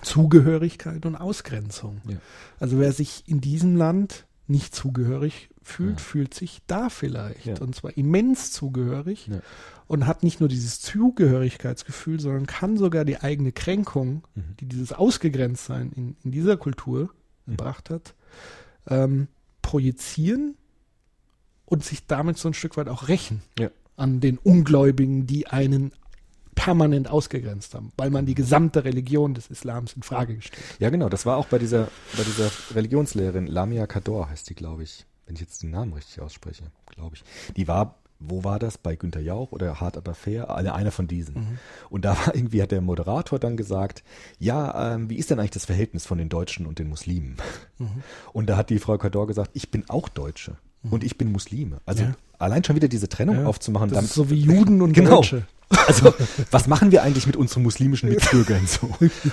[0.03, 2.01] Zugehörigkeit und Ausgrenzung.
[2.09, 2.17] Ja.
[2.61, 6.05] Also wer sich in diesem Land nicht zugehörig fühlt, Ja.
[6.05, 7.47] fühlt sich da vielleicht.
[7.47, 7.61] Ja.
[7.61, 9.41] Und zwar immens zugehörig Ja.
[9.89, 14.43] und hat nicht nur dieses Zugehörigkeitsgefühl, sondern kann sogar die eigene Kränkung, Mhm.
[14.61, 17.11] die dieses Ausgegrenztsein in, in dieser Kultur
[17.47, 17.53] Mhm.
[17.53, 18.15] gebracht hat,
[18.89, 19.27] ähm,
[19.63, 20.55] projizieren
[21.65, 23.43] und sich damit so ein Stück weit auch rächen
[23.97, 25.91] an den Ungläubigen, die einen
[26.55, 30.81] permanent ausgegrenzt haben, weil man die gesamte Religion des Islams in Frage gestellt hat.
[30.81, 31.09] Ja, genau.
[31.09, 35.05] Das war auch bei dieser, bei dieser Religionslehrerin, Lamia Kador heißt die, glaube ich.
[35.27, 37.25] Wenn ich jetzt den Namen richtig ausspreche, glaube ich.
[37.57, 38.79] Die war, wo war das?
[38.79, 40.55] Bei Günter Jauch oder Hart aber fair?
[40.55, 41.59] Eine, einer von diesen.
[41.91, 44.05] Und da war irgendwie, hat der Moderator dann gesagt,
[44.39, 47.37] ja, ähm, wie ist denn eigentlich das Verhältnis von den Deutschen und den Muslimen?
[48.33, 50.57] Und da hat die Frau Kador gesagt, ich bin auch Deutsche.
[50.89, 51.81] Und ich bin Muslime.
[51.85, 52.15] Also Ja.
[52.39, 53.89] allein schon wieder diese Trennung Ja, aufzumachen.
[53.89, 55.17] Das dann- ist so wie Juden und Genau.
[55.17, 55.43] Deutsche.
[55.89, 56.15] Also,
[56.53, 58.89] was machen wir eigentlich mit unseren muslimischen Mitbürgern so?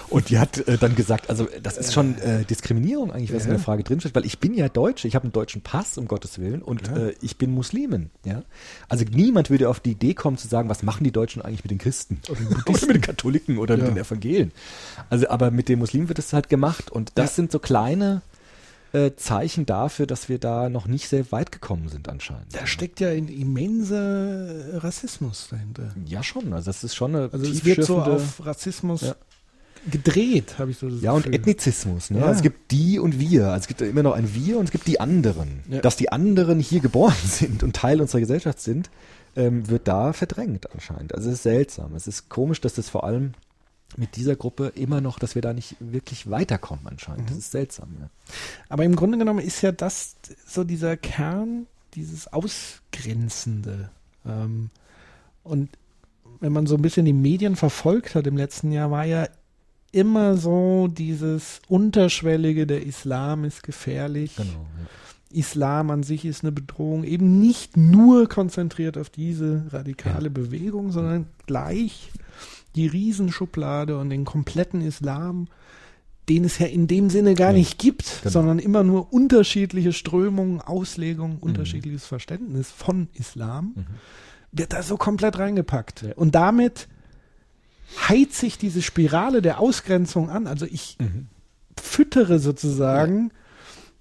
[0.09, 3.49] Und die hat äh, dann gesagt, also das ist schon äh, Diskriminierung eigentlich, was in
[3.51, 3.57] Ja.
[3.57, 6.39] der Frage drinsteht, weil ich bin ja Deutsche, ich habe einen deutschen Pass, um Gottes
[6.39, 6.97] Willen, und Klar.
[7.09, 8.09] äh, ich bin Muslimin.
[8.25, 8.41] Ja?
[8.89, 11.71] Also niemand würde auf die Idee kommen zu sagen, was machen die Deutschen eigentlich mit
[11.71, 12.19] den Christen?
[12.29, 12.39] Oder,
[12.87, 13.83] mit den Katholiken oder Ja.
[13.85, 14.51] mit den Evangelien.
[15.11, 16.89] Also, aber mit den Muslimen wird es halt gemacht.
[16.91, 17.35] Und das Ja.
[17.35, 18.21] sind so kleine
[18.93, 22.55] äh, Zeichen dafür, dass wir da noch nicht sehr weit gekommen sind anscheinend.
[22.55, 25.93] Da steckt ja ein immenser Rassismus dahinter.
[26.05, 26.53] ja, schon.
[26.53, 29.15] Also das ist schon eine Also es wird so auf Rassismus Ja.
[29.89, 31.35] gedreht, habe ich so das Ja, und Gefühl.
[31.39, 32.09] Ethnizismus.
[32.11, 32.19] Ne?
[32.19, 32.31] Ja.
[32.31, 33.47] Es gibt die und wir.
[33.47, 35.63] Also es gibt immer noch ein Wir und es gibt die anderen.
[35.69, 35.81] Ja.
[35.81, 38.89] Dass die anderen hier geboren sind und Teil unserer Gesellschaft sind,
[39.35, 41.15] ähm, wird da verdrängt anscheinend.
[41.15, 41.95] Also es ist seltsam.
[41.95, 43.33] Es ist komisch, dass das vor allem
[43.97, 47.29] mit dieser Gruppe immer noch, dass wir da nicht wirklich weiterkommen anscheinend.
[47.29, 47.89] Das ist seltsam.
[47.99, 48.09] Ja.
[48.69, 50.15] Aber im Grunde genommen ist ja das
[50.47, 53.89] so dieser Kern, dieses Ausgrenzende.
[54.25, 54.69] Ähm,
[55.43, 55.69] und
[56.39, 59.27] wenn man so ein bisschen die Medien verfolgt hat im letzten Jahr, war ja
[59.91, 64.35] immer so dieses Unterschwellige, der Islam ist gefährlich.
[64.35, 64.49] Genau.
[64.51, 64.87] Ja.
[65.37, 70.29] Islam an sich ist eine Bedrohung, eben nicht nur konzentriert auf diese radikale Ja.
[70.29, 72.11] Bewegung, sondern gleich
[72.75, 75.47] die Riesenschublade und den kompletten Islam,
[76.29, 77.57] den es ja in dem Sinne gar Ja.
[77.57, 78.31] nicht gibt, Genau.
[78.31, 83.85] sondern immer nur unterschiedliche Strömungen, Auslegungen, unterschiedliches Verständnis von Islam, Mhm.
[84.51, 86.03] wird da so komplett reingepackt.
[86.03, 86.13] Ja.
[86.15, 86.87] Und damit
[88.07, 90.47] heizt sich diese Spirale der Ausgrenzung an.
[90.47, 91.27] Also ich Mhm.
[91.79, 93.31] füttere sozusagen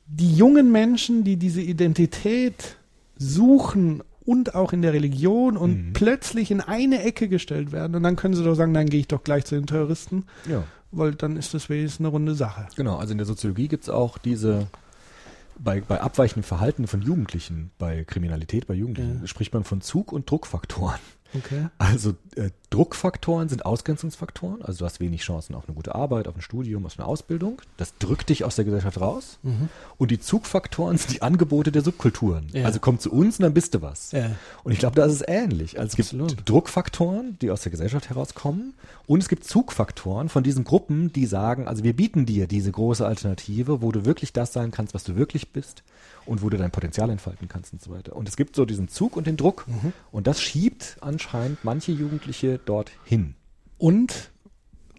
[0.06, 2.76] die jungen Menschen, die diese Identität
[3.16, 5.92] suchen und auch in der Religion und Mhm.
[5.92, 7.94] plötzlich in eine Ecke gestellt werden.
[7.96, 10.64] Und dann können sie doch sagen, dann gehe ich doch gleich zu den Terroristen, ja.
[10.90, 12.66] weil dann ist das wenigstens eine runde Sache.
[12.76, 14.66] Genau, also in der Soziologie gibt es auch diese,
[15.58, 19.26] bei, bei abweichendem Verhalten von Jugendlichen, bei Kriminalität bei Jugendlichen, Ja.
[19.26, 20.98] spricht man von Zug- und Druckfaktoren.
[21.34, 21.66] Okay.
[21.78, 26.34] Also äh, Druckfaktoren sind Ausgrenzungsfaktoren, also du hast wenig Chancen auf eine gute Arbeit, auf
[26.34, 27.60] ein Studium, auf eine Ausbildung.
[27.76, 29.38] Das drückt dich aus der Gesellschaft raus.
[29.42, 29.68] Mhm.
[29.98, 32.48] Und die Zugfaktoren sind die Angebote der Subkulturen.
[32.52, 32.64] Ja.
[32.64, 34.12] Also komm zu uns und dann bist du was.
[34.12, 34.30] Ja.
[34.64, 35.78] Und ich glaube, da ist es ähnlich.
[35.78, 36.48] Also es gibt Absolut.
[36.48, 38.72] Druckfaktoren, die aus der Gesellschaft herauskommen.
[39.06, 43.06] Und es gibt Zugfaktoren von diesen Gruppen, die sagen, also wir bieten dir diese große
[43.06, 45.82] Alternative, wo du wirklich das sein kannst, was du wirklich bist
[46.24, 48.16] und wo du dein Potenzial entfalten kannst und so weiter.
[48.16, 49.66] Und es gibt so diesen Zug und den Druck.
[49.66, 49.92] Mhm.
[50.10, 53.34] Und das schiebt anscheinend manche Jugendliche dorthin.
[53.78, 54.30] Und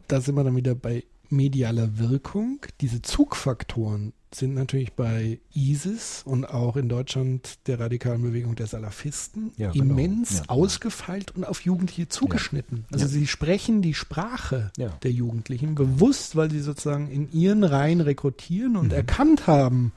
[0.08, 2.60] da sind wir dann wieder bei medialer Wirkung.
[2.82, 9.52] Diese Zugfaktoren sind natürlich bei ISIS und auch in Deutschland der radikalen Bewegung der Salafisten
[9.58, 9.94] Ja, genau.
[9.94, 10.44] immens Ja.
[10.50, 12.86] ausgefeilt und auf Jugendliche zugeschnitten.
[12.92, 13.12] Also Ja.
[13.12, 14.90] sie sprechen die Sprache Ja.
[15.04, 18.80] der Jugendlichen bewusst, weil sie sozusagen in ihren Reihen rekrutieren Mhm.
[18.80, 19.92] und erkannt haben,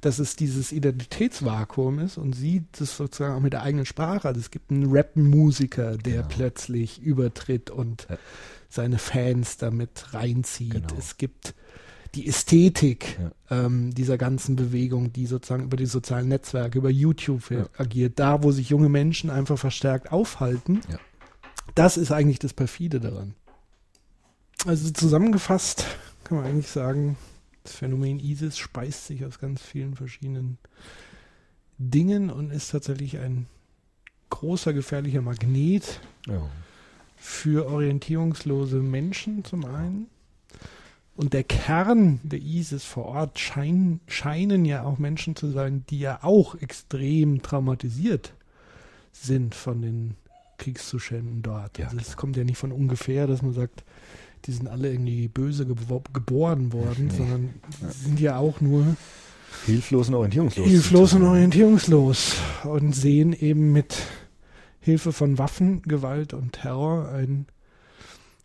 [0.00, 4.28] dass es dieses Identitätsvakuum ist und sie das sozusagen auch mit der eigenen Sprache.
[4.28, 6.28] Also es gibt einen Rap-Musiker, der Genau.
[6.28, 8.16] plötzlich übertritt und Ja.
[8.68, 10.72] seine Fans damit reinzieht.
[10.72, 10.94] Genau.
[10.98, 11.54] Es gibt
[12.14, 13.18] die Ästhetik
[13.50, 13.66] Ja.
[13.66, 17.66] ähm, dieser ganzen Bewegung, die sozusagen über die sozialen Netzwerke, über YouTube Ja.
[17.76, 20.80] agiert, da wo sich junge Menschen einfach verstärkt aufhalten.
[21.74, 23.34] Das ist eigentlich das Perfide daran.
[24.66, 25.84] Also zusammengefasst
[26.24, 27.16] kann man eigentlich sagen,
[27.68, 30.56] das Phänomen ISIS speist sich aus ganz vielen verschiedenen
[31.76, 33.46] Dingen und ist tatsächlich ein
[34.30, 36.40] großer gefährlicher Magnet Ja.
[37.16, 40.06] für orientierungslose Menschen zum einen.
[41.14, 45.98] Und der Kern der ISIS vor Ort schein, scheinen ja auch Menschen zu sein, die
[45.98, 48.32] ja auch extrem traumatisiert
[49.12, 50.14] sind von den
[50.58, 51.76] Kriegszuständen dort.
[51.78, 53.84] Ja, also es kommt ja nicht von ungefähr, dass man sagt,
[54.44, 57.16] die sind alle irgendwie böse gebo geboren worden, Nee.
[57.16, 57.50] sondern
[57.90, 58.96] sind ja auch nur
[59.66, 60.66] Hilflos und orientierungslos.
[60.66, 63.96] hilflos und orientierungslos und sehen eben mit
[64.80, 67.46] Hilfe von Waffengewalt und Terror ein,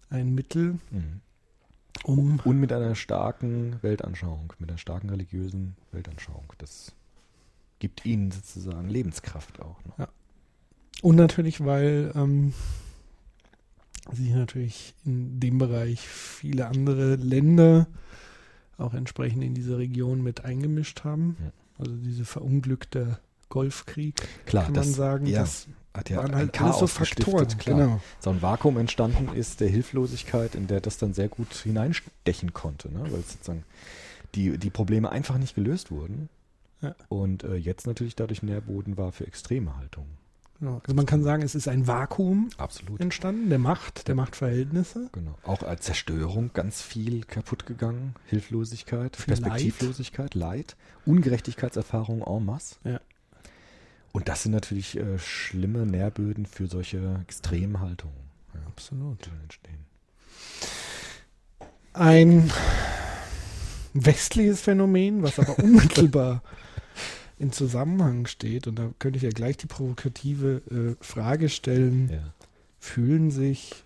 [0.10, 1.22] ein Mittel, Mhm.
[2.04, 6.46] um Und mit einer starken Weltanschauung, mit einer starken religiösen Weltanschauung.
[6.58, 6.94] Das
[7.80, 9.78] gibt ihnen sozusagen Lebenskraft auch.
[9.98, 10.08] Ne?
[11.02, 12.54] und natürlich, weil ähm,
[14.12, 17.88] sich natürlich in dem Bereich viele andere Länder
[18.78, 21.38] auch entsprechend in diese Region mit eingemischt haben.
[21.40, 21.52] Ja.
[21.80, 23.20] Also diese verunglückte
[23.50, 24.16] Golfkrieg,
[24.46, 26.88] Klar, kann das man sagen, ja, das hat ja waren ein halt alles Chaos so
[26.88, 27.48] Faktoren.
[27.58, 27.80] klar.
[27.80, 28.02] Genau.
[28.20, 32.92] So ein Vakuum entstanden ist der Hilflosigkeit, in der das dann sehr gut hineinstechen konnte,
[32.92, 33.02] ne?
[33.04, 33.64] weil sozusagen
[34.36, 36.30] die, die Probleme einfach nicht gelöst wurden.
[36.82, 36.96] Ja.
[37.10, 40.23] Und äh, jetzt natürlich dadurch Nährboden war für extreme Haltungen.
[40.60, 40.82] Genau.
[40.84, 43.02] Also man kann sagen, es ist ein Vakuum Absolut.
[43.02, 45.10] entstanden, der Macht, der Machtverhältnisse.
[45.12, 45.38] Genau.
[45.44, 48.16] Auch als Zerstörung ganz viel kaputt gegangen.
[48.28, 50.76] Hilflosigkeit, Viel Perspektivlosigkeit, Leid,
[51.06, 52.76] Ungerechtigkeitserfahrung en masse.
[52.84, 53.02] Ja.
[54.14, 58.16] Und das sind natürlich äh, schlimme Nährböden für solche extremen Haltungen,
[58.54, 59.26] ja, Absolut.
[59.26, 59.86] die dann entstehen.
[61.94, 62.52] Ein
[63.94, 66.42] westliches Phänomen, was aber unmittelbar
[67.44, 70.62] in Zusammenhang steht, und da könnte ich ja gleich die provokative
[71.00, 72.34] äh, Frage stellen, Ja.
[72.80, 73.84] fühlen sich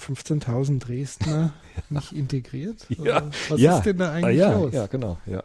[0.00, 1.52] 15.000 Dresdner
[1.90, 2.86] nicht integriert?
[2.88, 3.30] Ja.
[3.48, 3.78] Was Ja.
[3.78, 4.72] ist denn da Ah, eigentlich ja, los?
[4.74, 5.18] ja, genau.
[5.26, 5.42] Ja.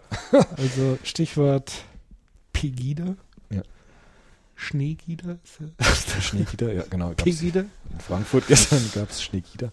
[0.57, 1.71] Also Stichwort
[2.53, 3.15] Pegida.
[4.61, 5.37] Schneegida.
[5.43, 5.59] Ist
[6.61, 7.09] ja- genau.
[7.15, 7.61] Pegida.
[7.61, 9.71] in Frankfurt gestern gab es Schneegida.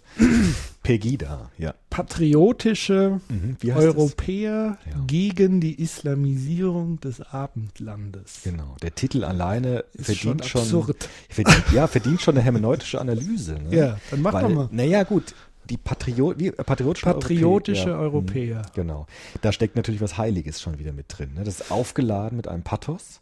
[0.82, 1.74] Pegida, ja.
[1.90, 3.56] Patriotische Mhm.
[3.74, 5.00] Europäer Ja.
[5.06, 8.40] gegen die Islamisierung des Abendlandes.
[8.44, 8.76] Genau.
[8.82, 11.08] Der Titel alleine Ist verdient schon schon, absurd.
[11.28, 13.54] verdient, ja, verdient schon eine hermeneutische Analyse.
[13.58, 13.76] Ne?
[13.76, 14.68] Ja, dann machen Weil, wir mal.
[14.72, 15.34] Naja, gut.
[15.68, 18.00] Die Patrio wie, äh, patriotische, Patriotische Europäer.
[18.00, 18.58] Europäer.
[18.60, 19.06] Mhm, Genau.
[19.42, 21.34] Da steckt natürlich was Heiliges schon wieder mit drin.
[21.34, 21.44] Ne?
[21.44, 23.20] Das ist aufgeladen mit einem Pathos,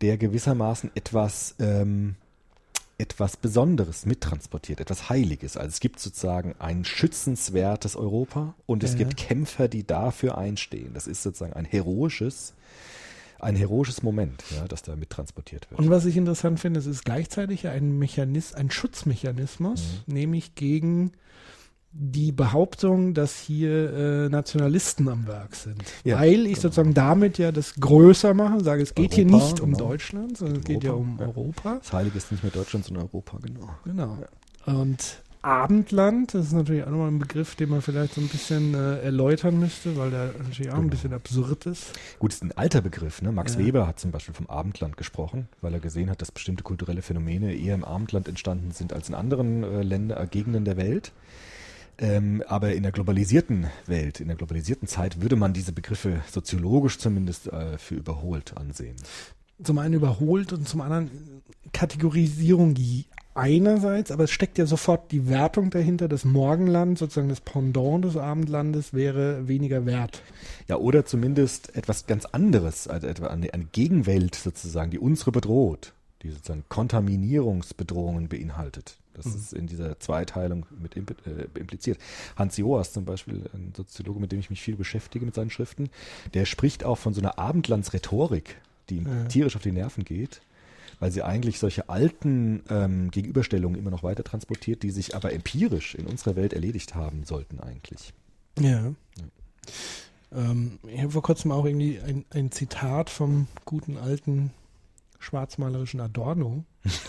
[0.00, 2.16] der gewissermaßen etwas, ähm,
[2.98, 5.56] etwas Besonderes mittransportiert, etwas Heiliges.
[5.56, 8.98] Also es gibt sozusagen ein schützenswertes Europa und es Ja.
[8.98, 10.92] gibt Kämpfer, die dafür einstehen.
[10.92, 12.52] Das ist sozusagen ein heroisches,
[13.38, 15.80] ein heroisches Moment, ja, das da mittransportiert wird.
[15.80, 20.14] Und was ich interessant finde, es ist gleichzeitig ein Mechanismus, ein Schutzmechanismus, Mhm.
[20.14, 21.12] nämlich gegen
[21.92, 25.82] die Behauptung, dass hier äh, Nationalisten am Werk sind.
[26.04, 26.60] Ja, Weil ich genau.
[26.62, 29.88] sozusagen damit ja das größer mache, sage, es geht hier Europa, nicht um genau.
[29.88, 31.28] Deutschland, sondern es geht ja um Europa, ja.
[31.40, 31.78] Europa.
[31.82, 33.68] das Heilige ist nicht mehr Deutschland, sondern Europa, genau.
[33.84, 34.18] Genau.
[34.66, 38.74] Und Abendland, das ist natürlich auch nochmal ein Begriff, den man vielleicht so ein bisschen
[38.74, 40.90] äh, erläutern müsste, weil der natürlich auch ein Genau.
[40.90, 41.92] bisschen absurd ist.
[42.18, 43.22] Gut, ist ein alter Begriff.
[43.22, 43.32] Ne?
[43.32, 43.60] Max Ja.
[43.60, 47.54] Weber hat zum Beispiel vom Abendland gesprochen, weil er gesehen hat, dass bestimmte kulturelle Phänomene
[47.54, 51.12] eher im Abendland entstanden sind als in anderen äh, Länder, äh, Gegenden der Welt.
[52.00, 56.98] Ähm, aber in der globalisierten Welt, in der globalisierten Zeit würde man diese Begriffe soziologisch
[56.98, 58.96] zumindest äh, für überholt ansehen.
[59.62, 61.10] Zum einen überholt und zum anderen
[61.74, 62.74] Kategorisierung
[63.34, 68.16] einerseits, aber es steckt ja sofort die Wertung dahinter, das Morgenland, sozusagen das Pendant des
[68.16, 70.22] Abendlandes, wäre weniger wert.
[70.68, 75.92] Ja, oder zumindest etwas ganz anderes, also etwa eine, eine Gegenwelt sozusagen, die unsere bedroht,
[76.22, 78.96] die sozusagen Kontaminierungsbedrohungen beinhaltet.
[79.14, 79.34] Das Mhm.
[79.34, 81.00] ist in dieser Zweiteilung mit äh,
[81.58, 81.98] impliziert.
[82.36, 85.90] Hans Joas zum Beispiel, ein Soziologe, mit dem ich mich viel beschäftige mit seinen Schriften,
[86.34, 88.56] der spricht auch von so einer Abendlandsrhetorik,
[88.88, 89.24] die ihm Ja.
[89.24, 90.40] tierisch auf die Nerven geht,
[91.00, 95.94] weil sie eigentlich solche alten ähm, Gegenüberstellungen immer noch weiter transportiert, die sich aber empirisch
[95.94, 98.12] in unserer Welt erledigt haben sollten eigentlich.
[98.58, 98.92] Ja.
[100.32, 104.50] Ähm, ich habe vor kurzem auch irgendwie ein, ein Zitat vom guten alten
[105.20, 106.64] schwarzmalerischen Adorno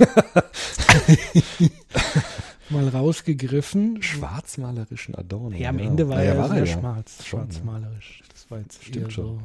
[2.70, 4.04] mal rausgegriffen.
[4.04, 5.58] Schwarzmalerischen Adorno.
[5.58, 6.80] Ja, am Ende war ja, er war sehr ja.
[6.80, 7.26] schwarz, ja.
[7.26, 8.22] schwarzmalerisch.
[8.30, 9.40] Das war jetzt Stimmt schon.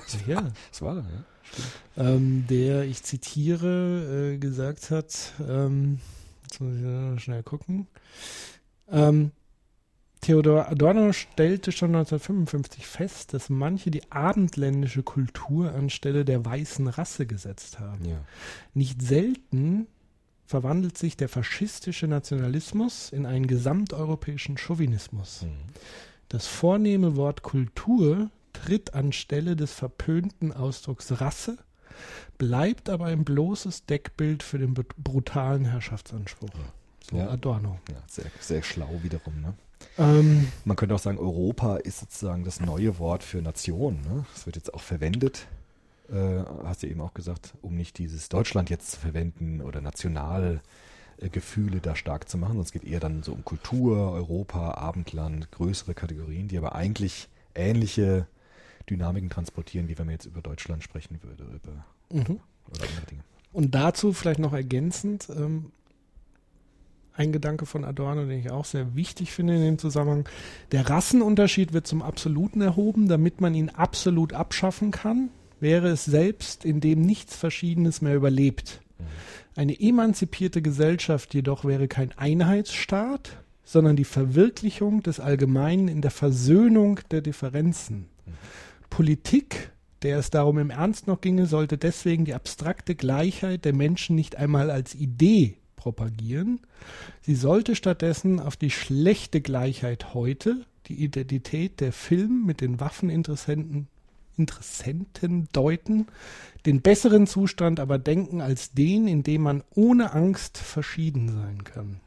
[0.00, 0.18] so.
[0.26, 0.50] ja.
[0.70, 2.14] Das war er, ja.
[2.14, 5.98] ähm, der, ich zitiere, äh, gesagt hat, ähm,
[6.44, 7.86] jetzt muss ich noch schnell gucken,
[8.90, 9.32] ähm,
[10.24, 17.26] Theodor Adorno stellte schon 1955 fest, dass manche die abendländische Kultur anstelle der weißen Rasse
[17.26, 18.06] gesetzt haben.
[18.06, 18.24] ja.
[18.72, 19.86] Nicht selten
[20.46, 25.42] verwandelt sich der faschistische Nationalismus in einen gesamteuropäischen Chauvinismus.
[25.42, 25.74] Mhm.
[26.30, 31.58] Das vornehme Wort Kultur tritt anstelle des verpönten Ausdrucks Rasse,
[32.38, 36.48] bleibt aber ein bloßes Deckbild für den brutalen Herrschaftsanspruch.
[37.10, 37.28] So Ja.
[37.28, 37.78] Adorno.
[37.90, 39.42] Ja, sehr, sehr schlau wiederum.
[39.42, 39.54] Ne?
[39.98, 44.00] Ähm, Man könnte auch sagen, Europa ist sozusagen das neue Wort für Nation.
[44.02, 44.24] Ne?
[44.34, 45.46] Das wird jetzt auch verwendet,
[46.10, 50.62] äh, hast du eben auch gesagt, um nicht dieses Deutschland jetzt zu verwenden oder Nationalgefühle
[51.18, 52.58] äh, Gefühle da stark zu machen.
[52.60, 58.26] Es geht eher dann so um Kultur, Europa, Abendland, größere Kategorien, die aber eigentlich ähnliche
[58.90, 62.40] Dynamiken transportieren, wie wenn man jetzt über Deutschland sprechen würde über, mhm.
[62.70, 63.22] oder andere Dinge.
[63.52, 65.70] Und dazu vielleicht noch ergänzend ähm,
[67.16, 70.28] ein Gedanke von Adorno, den ich auch sehr wichtig finde in dem Zusammenhang.
[70.72, 75.30] Der Rassenunterschied wird zum Absoluten erhoben, damit man ihn absolut abschaffen kann,
[75.60, 78.80] wäre es selbst, in dem nichts Verschiedenes mehr überlebt.
[79.54, 87.00] Eine emanzipierte Gesellschaft jedoch wäre kein Einheitsstaat, sondern die Verwirklichung des Allgemeinen in der Versöhnung
[87.12, 88.08] der Differenzen.
[88.90, 89.70] Politik,
[90.02, 94.36] der es darum im Ernst noch ginge, sollte deswegen die abstrakte Gleichheit der Menschen nicht
[94.36, 96.60] einmal als Idee propagieren.
[97.20, 103.88] Sie sollte stattdessen auf die schlechte Gleichheit heute, die Identität der Film mit den Waffeninteressenten
[104.36, 106.08] Interessenten deuten,
[106.66, 112.00] den besseren Zustand aber denken als den, in dem man ohne Angst verschieden sein kann.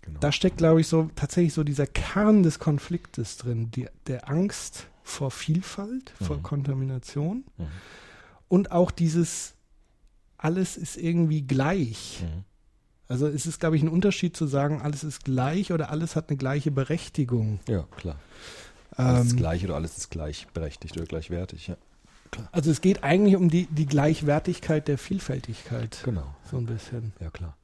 [0.00, 0.18] Genau.
[0.18, 4.88] Da steckt, glaube ich, so tatsächlich so dieser Kern des Konfliktes drin, die, der Angst
[5.04, 6.42] vor Vielfalt, vor Mhm.
[6.42, 7.66] Kontamination Mhm.
[8.48, 9.54] und auch dieses
[10.42, 12.20] alles ist irgendwie gleich.
[12.22, 12.44] Mhm.
[13.08, 16.30] Also es ist, glaube ich, ein Unterschied zu sagen, alles ist gleich oder alles hat
[16.30, 17.60] eine gleiche Berechtigung.
[17.68, 18.16] Ja, klar.
[18.96, 21.68] Alles ist Ähm, gleich oder alles ist gleichberechtigt oder gleichwertig.
[21.68, 21.76] Ja.
[22.50, 26.00] also es geht eigentlich um die, die Gleichwertigkeit der Vielfältigkeit.
[26.04, 26.34] Genau.
[26.50, 27.12] So ein bisschen.
[27.20, 27.56] Ja, klar.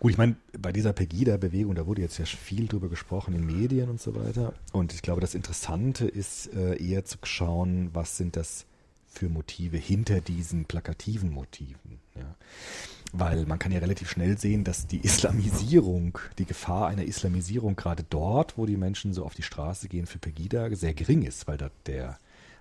[0.00, 3.88] Gut, ich meine, bei dieser Pegida-Bewegung, da wurde jetzt ja viel drüber gesprochen in Medien
[3.88, 4.52] und so weiter.
[4.72, 8.66] Und ich glaube, das Interessante ist äh, eher zu schauen, was sind das
[9.12, 12.00] für Motive hinter diesen plakativen Motiven.
[12.16, 12.34] Ja.
[13.12, 18.04] Weil man kann ja relativ schnell sehen, dass die Islamisierung, die Gefahr einer Islamisierung gerade
[18.08, 21.58] dort, wo die Menschen so auf die Straße gehen für Pegida, sehr gering ist, weil
[21.58, 22.18] da der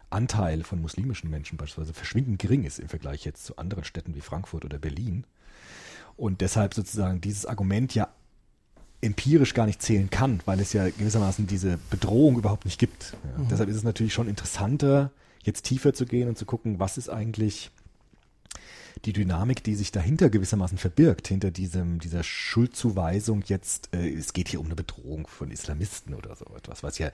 [0.09, 4.21] Anteil von muslimischen Menschen beispielsweise verschwindend gering ist im Vergleich jetzt zu anderen Städten wie
[4.21, 5.23] Frankfurt oder Berlin.
[6.17, 8.09] Und deshalb sozusagen dieses Argument ja
[8.99, 13.15] empirisch gar nicht zählen kann, weil es ja gewissermaßen diese Bedrohung überhaupt nicht gibt.
[13.23, 13.45] Ja.
[13.49, 15.11] Deshalb ist es natürlich schon interessanter,
[15.43, 17.71] jetzt tiefer zu gehen und zu gucken, was ist eigentlich
[19.05, 24.49] die Dynamik, die sich dahinter gewissermaßen verbirgt, hinter diesem, dieser Schuldzuweisung jetzt, äh, es geht
[24.49, 27.09] hier um eine Bedrohung von Islamisten oder so etwas, was ja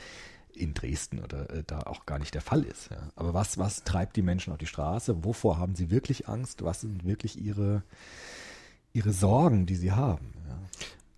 [0.54, 2.90] in Dresden oder äh, da auch gar nicht der Fall ist.
[2.90, 3.12] Ja.
[3.16, 5.24] Aber was, was treibt die Menschen auf die Straße?
[5.24, 6.64] Wovor haben sie wirklich Angst?
[6.64, 7.84] Was sind wirklich ihre,
[8.92, 10.34] ihre Sorgen, die sie haben?
[10.48, 10.60] Ja.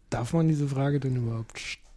[0.09, 1.88] Darf man diese Frage denn überhaupt stellen?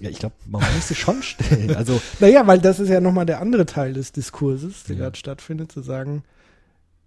[0.00, 1.74] Ja, ich glaube, man muss sie schon stellen.
[1.76, 5.02] Also, Naja, weil das ist ja nochmal der andere Teil des Diskurses, der Ja.
[5.02, 6.24] gerade stattfindet, zu sagen,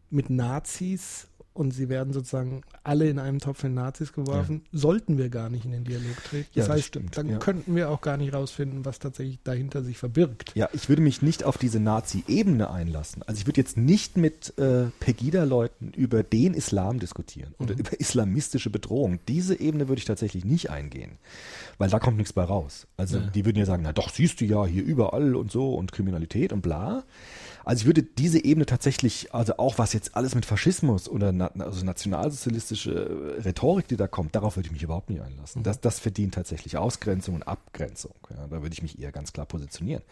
[0.10, 5.30] mit Nazis und sie werden sozusagen alle in einem Topf in Nazis geworfen, sollten wir
[5.30, 6.48] gar nicht in den Dialog treten.
[6.54, 7.38] Ja, Das das heißt, stimmt, dann ja.
[7.40, 10.52] könnten wir auch gar nicht rausfinden, was tatsächlich dahinter sich verbirgt.
[10.56, 13.24] ja, ich würde mich nicht auf diese Nazi-Ebene einlassen.
[13.24, 18.70] Also ich würde jetzt nicht mit äh, Pegida-Leuten über den Islam diskutieren oder über islamistische
[18.70, 19.20] Bedrohung.
[19.28, 21.14] Diese Ebene würde ich tatsächlich nicht eingehen,
[21.78, 22.86] weil da kommt nichts bei raus.
[22.98, 23.28] Also Ja.
[23.28, 26.52] die würden ja sagen, na doch, siehst du ja hier überall und so und Kriminalität
[26.52, 27.04] und bla.
[27.66, 31.48] Also ich würde diese Ebene tatsächlich, also auch was jetzt alles mit Faschismus oder na,
[31.58, 35.64] also nationalsozialistische Rhetorik, die da kommt, darauf würde ich mich überhaupt nicht einlassen.
[35.64, 38.14] Das, das verdient tatsächlich Ausgrenzung und Abgrenzung.
[38.30, 40.04] Ja, da würde ich mich eher ganz klar positionieren.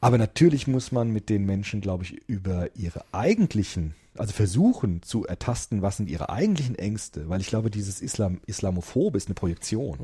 [0.00, 5.26] Aber natürlich muss man mit den Menschen, glaube ich, über ihre eigentlichen, also versuchen zu
[5.26, 9.98] ertasten, was sind ihre eigentlichen Ängste, weil ich glaube, dieses Islam, Islamophobe ist eine Projektion.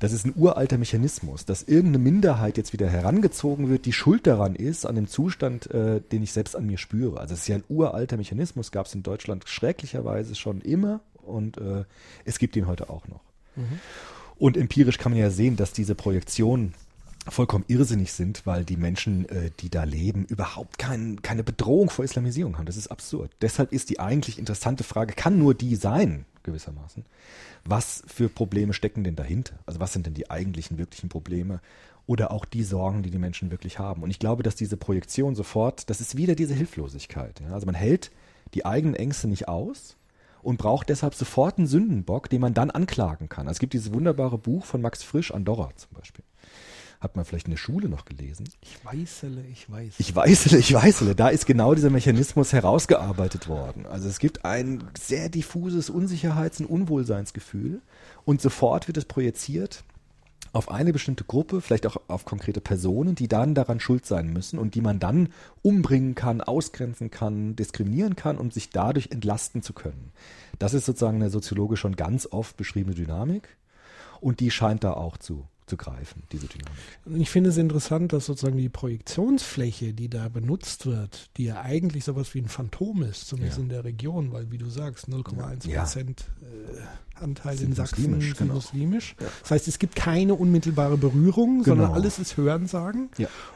[0.00, 4.54] Das ist ein uralter Mechanismus, dass irgendeine Minderheit jetzt wieder herangezogen wird, die schuld daran
[4.54, 7.20] ist, an dem Zustand, äh, den ich selbst an mir spüre.
[7.20, 11.58] Also es ist ja ein uralter Mechanismus, gab es in Deutschland schrecklicherweise schon immer und
[11.58, 11.84] äh,
[12.24, 13.20] es gibt ihn heute auch noch.
[14.38, 16.72] Und empirisch kann man ja sehen, dass diese Projektion
[17.30, 22.04] vollkommen irrsinnig sind, weil die Menschen, äh, die da leben, überhaupt kein, keine Bedrohung vor
[22.04, 22.66] Islamisierung haben.
[22.66, 23.30] Das ist absurd.
[23.40, 27.04] Deshalb ist die eigentlich interessante Frage, kann nur die sein, gewissermaßen,
[27.64, 29.58] was für Probleme stecken denn dahinter?
[29.66, 31.60] Also was sind denn die eigentlichen, wirklichen Probleme?
[32.06, 34.02] Oder auch die Sorgen, die die Menschen wirklich haben.
[34.02, 37.40] Und ich glaube, dass diese Projektion sofort, das ist wieder diese Hilflosigkeit.
[37.40, 37.52] Ja?
[37.52, 38.10] Also man hält
[38.54, 39.96] die eigenen Ängste nicht aus
[40.42, 43.46] und braucht deshalb sofort einen Sündenbock, den man dann anklagen kann.
[43.46, 46.24] Also es gibt dieses wunderbare Buch von Max Frisch, Andorra zum Beispiel
[47.00, 48.48] hat man vielleicht in der Schule noch gelesen.
[48.60, 49.94] Ich weißele, ich weiß.
[49.98, 51.14] Ich weißele, ich weißele.
[51.14, 53.86] Da ist genau dieser Mechanismus herausgearbeitet worden.
[53.86, 57.80] Also es gibt ein sehr diffuses Unsicherheits- und Unwohlseinsgefühl
[58.24, 59.84] und sofort wird es projiziert
[60.52, 64.58] auf eine bestimmte Gruppe, vielleicht auch auf konkrete Personen, die dann daran schuld sein müssen
[64.58, 65.28] und die man dann
[65.62, 70.10] umbringen kann, ausgrenzen kann, diskriminieren kann, um sich dadurch entlasten zu können.
[70.58, 73.56] Das ist sozusagen eine soziologisch schon ganz oft beschriebene Dynamik
[74.20, 76.78] und die scheint da auch zu zu greifen, diese Dynamik.
[77.16, 82.04] Ich finde es interessant, dass sozusagen die Projektionsfläche, die da benutzt wird, die ja eigentlich
[82.04, 83.62] sowas wie ein Phantom ist, zumindest ja.
[83.64, 85.82] in der Region, weil wie du sagst, 0,1 ja.
[85.82, 88.54] Prozent äh, Anteil in Sachsen muslimisch, sind genau.
[88.54, 89.16] muslimisch.
[89.20, 89.26] Ja.
[89.42, 91.76] Das heißt, es gibt keine unmittelbare Berührung, genau.
[91.76, 93.10] sondern alles ist Hörensagen.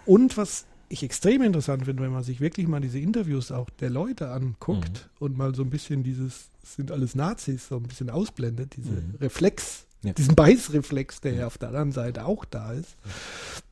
[0.05, 3.89] Und was ich extrem interessant finde, wenn man sich wirklich mal diese Interviews auch der
[3.89, 5.25] Leute anguckt mhm.
[5.25, 9.15] und mal so ein bisschen dieses, sind alles Nazis, so ein bisschen ausblendet, diese mhm.
[9.21, 10.13] Reflex ja.
[10.13, 12.97] diesen Beißreflex, der ja auf der anderen Seite auch da ist,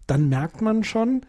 [0.07, 1.23] dann merkt man schon,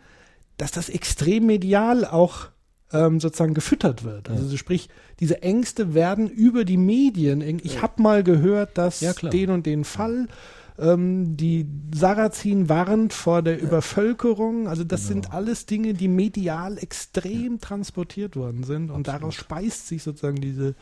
[0.57, 2.49] dass das extrem medial auch
[2.93, 4.29] ähm, sozusagen gefüttert wird.
[4.29, 4.57] Also ja.
[4.57, 7.41] sprich, diese Ängste werden über die Medien.
[7.63, 10.27] Ich habe mal gehört, dass ja, den und den Fall
[10.77, 13.63] ähm, die Sarrazin warnt vor der ja.
[13.63, 14.67] Übervölkerung.
[14.67, 15.13] Also das genau.
[15.13, 19.21] sind alles Dinge, die medial extrem transportiert worden sind und Absolut.
[19.21, 20.75] daraus speist sich sozusagen diese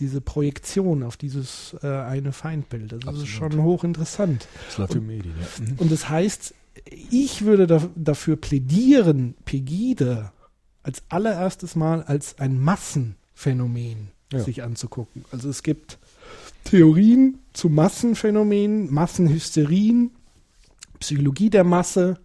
[0.00, 2.92] diese Projektion auf dieses äh, eine Feindbild.
[2.92, 3.22] Das Absolut.
[3.22, 4.48] ist schon hochinteressant.
[4.66, 5.64] Das läuft in Medien, ja.
[5.64, 5.74] Mhm.
[5.78, 6.54] Und das heißt,
[7.10, 10.32] ich würde da, dafür plädieren, Pegida
[10.82, 14.40] als allererstes Mal als ein Massenphänomen ja.
[14.40, 15.24] sich anzugucken.
[15.30, 15.98] Also es gibt
[16.64, 20.12] Theorien zu Massenphänomenen, Massenhysterien,
[20.98, 22.18] Psychologie der Masse,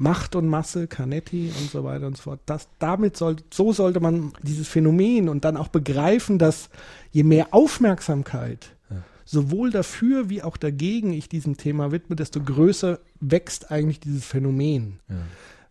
[0.00, 2.40] Macht und Masse, Canetti und so weiter und so fort.
[2.46, 6.70] Das, damit soll, so sollte man dieses Phänomen und dann auch begreifen, dass
[7.10, 9.02] je mehr Aufmerksamkeit ja.
[9.26, 15.00] sowohl dafür wie auch dagegen ich diesem Thema widme, desto größer wächst eigentlich dieses Phänomen.
[15.10, 15.16] Ja.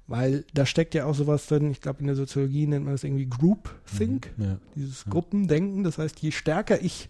[0.06, 3.04] Weil da steckt ja auch sowas drin, ich glaube in der Soziologie nennt man das
[3.04, 4.44] irgendwie Group Think, mhm.
[4.44, 4.58] ja.
[4.76, 5.84] dieses Gruppendenken.
[5.84, 7.10] Das heißt, je stärker ich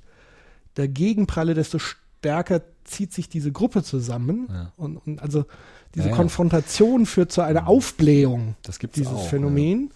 [0.76, 2.09] dagegen pralle, desto stärker
[2.84, 4.48] zieht sich diese Gruppe zusammen.
[4.78, 5.46] Und, und also
[5.96, 8.56] diese ja, Konfrontation führt zu einer Aufblähung
[8.96, 9.92] dieses auch, Phänomen.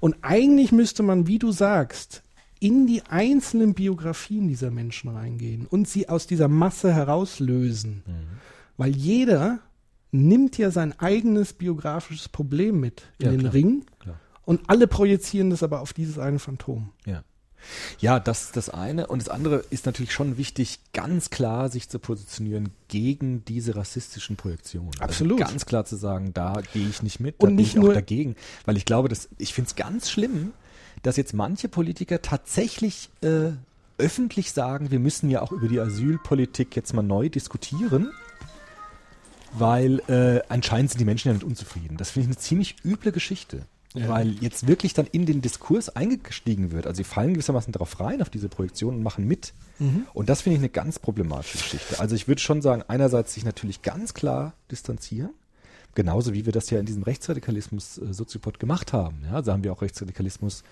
[0.00, 2.22] Und eigentlich müsste man, wie du sagst,
[2.60, 8.02] in die einzelnen Biografien dieser Menschen reingehen und sie aus dieser Masse herauslösen.
[8.06, 8.12] Mhm.
[8.76, 9.60] Weil jeder
[10.10, 14.20] nimmt ja sein eigenes biografisches Problem mit in ja, den klar, Ring klar.
[14.44, 16.90] und alle projizieren das aber auf dieses eine Phantom.
[17.04, 17.22] Ja.
[18.00, 19.06] Ja, das ist das eine.
[19.06, 24.36] Und das andere ist natürlich schon wichtig, ganz klar sich zu positionieren gegen diese rassistischen
[24.36, 24.90] Projektionen.
[24.94, 25.40] Also Absolut.
[25.40, 27.84] Also ganz klar zu sagen, da gehe ich nicht mit, da und nicht bin ich
[27.84, 28.36] nur auch dagegen.
[28.64, 30.52] Weil ich glaube, dass, ich finde es ganz schlimm,
[31.02, 33.50] dass jetzt manche Politiker tatsächlich äh,
[33.98, 38.12] öffentlich sagen, wir müssen ja auch über die Asylpolitik jetzt mal neu diskutieren
[39.52, 41.96] weil äh, anscheinend sind die Menschen ja nicht unzufrieden.
[41.96, 43.62] Das finde ich eine ziemlich üble Geschichte.
[43.98, 44.08] Ja.
[44.08, 46.86] Weil jetzt wirklich dann in den Diskurs eingestiegen wird.
[46.86, 49.52] Also sie fallen gewissermaßen darauf rein, auf diese Projektion und machen mit.
[49.78, 50.06] Mhm.
[50.14, 51.98] Und das finde ich eine ganz problematische Geschichte.
[52.00, 55.30] Also ich würde schon sagen, einerseits sich natürlich ganz klar distanzieren.
[55.94, 59.22] Genauso wie wir das ja in diesem Rechtsradikalismus äh, Soziopod gemacht haben.
[59.24, 60.62] Ja, also haben wir auch Rechtsradikalismus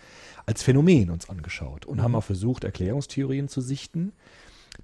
[0.45, 2.03] als Phänomen uns angeschaut und mhm.
[2.03, 4.13] haben auch versucht, Erklärungstheorien zu sichten,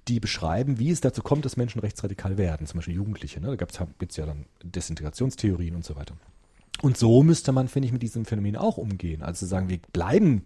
[0.07, 3.39] die beschreiben, wie es dazu kommt, dass Menschen rechtsradikal werden, zum Beispiel Jugendliche.
[3.39, 3.55] Ne?
[3.55, 6.15] Da gibt es ja dann Desintegrationstheorien und so weiter.
[6.81, 9.21] Und so müsste man, finde ich, mit diesem Phänomen auch umgehen.
[9.21, 10.43] Also sagen, wir bleiben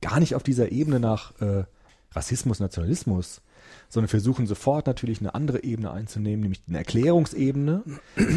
[0.00, 1.64] gar nicht auf dieser Ebene nach äh,
[2.12, 3.40] Rassismus, Nationalismus,
[3.88, 7.82] sondern versuchen sofort natürlich eine andere Ebene einzunehmen, nämlich eine Erklärungsebene.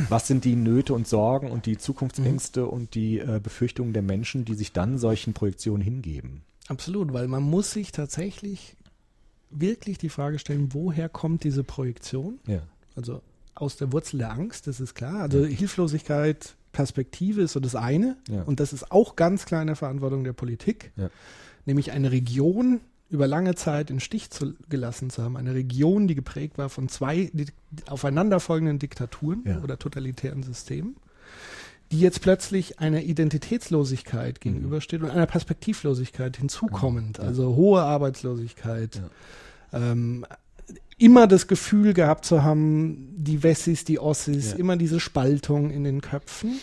[0.10, 2.70] Was sind die Nöte und Sorgen und die Zukunftsängste mhm.
[2.70, 6.42] und die äh, Befürchtungen der Menschen, die sich dann solchen Projektionen hingeben?
[6.68, 8.76] Absolut, weil man muss sich tatsächlich
[9.50, 12.40] wirklich die Frage stellen, woher kommt diese Projektion?
[12.48, 12.62] Ja.
[12.96, 13.22] Also
[13.54, 15.22] aus der Wurzel der Angst, das ist klar.
[15.22, 15.48] Also ja.
[15.48, 18.18] Hilflosigkeit, Perspektive ist so das eine.
[18.30, 18.44] Ja.
[18.44, 20.92] Und das ist auch ganz klar in der Verantwortung der Politik.
[20.98, 21.10] Ja.
[21.66, 25.38] Nämlich eine Region über lange Zeit in Stich zu, gelassen zu haben.
[25.38, 27.48] Eine Region, die geprägt war von zwei die,
[27.88, 29.62] aufeinanderfolgenden Diktaturen ja.
[29.62, 30.96] oder totalitären Systemen,
[31.92, 34.40] die jetzt plötzlich einer Identitätslosigkeit mhm.
[34.42, 37.20] gegenübersteht und einer Perspektivlosigkeit hinzukommend.
[37.20, 39.02] Also hohe Arbeitslosigkeit,
[39.72, 40.26] ähm,
[40.98, 44.58] immer das Gefühl gehabt zu haben, die Wessis, die Ossis, Ja.
[44.58, 46.60] immer diese Spaltung in den Köpfen.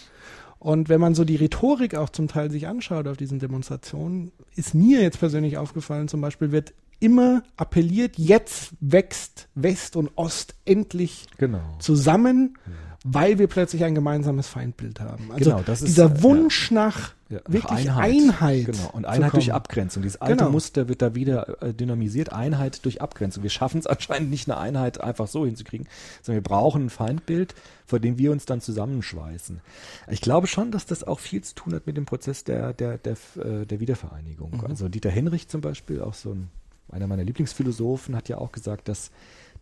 [0.59, 4.75] Und wenn man so die Rhetorik auch zum Teil sich anschaut auf diesen Demonstrationen, ist
[4.75, 11.27] mir jetzt persönlich aufgefallen, zum Beispiel wird immer appelliert, jetzt wächst West und Ost endlich
[11.37, 11.59] Genau.
[11.81, 12.57] zusammen,
[13.05, 15.31] weil wir plötzlich ein gemeinsames Feindbild haben.
[15.33, 18.67] Also Genau, das ist, dieser äh, Wunsch nach Ja, nach wirklich Einheit.
[18.67, 18.91] Genau.
[18.93, 19.53] Und Einheit durch.
[19.53, 20.03] Abgrenzung.
[20.03, 20.51] Dieses alte Genau.
[20.51, 22.33] Muster wird da wieder äh, dynamisiert.
[22.33, 23.43] Einheit durch Abgrenzung.
[23.43, 25.89] Wir schaffen es anscheinend nicht, eine Einheit einfach so hinzukriegen,
[26.23, 27.55] sondern wir brauchen ein Feindbild,
[27.87, 29.61] vor dem wir uns dann zusammenschweißen.
[30.09, 32.99] Ich glaube schon, dass das auch viel zu tun hat mit dem Prozess der, der,
[32.99, 34.59] der, äh, der Wiedervereinigung.
[34.59, 34.67] Mhm.
[34.67, 36.51] Also Dieter Henrich zum Beispiel, auch so ein,
[36.91, 39.11] einer meiner Lieblingsphilosophen, hat ja auch gesagt, dass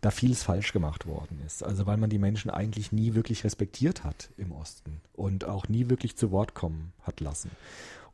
[0.01, 1.63] da vieles falsch gemacht worden ist.
[1.63, 5.91] Also weil man die Menschen eigentlich nie wirklich respektiert hat im Osten und auch nie
[5.91, 7.51] wirklich zu Wort kommen hat lassen.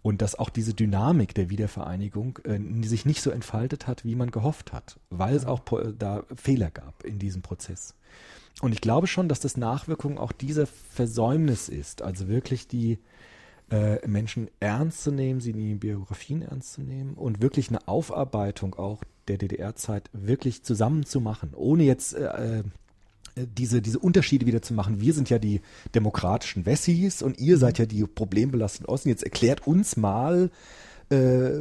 [0.03, 4.31] Und dass auch diese Dynamik der Wiedervereinigung äh, sich nicht so entfaltet hat, wie man
[4.31, 7.95] gehofft hat, weil es auch äh, da Fehler gab in diesem Prozess.
[8.61, 12.99] Und ich glaube schon, dass das Nachwirkung auch dieser Versäumnis ist, also wirklich die
[13.71, 17.87] äh, Menschen ernst zu nehmen, sie in die Biografien ernst zu nehmen und wirklich eine
[17.89, 22.63] Aufarbeitung auch der DDR-Zeit wirklich zusammen zu machen, ohne jetzt äh, äh,
[23.37, 25.01] diese, diese Unterschiede wieder zu machen.
[25.01, 25.61] Wir sind ja die
[25.95, 29.09] demokratischen Wessis und ihr seid ja die problembelasteten Osten.
[29.09, 30.51] Jetzt erklärt uns mal,
[31.11, 31.17] äh,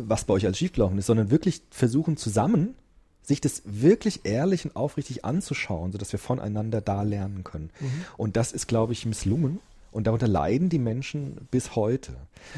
[0.06, 2.76] was bei euch alles schiefgelaufen ist, sondern wirklich versuchen zusammen
[3.24, 7.72] sich das wirklich ehrlich und aufrichtig anzuschauen, sodass wir voneinander da lernen können.
[8.18, 9.60] Und das ist, glaube ich, misslungen.
[9.96, 12.14] Und darunter leiden die Menschen bis heute.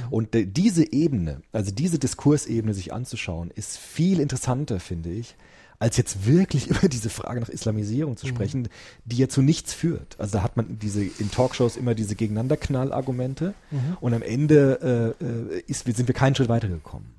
[0.09, 5.35] Und de- diese Ebene, also diese Diskursebene sich anzuschauen, ist viel interessanter, finde ich,
[5.79, 8.69] als jetzt wirklich über diese Frage nach Islamisierung zu sprechen,
[9.05, 10.19] die ja zu nichts führt.
[10.19, 13.53] Also da hat man diese in Talkshows immer diese Gegeneinanderknall-Argumente
[14.01, 15.23] und am Ende äh,
[15.57, 17.16] äh, ist, sind wir keinen Schritt weitergekommen.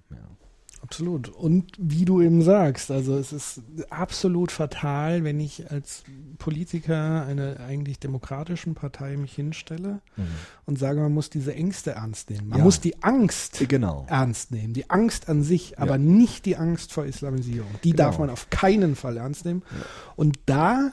[0.88, 0.98] Ja.
[0.98, 1.28] Absolut.
[1.28, 3.60] Und wie du eben sagst, also es ist
[3.90, 6.02] absolut fatal, wenn ich als
[6.38, 10.00] Politiker einer eigentlich demokratischen Partei mich hinstelle
[10.64, 12.48] und sage, man muss diese Ängste ernst nehmen.
[12.48, 12.64] Man Ja.
[12.64, 14.06] muss die Angst Genau.
[14.08, 14.72] ernst nehmen.
[14.72, 15.98] Die Angst an sich, aber Ja.
[15.98, 17.68] nicht die Angst vor Islamisierung.
[17.84, 18.04] Die Genau.
[18.04, 19.62] darf man auf keinen Fall ernst nehmen.
[20.16, 20.92] Und da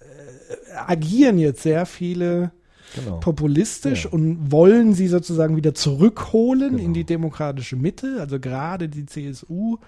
[0.00, 2.52] äh, agieren jetzt sehr viele
[2.94, 3.18] Genau.
[3.20, 4.10] populistisch Ja.
[4.10, 6.82] und wollen sie sozusagen wieder zurückholen Genau.
[6.82, 8.16] in die demokratische Mitte.
[8.20, 9.78] Also gerade die CSU, Mhm.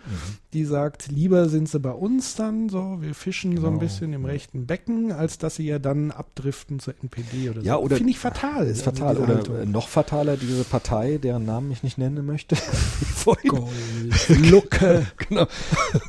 [0.54, 3.80] Die sagt, lieber sind sie bei uns dann so, wir fischen so ein Genau.
[3.80, 7.66] bisschen im rechten Becken, als dass sie ja dann abdriften zur NPD oder so.
[7.66, 8.66] Ja, oder- Finde ich fatal.
[8.66, 9.16] ist also fatal.
[9.18, 9.70] Oder Haltung.
[9.70, 12.56] noch fataler, diese Partei, deren Namen ich nicht nennen möchte,
[14.28, 15.06] die Lucke.
[15.28, 15.46] genau,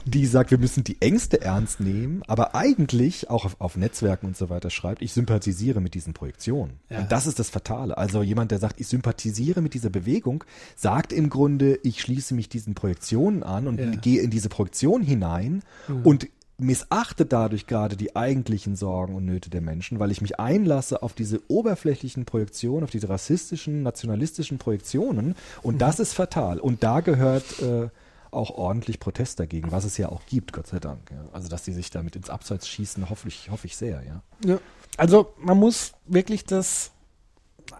[0.05, 4.37] die sagt, wir müssen die Ängste ernst nehmen, aber eigentlich auch auf, auf Netzwerken und
[4.37, 6.73] so weiter schreibt, ich sympathisiere mit diesen Projektionen.
[6.89, 6.99] Ja.
[6.99, 7.97] Und das ist das Fatale.
[7.97, 10.43] Also jemand, der sagt, ich sympathisiere mit dieser Bewegung,
[10.75, 13.89] sagt im Grunde, ich schließe mich diesen Projektionen an und Ja.
[13.91, 15.63] gehe in diese Projektion hinein
[16.03, 21.01] und missachte dadurch gerade die eigentlichen Sorgen und Nöte der Menschen, weil ich mich einlasse
[21.03, 26.59] auf diese oberflächlichen Projektionen, auf diese rassistischen, nationalistischen Projektionen und das ist fatal.
[26.59, 27.89] Und da gehört äh,
[28.31, 31.11] auch ordentlich Protest dagegen, was es ja auch gibt, Gott sei Dank.
[31.11, 31.25] Ja.
[31.31, 34.21] Also dass die sich damit ins Abseits schießen, hoffe ich, hoffe ich sehr, ja.
[34.45, 34.59] Ja.
[34.97, 36.91] Also man muss wirklich das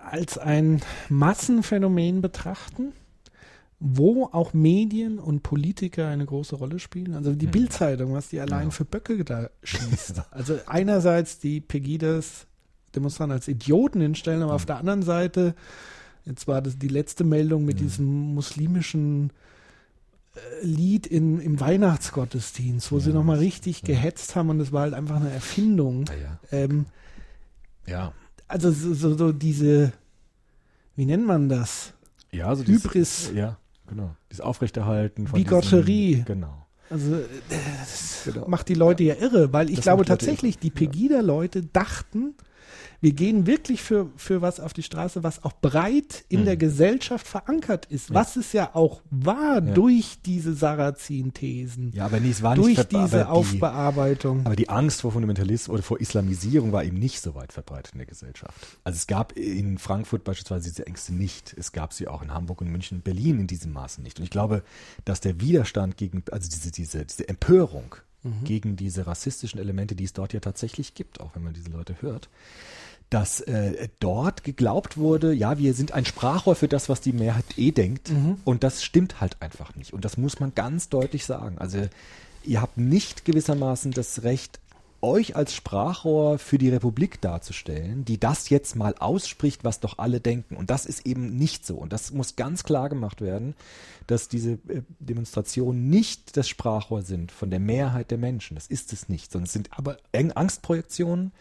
[0.09, 2.93] als ein Massenphänomen betrachten,
[3.79, 7.13] wo auch Medien und Politiker eine große Rolle spielen.
[7.13, 8.71] Also die Bildzeitung, was die allein Ja.
[8.71, 10.21] für Böcke da schießt.
[10.31, 12.47] Also einerseits die Pegidas
[12.95, 15.53] Demonstranten als Idioten hinstellen, aber auf der anderen Seite,
[16.23, 19.31] jetzt war das die letzte Meldung mit diesem muslimischen
[20.35, 23.15] äh, Lied in, im Weihnachtsgottesdienst, wo sie Ja.
[23.17, 26.05] nochmal richtig gehetzt haben und es war halt einfach eine Erfindung.
[26.07, 26.85] Ja, Ähm,
[27.85, 28.13] ja.
[28.47, 29.91] also so, so, so diese,
[30.95, 31.91] wie nennt man das?
[32.31, 33.31] Ja, also Hybris.
[33.35, 33.57] ja,
[33.87, 34.15] genau.
[34.31, 36.11] Dieses Aufrechterhalten von Bigotterie.
[36.11, 36.65] Diesem, genau.
[36.89, 38.47] Also äh, das Genau.
[38.47, 40.69] macht die Leute ja irre, weil ich Das glaube tatsächlich, die.
[40.71, 42.33] Pegida-Leute dachten,
[43.05, 46.45] wir gehen wirklich für, für was auf die Straße, was auch breit in Mhm.
[46.45, 48.15] der Gesellschaft verankert ist, Ja.
[48.15, 49.73] was es ja auch war Ja.
[49.73, 54.45] durch diese Sarrazin-Thesen, Ja, aber nee, es war durch nicht ver- diese aber die, Aufbearbeitung.
[54.45, 57.99] Aber die Angst vor Fundamentalismus oder vor Islamisierung war eben nicht so weit verbreitet in
[57.99, 58.53] der Gesellschaft.
[58.83, 61.53] Also es gab in Frankfurt beispielsweise diese Ängste nicht.
[61.57, 64.17] Es gab sie auch in Hamburg und München und Berlin in diesem Maße nicht.
[64.17, 64.63] Und ich glaube,
[65.05, 67.95] dass der Widerstand gegen, also diese, diese, diese Empörung
[68.43, 71.95] gegen diese rassistischen Elemente, die es dort ja tatsächlich gibt, auch wenn man diese Leute
[72.01, 72.27] hört,
[73.09, 77.45] dass äh, dort geglaubt wurde, ja, wir sind ein Sprachrohr für das, was die Mehrheit
[77.57, 78.09] eh denkt.
[78.45, 79.93] Und das stimmt halt einfach nicht.
[79.93, 81.57] Und das muss man ganz deutlich sagen.
[81.59, 81.87] Also
[82.43, 84.59] ihr habt nicht gewissermaßen das Recht,
[85.01, 90.19] euch als Sprachrohr für die Republik darzustellen, die das jetzt mal ausspricht, was doch alle
[90.19, 90.55] denken.
[90.55, 91.75] Und das ist eben nicht so.
[91.75, 93.55] Und das muss ganz klar gemacht werden,
[94.07, 98.55] dass diese äh, Demonstrationen nicht das Sprachrohr sind von der Mehrheit der Menschen.
[98.55, 101.31] Das ist es nicht, sondern es sind aber Angstprojektionen,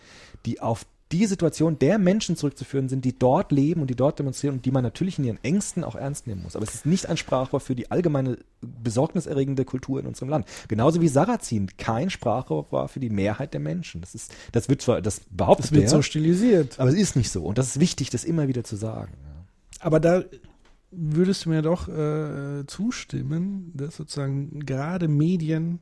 [0.44, 0.84] die auf
[1.14, 4.72] die Situation der Menschen zurückzuführen sind, die dort leben und die dort demonstrieren und die
[4.72, 6.56] man natürlich in ihren Ängsten auch ernst nehmen muss.
[6.56, 10.46] Aber es ist nicht ein Sprachrohr für die allgemeine besorgniserregende Kultur in unserem Land.
[10.66, 14.00] Genauso wie Sarrazin kein Sprachrohr war für die Mehrheit der Menschen.
[14.00, 16.80] Das ist, das wird zwar, das behauptet Das wird der, so stilisiert.
[16.80, 17.44] aber es ist nicht so.
[17.44, 19.12] Und das ist wichtig, das immer wieder zu sagen.
[19.80, 20.24] Aber da
[20.90, 25.80] würdest du mir doch äh, zustimmen, dass sozusagen gerade Medien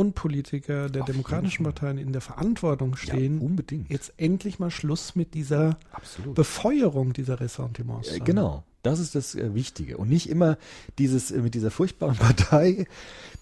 [0.00, 1.64] und Politiker der Auf demokratischen.
[1.64, 3.90] Parteien in der Verantwortung stehen, Ja, unbedingt.
[3.90, 6.34] jetzt endlich mal Schluss mit dieser Absolut.
[6.34, 8.10] Befeuerung dieser Ressentiments.
[8.10, 8.24] Haben.
[8.24, 9.98] Genau, das ist das äh, Wichtige.
[9.98, 10.56] Und nicht immer
[10.98, 12.86] dieses äh, mit dieser furchtbaren Partei,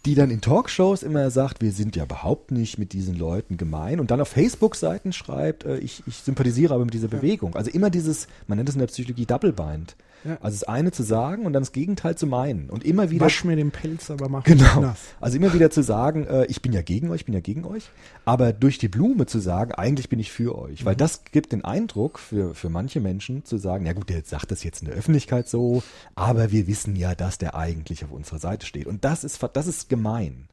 [0.04, 4.00] die dann in Talkshows immer sagt, wir sind ja überhaupt nicht mit diesen Leuten gemein
[4.00, 7.54] und dann auf Facebook-Seiten schreibt, äh, ich, ich sympathisiere aber mit dieser Bewegung.
[7.54, 9.94] Also immer dieses, man nennt es in der Psychologie Double Bind.
[10.24, 10.38] Ja.
[10.40, 12.70] Also das eine zu sagen und dann das Gegenteil zu meinen.
[12.70, 13.24] Und immer wieder.
[13.24, 14.80] Wasch mir den Pelz, aber mach Genau.
[14.80, 14.98] nass.
[15.20, 17.64] Also immer wieder zu sagen, äh, ich bin ja gegen euch, ich bin ja gegen
[17.64, 17.90] euch,
[18.24, 20.86] aber durch die Blume zu sagen, eigentlich bin ich für euch, Mhm.
[20.86, 24.50] weil das gibt den Eindruck für, für manche Menschen zu sagen, ja gut, der sagt
[24.50, 25.82] das jetzt in der Öffentlichkeit so,
[26.14, 28.86] aber wir wissen ja, dass der eigentlich auf unserer Seite steht.
[28.86, 30.48] Und das ist, das ist gemein.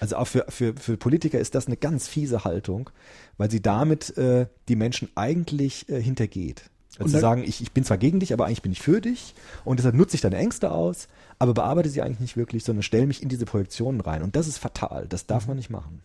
[0.00, 2.90] Also auch für, für, für Politiker ist das eine ganz fiese Haltung,
[3.36, 6.70] weil sie damit äh, die Menschen eigentlich äh, hintergeht.
[6.98, 9.34] Und sie sagen, ich, ich bin zwar gegen dich, aber eigentlich bin ich für dich
[9.64, 11.08] und deshalb nutze ich deine Ängste aus,
[11.38, 14.22] aber bearbeite sie eigentlich nicht wirklich, sondern stelle mich in diese Projektionen rein.
[14.22, 16.02] Und das ist fatal, das darf man nicht machen.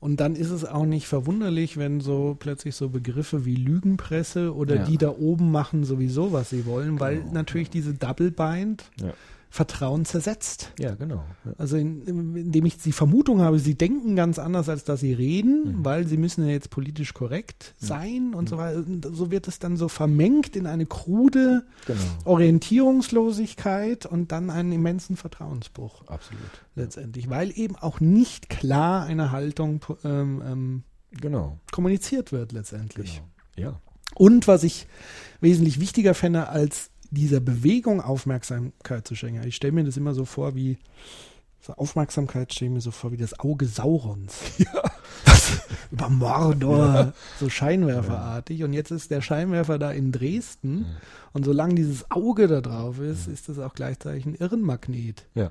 [0.00, 4.76] Und dann ist es auch nicht verwunderlich, wenn so plötzlich so Begriffe wie Lügenpresse oder
[4.76, 4.84] Ja.
[4.84, 7.32] die da oben machen sowieso, was sie wollen, weil Genau.
[7.32, 9.12] natürlich diese Double Bind Ja,
[9.52, 10.72] Vertrauen zersetzt.
[10.78, 11.24] ja genau.
[11.44, 11.52] Ja.
[11.58, 12.06] Also in,
[12.36, 15.84] indem ich die Vermutung habe, sie denken ganz anders, als dass sie reden, Mhm.
[15.84, 18.78] weil sie müssen ja jetzt politisch korrekt sein und so weiter.
[18.78, 24.72] Und so wird es dann so vermengt in eine krude Genau, Orientierungslosigkeit und dann einen
[24.72, 26.42] immensen Vertrauensbruch absolut.
[26.74, 30.82] letztendlich, weil eben auch nicht klar eine Haltung ähm, ähm,
[31.20, 33.20] Genau, kommuniziert wird letztendlich.
[33.56, 33.70] genau.
[33.70, 33.80] Ja,
[34.14, 34.86] Und was ich
[35.40, 39.46] wesentlich wichtiger fände, als dieser Bewegung Aufmerksamkeit zu schenken.
[39.46, 40.78] Ich stelle mir das immer so vor, wie
[41.60, 44.38] so Aufmerksamkeit stelle ich mir so vor wie das Auge Saurons.
[45.90, 48.62] Über Mordor, so scheinwerferartig.
[48.62, 50.86] Und jetzt ist der Scheinwerfer da in Dresden.
[51.32, 55.26] Und solange dieses Auge da drauf ist, ist das auch gleichzeitig ein Irrenmagnet.
[55.34, 55.50] ja.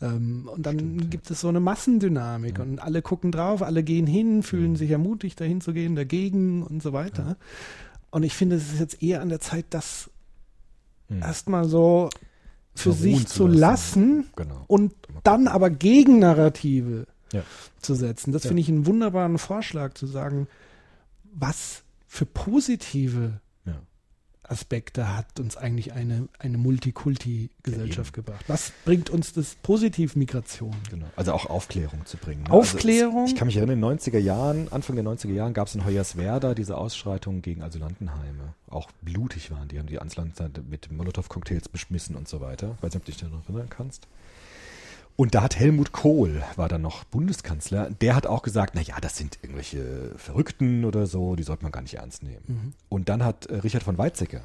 [0.00, 1.08] Ähm, und dann Stimmt, ja.
[1.08, 5.40] gibt es so eine Massendynamik und alle gucken drauf, alle gehen hin, fühlen sich ermutigt,
[5.40, 7.36] dahin zu gehen, dagegen und so weiter.
[8.12, 10.08] Und ich finde, es ist jetzt eher an der Zeit, das
[11.08, 11.22] Hm.
[11.22, 12.10] erstmal so
[12.74, 13.58] für Verruhen sich zu lassen.
[13.58, 14.64] lassen Genau.
[14.66, 14.94] und
[15.24, 17.42] dann aber Gegennarrative Ja.
[17.80, 18.32] zu setzen.
[18.32, 18.48] Das Ja.
[18.48, 20.46] finde ich einen wunderbaren Vorschlag, zu sagen,
[21.32, 23.40] was für positive.
[24.50, 28.44] Aspekte hat uns eigentlich eine, eine Multikulti-Gesellschaft Ja, gebracht?
[28.48, 30.74] Was bringt uns das Positiv-Migration?
[30.90, 31.06] Genau.
[31.16, 32.42] Also auch Aufklärung zu bringen.
[32.44, 32.50] ne?
[32.50, 33.14] Aufklärung?
[33.22, 35.68] Also es, ich kann mich erinnern, in den 90er Jahren, Anfang der 90er Jahren gab
[35.68, 38.54] es in Hoyerswerda diese Ausschreitungen gegen Asylantenheime.
[38.68, 42.76] Auch blutig waren die, haben die Asylanten mit Molotow-Cocktails beschmissen und so weiter.
[42.80, 44.06] Weiß nicht, ob du dich daran erinnern kannst.
[45.20, 49.00] Und da hat Helmut Kohl, war dann noch Bundeskanzler, der hat auch gesagt, na ja,
[49.00, 52.72] das sind irgendwelche Verrückten oder so, die sollte man gar nicht ernst nehmen.
[52.88, 54.42] Und dann hat äh, Richard von Weizsäcker,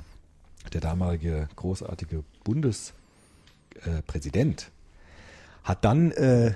[0.74, 4.72] der damalige großartige Bundespräsident,
[5.64, 6.56] hat dann äh,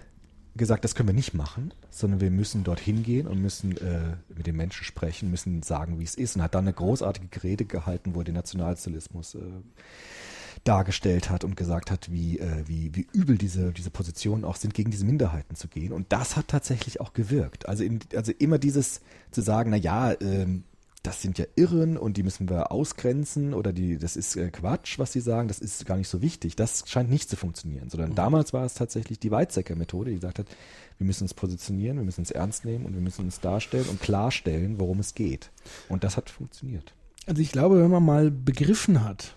[0.55, 4.47] gesagt, das können wir nicht machen, sondern wir müssen dorthin gehen und müssen äh, mit
[4.47, 6.35] den Menschen sprechen, müssen sagen, wie es ist.
[6.35, 9.41] Und hat dann eine großartige Rede gehalten, wo er den Nationalsozialismus äh,
[10.67, 14.73] dargestellt hat und gesagt hat, wie, äh, wie, wie übel diese, diese Positionen auch sind,
[14.73, 15.93] gegen diese Minderheiten zu gehen.
[15.93, 17.67] Und das hat tatsächlich auch gewirkt.
[17.67, 20.63] Also, in, also immer dieses zu sagen, na ja, ähm,
[21.03, 24.99] das sind ja Irren und die müssen wir ausgrenzen oder die, das ist äh, Quatsch,
[24.99, 26.57] was sie sagen, das ist gar nicht so wichtig.
[26.57, 30.47] Das scheint nicht zu funktionieren, sondern damals war es tatsächlich die Weizsäcker-Methode, die gesagt hat,
[30.97, 34.01] wir müssen uns positionieren, wir müssen uns ernst nehmen und wir müssen uns darstellen und
[34.01, 35.49] klarstellen, worum es geht.
[35.87, 36.93] Und das hat funktioniert.
[37.25, 39.35] Also ich glaube, wenn man mal begriffen hat,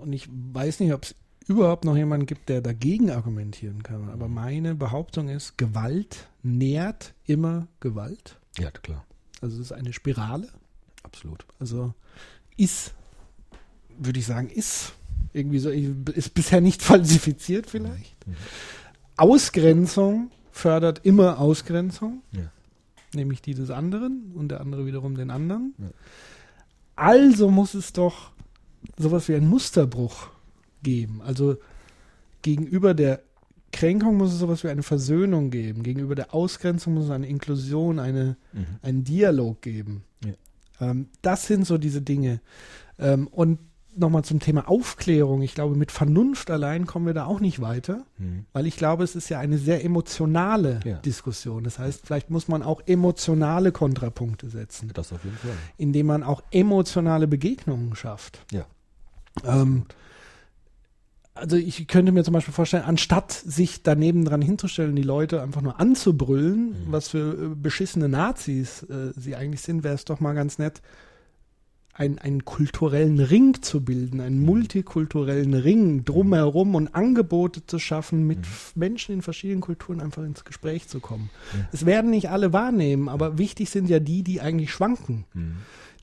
[0.00, 1.14] und ich weiß nicht, ob es
[1.46, 7.66] überhaupt noch jemanden gibt, der dagegen argumentieren kann, aber meine Behauptung ist, Gewalt nährt immer
[7.80, 8.38] Gewalt.
[8.58, 9.04] Ja, klar,
[9.40, 10.48] Also es ist eine Spirale.
[11.02, 11.44] absolut.
[11.58, 11.92] Also
[12.56, 12.94] ist,
[13.98, 14.92] würde ich sagen, ist
[15.32, 18.26] irgendwie so, ist bisher nicht falsifiziert vielleicht.
[18.26, 18.36] Mhm.
[19.16, 22.50] Ausgrenzung fördert immer Ausgrenzung, Ja.
[23.14, 25.74] nämlich die des anderen und der andere wiederum den anderen.
[25.78, 25.88] Ja.
[26.96, 28.29] Also muss es doch
[28.98, 30.28] sowas wie einen Musterbruch
[30.82, 31.20] geben.
[31.22, 31.56] Also
[32.42, 33.20] gegenüber der
[33.72, 35.82] Kränkung muss es sowas wie eine Versöhnung geben.
[35.82, 38.66] Gegenüber der Ausgrenzung muss es eine Inklusion, eine, Mhm.
[38.82, 40.02] einen Dialog geben.
[40.24, 40.32] Ja.
[40.90, 42.40] Ähm, das sind so diese Dinge.
[42.98, 43.58] Ähm, und
[43.96, 45.42] nochmal zum Thema Aufklärung.
[45.42, 48.46] Ich glaube, mit Vernunft allein kommen wir da auch nicht weiter, Mhm.
[48.52, 50.96] weil ich glaube, es ist ja eine sehr emotionale Ja.
[50.98, 51.62] Diskussion.
[51.64, 55.50] Das heißt, vielleicht muss man auch emotionale Kontrapunkte setzen, Das auf jeden Fall.
[55.76, 58.44] indem man auch emotionale Begegnungen schafft.
[58.52, 58.64] Ja.
[59.44, 59.84] Ähm,
[61.34, 65.62] also ich könnte mir zum Beispiel vorstellen, anstatt sich daneben dran hinzustellen, die Leute einfach
[65.62, 66.74] nur anzubrüllen, Mhm.
[66.92, 70.82] was für äh, beschissene Nazis äh, sie eigentlich sind, wäre es doch mal ganz nett,
[71.94, 74.22] ein, einen kulturellen Ring zu bilden, Mhm.
[74.22, 78.44] einen multikulturellen Ring drumherum und Angebote zu schaffen, mit Mhm.
[78.74, 81.30] Menschen in verschiedenen Kulturen einfach ins Gespräch zu kommen.
[81.54, 81.68] Ja.
[81.72, 85.56] Es werden nicht alle wahrnehmen, aber wichtig sind ja die, die eigentlich schwanken Mhm.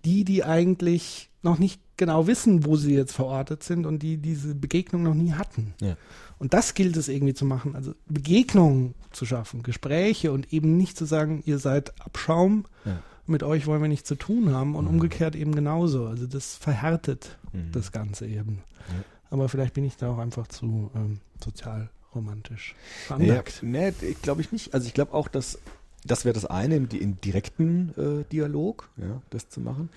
[0.05, 4.55] die, die eigentlich noch nicht genau wissen, wo sie jetzt verortet sind und die diese
[4.55, 5.73] Begegnung noch nie hatten.
[5.81, 5.95] Ja.
[6.39, 10.97] Und das gilt es irgendwie zu machen, also Begegnungen zu schaffen, Gespräche und eben nicht
[10.97, 12.99] zu sagen, ihr seid Abschaum, Ja.
[13.25, 14.91] mit euch wollen wir nichts zu tun haben und Mhm.
[14.91, 16.05] umgekehrt eben genauso.
[16.07, 17.71] Also das verhärtet Mhm.
[17.71, 18.59] das Ganze eben.
[18.89, 19.03] Ja.
[19.31, 22.75] Aber vielleicht bin ich da auch einfach zu ähm, sozial romantisch
[23.07, 23.59] veranlagt.
[23.63, 23.91] nee,
[24.21, 24.73] glaube ich nicht.
[24.73, 25.59] Also ich glaube auch, dass
[26.05, 29.89] das wäre das eine, im, im direkten äh, Dialog, ja, das zu machen.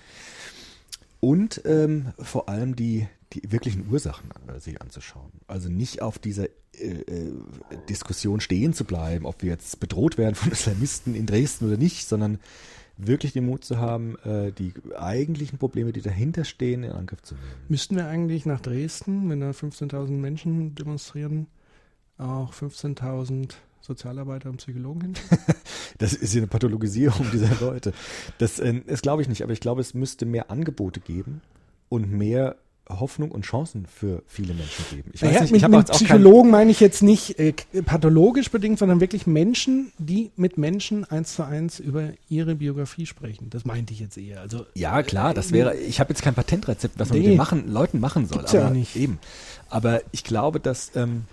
[1.21, 5.31] Und ähm, vor allem die, die wirklichen Ursachen äh, sich anzuschauen.
[5.47, 7.33] Also nicht auf dieser äh, äh,
[7.87, 12.07] Diskussion stehen zu bleiben, ob wir jetzt bedroht werden von Islamisten in Dresden oder nicht,
[12.07, 12.39] sondern
[12.97, 17.35] wirklich den Mut zu haben, äh, die eigentlichen Probleme, die dahinter stehen, in Angriff zu
[17.35, 17.47] nehmen.
[17.69, 21.47] Müssten wir eigentlich nach Dresden, wenn da 15.000 Menschen demonstrieren,
[22.17, 25.13] auch 15.000 Sozialarbeiter und Psychologen hin?
[25.97, 27.93] Das ist ja eine Pathologisierung dieser Leute.
[28.39, 31.41] Das, äh, das glaube ich nicht, aber ich glaube, es müsste mehr Angebote geben
[31.89, 32.55] und mehr
[32.89, 35.11] Hoffnung und Chancen für viele Menschen geben.
[35.13, 37.53] Ich weiß Naja, nicht, mit, ich habe mit Psychologen meine ich jetzt nicht äh,
[37.85, 43.49] pathologisch bedingt, sondern wirklich Menschen, die mit Menschen eins zu eins über ihre Biografie sprechen.
[43.51, 44.41] Das meinte ich jetzt eher.
[44.41, 47.23] Also Ja, klar, das wäre, ich habe jetzt kein Patentrezept, was man Nee.
[47.25, 48.39] mit den machen, Leuten machen soll.
[48.39, 48.95] Gibt's ja aber auch nicht.
[48.95, 49.19] Eben.
[49.69, 51.25] Aber ich glaube, dass ähm,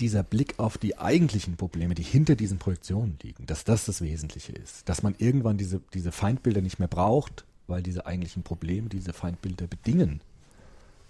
[0.00, 4.52] dieser Blick auf die eigentlichen Probleme, die hinter diesen Projektionen liegen, dass das das Wesentliche
[4.52, 4.88] ist.
[4.88, 9.66] Dass man irgendwann diese, diese Feindbilder nicht mehr braucht, weil diese eigentlichen Probleme, diese Feindbilder
[9.66, 10.20] bedingen,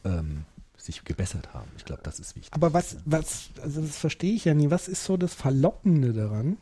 [0.05, 0.45] ähm,
[0.77, 1.71] sich gebessert haben.
[1.77, 2.53] Ich glaube, das ist wichtig.
[2.53, 4.71] Aber was, was, also das verstehe ich ja nie.
[4.71, 6.57] Was ist so das Verlockende daran,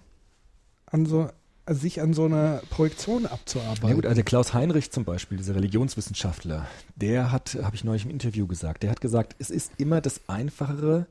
[0.86, 1.30] an so,
[1.66, 3.88] also sich an so einer Projektion abzuarbeiten?
[3.88, 6.66] Ja gut, also Klaus Heinrich zum Beispiel, dieser Religionswissenschaftler,
[6.96, 10.20] der hat, habe ich neulich im Interview gesagt, der hat gesagt, es ist immer das
[10.28, 11.06] Einfachere,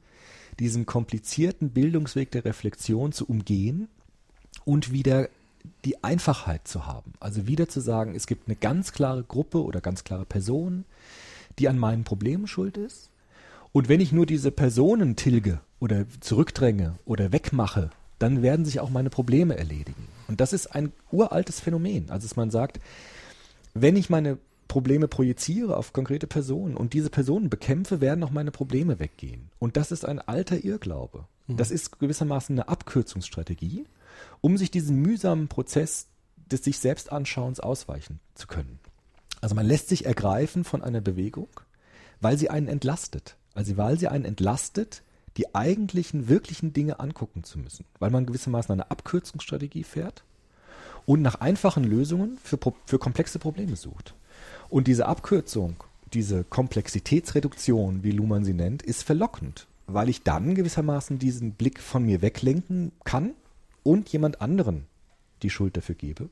[0.60, 3.88] diesen komplizierten Bildungsweg der Reflexion zu umgehen
[4.64, 5.30] und wieder
[5.84, 7.14] die Einfachheit zu haben.
[7.20, 10.86] Also wieder zu sagen, es gibt eine ganz klare Gruppe oder ganz klare Person,
[11.60, 13.10] die an meinen Problemen schuld ist.
[13.72, 18.90] Und wenn ich nur diese Personen tilge oder zurückdränge oder wegmache, dann werden sich auch
[18.90, 20.08] meine Probleme erledigen.
[20.28, 22.10] Und das ist ein uraltes Phänomen.
[22.10, 22.80] Also dass man sagt,
[23.74, 24.38] wenn ich meine
[24.68, 29.50] Probleme projiziere auf konkrete Personen und diese Personen bekämpfe, werden auch meine Probleme weggehen.
[29.60, 31.28] Und das ist ein alter Irrglaube.
[31.48, 33.86] Das ist gewissermaßen eine Abkürzungsstrategie,
[34.42, 36.08] um sich diesen mühsamen Prozess
[36.52, 38.80] des sich selbst Anschauens ausweichen zu können.
[39.42, 41.50] Also man lässt sich ergreifen von einer Bewegung,
[42.20, 43.38] weil sie einen entlastet.
[43.54, 45.04] Also weil sie einen entlastet,
[45.38, 47.86] die eigentlichen, wirklichen Dinge angucken zu müssen.
[48.00, 50.24] Weil man gewissermaßen eine Abkürzungsstrategie fährt
[51.06, 54.16] und nach einfachen Lösungen für, für komplexe Probleme sucht.
[54.70, 55.76] Und diese Abkürzung,
[56.14, 62.04] diese Komplexitätsreduktion, wie Luhmann sie nennt, ist verlockend, weil ich dann gewissermaßen diesen Blick von
[62.06, 63.32] mir weglenken kann
[63.84, 64.86] und jemand anderen
[65.44, 66.30] die Schuld dafür gebe.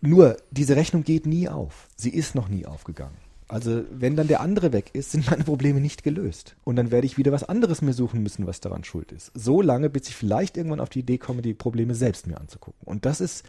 [0.00, 1.88] Nur, diese Rechnung geht nie auf.
[1.96, 3.16] Sie ist noch nie aufgegangen.
[3.48, 6.54] Also, wenn dann der andere weg ist, sind meine Probleme nicht gelöst.
[6.64, 9.32] Und dann werde ich wieder was anderes mir suchen müssen, was daran schuld ist.
[9.34, 12.80] So lange, bis ich vielleicht irgendwann auf die Idee komme, die Probleme selbst mir anzugucken.
[12.84, 13.44] Und das ist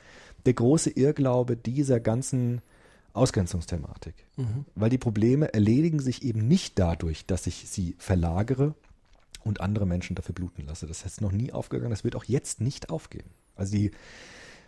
[0.45, 2.61] der große Irrglaube dieser ganzen
[3.13, 4.15] Ausgrenzungsthematik.
[4.75, 8.75] Weil die Probleme erledigen sich eben nicht dadurch, dass ich sie verlagere
[9.43, 10.87] und andere Menschen dafür bluten lasse.
[10.87, 13.29] Das ist noch nie aufgegangen, das wird auch jetzt nicht aufgehen.
[13.55, 13.91] Also die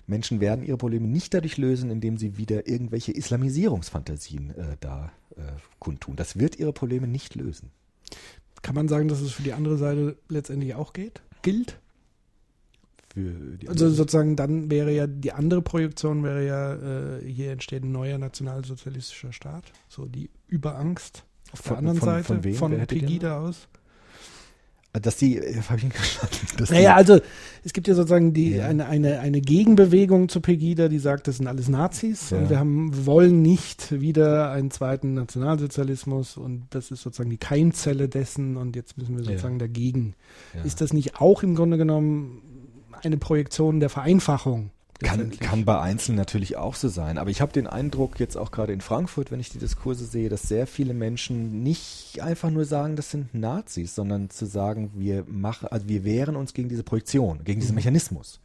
[0.07, 5.41] Menschen werden ihre Probleme nicht dadurch lösen, indem sie wieder irgendwelche Islamisierungsfantasien äh, da äh,
[5.80, 6.15] kundtun.
[6.15, 7.72] Das wird ihre Probleme nicht lösen.
[8.61, 11.22] Kann man sagen, dass es für die andere Seite letztendlich auch geht?
[11.41, 11.80] Gilt?
[13.13, 17.83] Für die Also sozusagen dann wäre ja die andere Projektion wäre ja, äh, hier entsteht
[17.83, 19.65] ein neuer nationalsozialistischer Staat.
[19.89, 22.77] So die Überangst auf der Von- anderen von- Seite von wem?
[22.77, 22.88] Den?
[22.88, 23.67] Pegida aus.
[24.93, 26.73] Dass die, äh, habe ich nicht verstanden.
[26.73, 27.19] Naja, also
[27.63, 28.65] es gibt ja sozusagen die, Ja.
[28.67, 32.39] eine, eine, eine Gegenbewegung zu Pegida, die sagt, das sind alles Nazis Ja.
[32.39, 38.09] und wir haben, wollen nicht wieder einen zweiten Nationalsozialismus und das ist sozusagen die Keimzelle
[38.09, 39.31] dessen und jetzt müssen wir Ja.
[39.31, 40.13] sozusagen dagegen.
[40.53, 40.63] ja.
[40.63, 42.41] Ist das nicht auch im Grunde genommen
[43.06, 44.72] eine Projektion der Vereinfachung?
[45.03, 48.52] Kann, kann bei Einzelnen natürlich auch so sein, aber ich habe den Eindruck, jetzt auch
[48.52, 52.65] gerade in Frankfurt, wenn ich die Diskurse sehe, dass sehr viele Menschen nicht einfach nur
[52.65, 56.84] sagen, das sind Nazis, sondern zu sagen, wir machen, also wir wehren uns gegen diese
[56.84, 58.40] Projektion, gegen diesen Mechanismus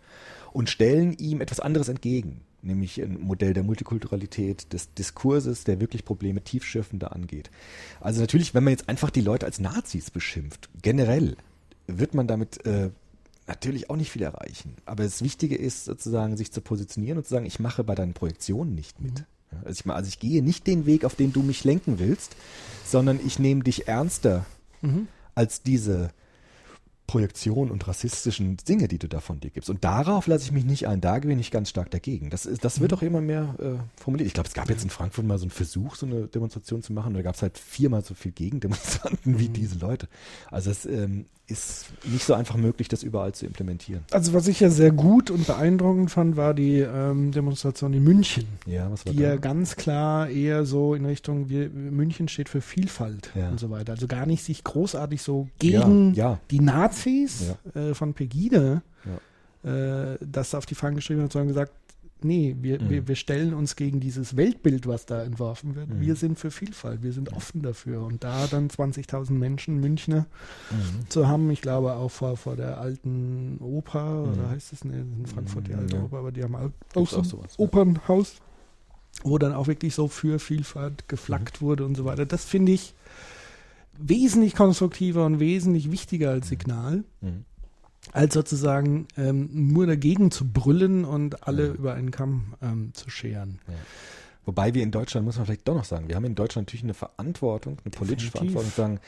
[0.53, 6.07] und stellen ihm etwas anderes entgegen, nämlich ein Modell der Multikulturalität, des Diskurses, der wirklich
[6.07, 7.51] Probleme tiefschürfender angeht.
[8.01, 11.37] Also natürlich, wenn man jetzt einfach die Leute als Nazis beschimpft, generell,
[11.87, 12.91] wird man damit äh,
[13.47, 14.75] natürlich auch nicht viel erreichen.
[14.87, 18.15] Aber das Wichtige ist sozusagen, sich zu positionieren und zu sagen, ich mache bei deinen
[18.15, 19.21] Projektionen nicht mit.
[19.53, 22.35] Ja, Also, ich, also ich gehe nicht den Weg, auf den du mich lenken willst,
[22.85, 24.45] sondern ich nehme dich ernster
[24.83, 25.09] Mhm.
[25.35, 26.11] als diese
[27.07, 29.71] Projektion und rassistischen Dinge, die du da von dir gibst.
[29.71, 31.01] Und darauf lasse ich mich nicht ein.
[31.01, 32.31] Da bin ich ganz stark dagegen.
[32.31, 34.27] Das, ist, das wird auch immer mehr äh, formuliert.
[34.27, 36.93] Ich glaube, es gab jetzt in Frankfurt mal so einen Versuch, so eine Demonstration zu
[36.93, 37.15] machen.
[37.15, 40.09] Da gab es halt viermal so viel Gegendemonstranten wie diese Leute.
[40.51, 44.03] Also es ähm, ist nicht so einfach möglich, das überall zu implementieren.
[44.11, 48.47] Also was ich ja sehr gut und beeindruckend fand, war die ähm, Demonstration in München,
[48.67, 49.29] Ja, was war die da?
[49.29, 53.51] ja ganz klar eher so in Richtung, wir, München steht für Vielfalt Ja.
[53.51, 53.93] und so weiter.
[53.93, 56.41] Also gar nicht sich großartig so gegen ja, ja.
[56.51, 56.96] die Nazis
[57.75, 58.83] äh, von Pegida
[59.65, 61.73] äh, das auf die Fahnen geschrieben hat, sondern gesagt,
[62.23, 62.91] nee, wir, Mhm.
[62.91, 65.89] wir, wir stellen uns gegen dieses Weltbild, was da entworfen wird.
[65.91, 66.01] Mhm.
[66.01, 68.03] Wir sind für Vielfalt, wir sind offen dafür.
[68.03, 70.27] Und da dann 20.000 Menschen, Münchner,
[70.71, 71.09] Mhm.
[71.11, 74.33] zu haben, ich glaube auch vor, vor der alten Oper, Mhm.
[74.33, 76.03] oder heißt es, ne, in Frankfurt die Mhm, alte ja.
[76.05, 77.65] Oper, aber die haben auch, auch so ein sowas, ja.
[77.65, 78.37] Opernhaus,
[79.23, 81.09] wo dann auch wirklich so für Vielfalt Mhm.
[81.09, 82.25] geflaggt wurde und so weiter.
[82.25, 82.95] Das finde ich
[83.99, 87.45] wesentlich konstruktiver und wesentlich wichtiger als Signal, Mhm.
[88.13, 91.73] als sozusagen ähm, nur dagegen zu brüllen und alle Ja.
[91.75, 93.59] über einen Kamm ähm, zu scheren.
[94.45, 96.85] Wobei wir in Deutschland, muss man vielleicht doch noch sagen, wir haben in Deutschland natürlich
[96.85, 98.53] eine Verantwortung, eine politische Definitiv.
[98.63, 99.01] Verantwortung, zu sagen,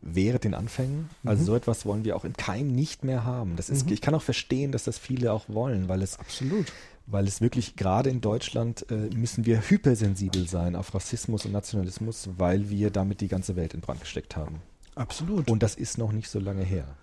[0.00, 1.10] während den Anfängen.
[1.22, 1.46] Also Mhm.
[1.46, 3.56] so etwas wollen wir auch im Keim nicht mehr haben.
[3.56, 3.92] Das ist, Mhm.
[3.92, 6.72] ich kann auch verstehen, dass das viele auch wollen, weil es, Absolut.
[7.06, 12.28] Weil es wirklich gerade in Deutschland äh, müssen wir hypersensibel sein auf Rassismus und Nationalismus,
[12.36, 14.60] weil wir damit die ganze Welt in Brand gesteckt haben.
[14.94, 15.50] Absolut.
[15.50, 16.96] Und das ist noch nicht so lange her.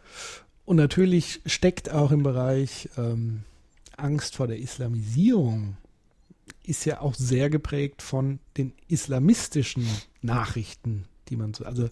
[0.65, 3.43] Und natürlich steckt auch im Bereich ähm,
[3.97, 5.77] Angst vor der Islamisierung,
[6.65, 9.85] ist ja auch sehr geprägt von den islamistischen
[10.21, 11.89] Nachrichten, die man so, also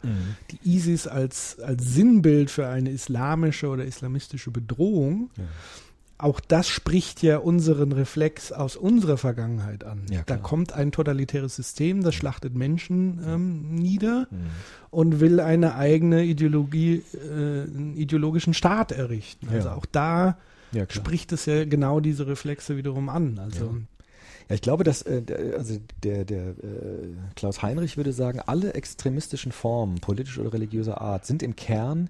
[0.52, 5.44] die ISIS als, als Sinnbild für eine islamische oder islamistische Bedrohung, Ja.
[6.24, 10.02] Auch das spricht ja unseren Reflex aus unserer Vergangenheit an.
[10.10, 14.38] Ja, da kommt ein totalitäres System, das schlachtet Menschen ähm, nieder Mhm.
[14.92, 17.28] und will eine eigene Ideologie, äh,
[17.68, 19.48] einen ideologischen Staat errichten.
[19.50, 19.76] Also Ja.
[19.76, 20.38] auch da
[20.74, 23.38] Ja, spricht es ja genau diese Reflexe wiederum an.
[23.40, 23.76] Also
[24.48, 26.54] ich glaube, dass äh, der, also der, der äh,
[27.36, 32.10] Klaus Heinrich würde sagen, alle extremistischen Formen, politisch oder religiöser Art, sind im Kern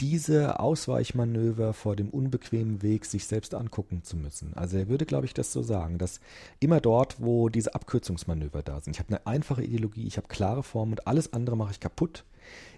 [0.00, 4.54] diese Ausweichmanöver vor dem unbequemen Weg, sich selbst angucken zu müssen.
[4.54, 6.20] Also er würde, glaube ich, das so sagen, dass
[6.60, 10.62] immer dort, wo diese Abkürzungsmanöver da sind, ich habe eine einfache Ideologie, ich habe klare
[10.62, 12.24] Formen und alles andere mache ich kaputt,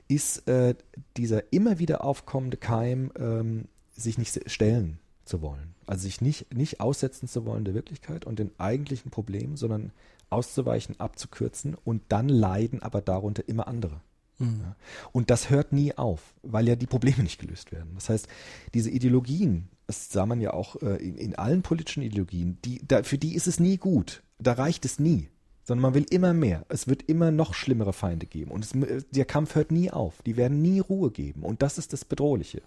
[0.08, 0.74] ist äh,
[1.16, 5.74] dieser immer wieder aufkommende Keim, ähm, sich nicht stellen zu wollen.
[5.86, 9.92] Also sich nicht, nicht aussetzen zu wollen der Wirklichkeit und den eigentlichen Problemen, sondern
[10.30, 14.00] auszuweichen, abzukürzen und dann leiden aber darunter immer andere.
[14.38, 14.76] Ja.
[15.12, 17.92] Und das hört nie auf, weil ja die Probleme nicht gelöst werden.
[17.94, 18.28] Das heißt,
[18.74, 23.02] diese Ideologien, das sah man ja auch äh, in, in allen politischen Ideologien, die, da,
[23.02, 24.22] für die ist es nie gut.
[24.38, 25.28] Da reicht es nie.
[25.66, 26.66] Sondern man will immer mehr.
[26.68, 28.50] Es wird immer noch schlimmere Feinde geben.
[28.50, 30.20] Und es, der Kampf hört nie auf.
[30.22, 31.42] Die werden nie Ruhe geben.
[31.42, 32.60] Und das ist das Bedrohliche.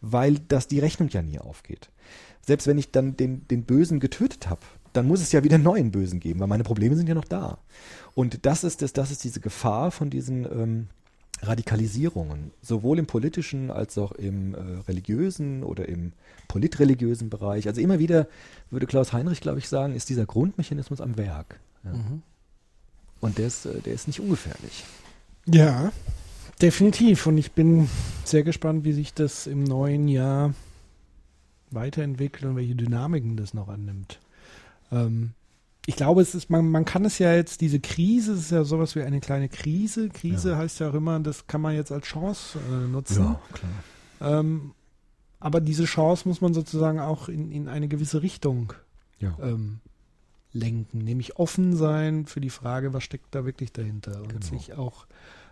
[0.00, 1.90] Weil das die Rechnung ja nie aufgeht.
[2.40, 4.62] Selbst wenn ich dann den, den Bösen getötet habe,
[4.94, 7.24] dann muss es ja wieder einen neuen Bösen geben, weil meine Probleme sind ja noch
[7.24, 7.58] da.
[8.14, 10.86] Und das ist das, das ist diese Gefahr von diesen ähm,
[11.42, 14.58] Radikalisierungen, sowohl im politischen als auch im äh,
[14.88, 16.12] religiösen oder im
[16.48, 17.66] politreligiösen Bereich.
[17.66, 18.28] Also immer wieder,
[18.70, 21.58] würde Klaus Heinrich, glaube ich, sagen, ist dieser Grundmechanismus am Werk.
[21.82, 21.92] Ja.
[23.20, 24.84] Und der ist, äh, der ist nicht ungefährlich.
[25.46, 25.92] Ja,
[26.62, 27.26] definitiv.
[27.26, 27.88] Und ich bin
[28.24, 30.54] sehr gespannt, wie sich das im neuen Jahr
[31.70, 34.20] weiterentwickelt und welche Dynamiken das noch annimmt.
[34.92, 35.32] Ähm,
[35.86, 38.64] ich glaube, es ist, man, man kann es ja jetzt, diese Krise, es ist ja
[38.64, 40.08] sowas wie eine kleine Krise.
[40.08, 40.56] Krise Ja.
[40.56, 43.36] heißt ja auch immer, das kann man jetzt als Chance äh, nutzen.
[43.52, 44.40] klar.
[44.40, 44.72] Ähm,
[45.40, 48.72] aber diese Chance muss man sozusagen auch in, in eine gewisse Richtung
[49.18, 49.36] Ja.
[49.42, 49.80] ähm,
[50.54, 54.46] lenken, nämlich offen sein für die Frage, was steckt da wirklich dahinter und Genau.
[54.46, 55.06] sich auch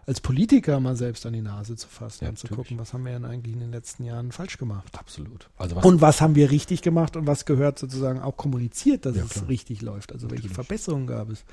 [0.05, 2.67] als Politiker mal selbst an die Nase zu fassen Ja, und zu natürlich.
[2.69, 4.99] gucken, was haben wir denn eigentlich in den letzten Jahren falsch gemacht.
[4.99, 5.49] Absolut.
[5.57, 9.17] Also was Und was haben wir richtig gemacht und was gehört sozusagen auch kommuniziert, dass
[9.17, 10.13] Ja, es richtig läuft?
[10.13, 10.55] Also welche Natürlich.
[10.55, 11.45] Verbesserungen gab es?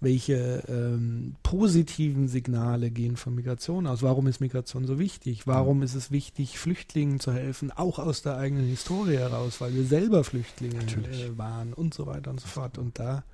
[0.00, 4.02] Welche ähm, positiven Signale gehen von Migration aus?
[4.02, 5.46] Warum ist Migration so wichtig?
[5.46, 9.84] Warum ist es wichtig, Flüchtlingen zu helfen, auch aus der eigenen Historie heraus, weil wir
[9.84, 12.78] selber Flüchtlinge äh, waren und so weiter und so fort.
[12.78, 13.24] Und da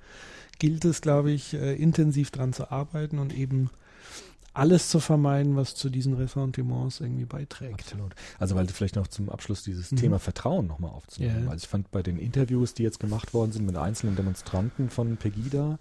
[0.59, 3.69] gilt es, glaube ich, äh, intensiv dran zu arbeiten und eben
[4.53, 7.81] alles zu vermeiden, was zu diesen Ressentiments irgendwie beiträgt.
[7.81, 8.13] Absolut.
[8.37, 9.95] Also weil vielleicht noch zum Abschluss dieses Mhm.
[9.97, 11.45] Thema Vertrauen nochmal aufzunehmen.
[11.45, 11.51] Ja.
[11.51, 15.15] Also ich fand bei den Interviews, die jetzt gemacht worden sind mit einzelnen Demonstranten von
[15.17, 15.79] Pegida,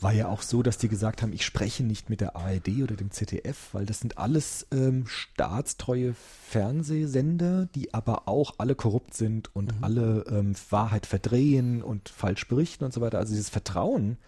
[0.00, 2.96] war ja auch so, dass die gesagt haben, ich spreche nicht mit der ARD oder
[2.96, 6.14] dem ZDF, weil das sind alles ähm, staatstreue
[6.48, 12.84] Fernsehsender, die aber auch alle korrupt sind und alle ähm, Wahrheit verdrehen und falsch berichten
[12.84, 13.18] und so weiter.
[13.18, 14.18] Also dieses Vertrauen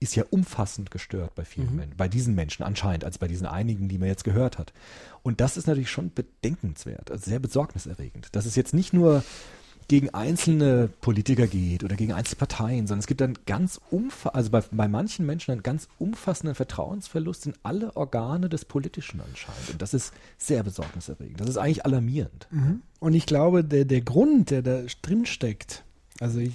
[0.00, 1.76] ist ja umfassend gestört bei vielen Mhm.
[1.76, 4.72] Menschen, bei diesen Menschen anscheinend, als bei diesen einigen, die man jetzt gehört hat.
[5.22, 8.28] Und das ist natürlich schon bedenkenswert, also sehr besorgniserregend.
[8.32, 9.22] Dass es jetzt nicht nur
[9.88, 14.50] gegen einzelne Politiker geht oder gegen einzelne Parteien, sondern es gibt dann ganz umfa also
[14.50, 19.70] bei, bei manchen Menschen einen ganz umfassenden Vertrauensverlust in alle Organe des Politischen anscheinend.
[19.70, 21.40] Und das ist sehr besorgniserregend.
[21.40, 22.48] Das ist eigentlich alarmierend.
[22.50, 22.82] Mhm.
[22.98, 25.84] Und ich glaube, der, der Grund, der da drin steckt,
[26.18, 26.54] also ich,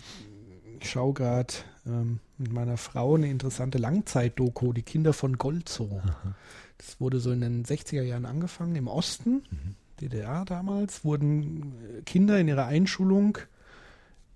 [0.79, 1.53] ich schaue gerade
[1.85, 6.01] ähm, mit meiner Frau eine interessante Langzeit-Doku, die Kinder von Golzow.
[6.77, 9.43] Das wurde so in den 60er Jahren angefangen, im Osten,
[10.01, 13.37] DDR damals, wurden äh, Kinder in ihrer Einschulung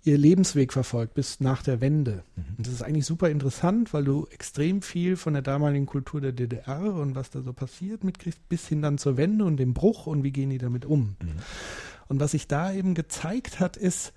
[0.06, 2.24] ihr Lebensweg verfolgt bis nach der Wende.
[2.58, 6.32] Und das ist eigentlich super interessant, weil du extrem viel von der damaligen Kultur der
[6.32, 10.06] DDR und was da so passiert mitkriegst, bis hin dann zur Wende und dem Bruch
[10.06, 11.16] und wie gehen die damit um.
[12.08, 14.14] Und was sich da eben gezeigt hat, ist,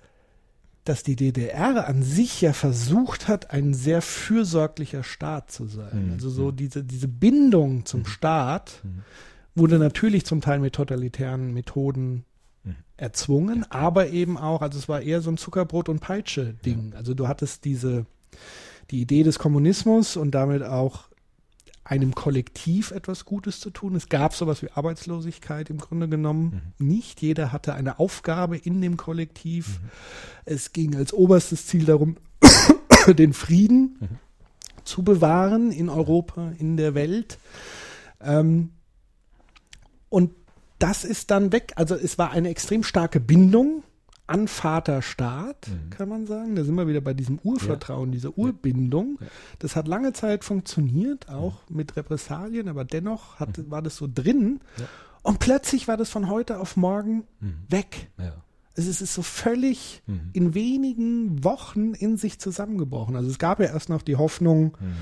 [0.89, 6.07] dass die DDR an sich ja versucht hat, ein sehr fürsorglicher Staat zu sein.
[6.07, 6.11] Mhm.
[6.13, 8.81] Also so diese, diese Bindung zum Staat
[9.53, 12.25] wurde natürlich zum Teil mit totalitären Methoden
[12.63, 12.75] Mhm.
[12.97, 16.93] erzwungen, aber eben auch, also es war eher so ein Zuckerbrot- und Peitsche-Ding.
[16.95, 18.05] Also du hattest diese,
[18.91, 21.08] die Idee des Kommunismus und damit auch
[21.89, 23.95] einem Kollektiv etwas Gutes zu tun.
[23.95, 27.19] Es gab sowas wie Arbeitslosigkeit im Grunde genommen nicht.
[27.21, 29.79] Jeder hatte eine Aufgabe in dem Kollektiv.
[30.45, 32.17] Es ging als oberstes Ziel darum,
[33.07, 34.19] den Frieden
[34.83, 37.39] zu bewahren in Europa, in der Welt.
[38.21, 38.69] Ähm,
[40.09, 40.31] und
[40.77, 41.73] das ist dann weg.
[41.75, 43.83] Also es war eine extrem starke Bindung
[44.29, 45.89] an Vaterstaat, Mhm.
[45.89, 46.55] kann man sagen.
[46.55, 49.17] Da sind wir wieder bei diesem Urvertrauen, dieser Urbindung.
[49.19, 49.27] Ja.
[49.59, 54.59] Das hat lange Zeit funktioniert, auch mit Repressalien, aber dennoch hat, war das so drin.
[54.77, 54.85] Ja.
[55.23, 57.53] Und plötzlich war das von heute auf morgen Mhm.
[57.69, 58.09] weg.
[58.17, 58.33] Ja.
[58.77, 60.29] Also es ist so völlig Mhm.
[60.33, 63.15] in wenigen Wochen in sich zusammengebrochen.
[63.15, 64.93] Also es gab ja erst noch die Hoffnung, Mhm.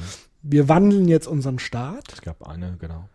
[0.42, 2.14] wir wandeln jetzt unseren Staat.
[2.14, 3.08] Es gab eine, genau,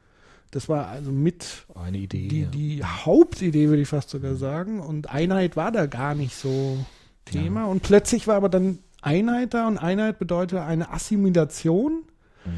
[0.52, 2.28] Das war also mit eine Idee.
[2.28, 2.48] die, ja.
[2.48, 4.80] die Hauptidee, würde ich fast sogar sagen.
[4.80, 6.78] Und Einheit war da gar nicht so
[7.24, 7.64] Thema.
[7.64, 12.04] Und plötzlich war aber dann Einheit da und Einheit bedeutet eine Assimilation
[12.44, 12.50] Mhm.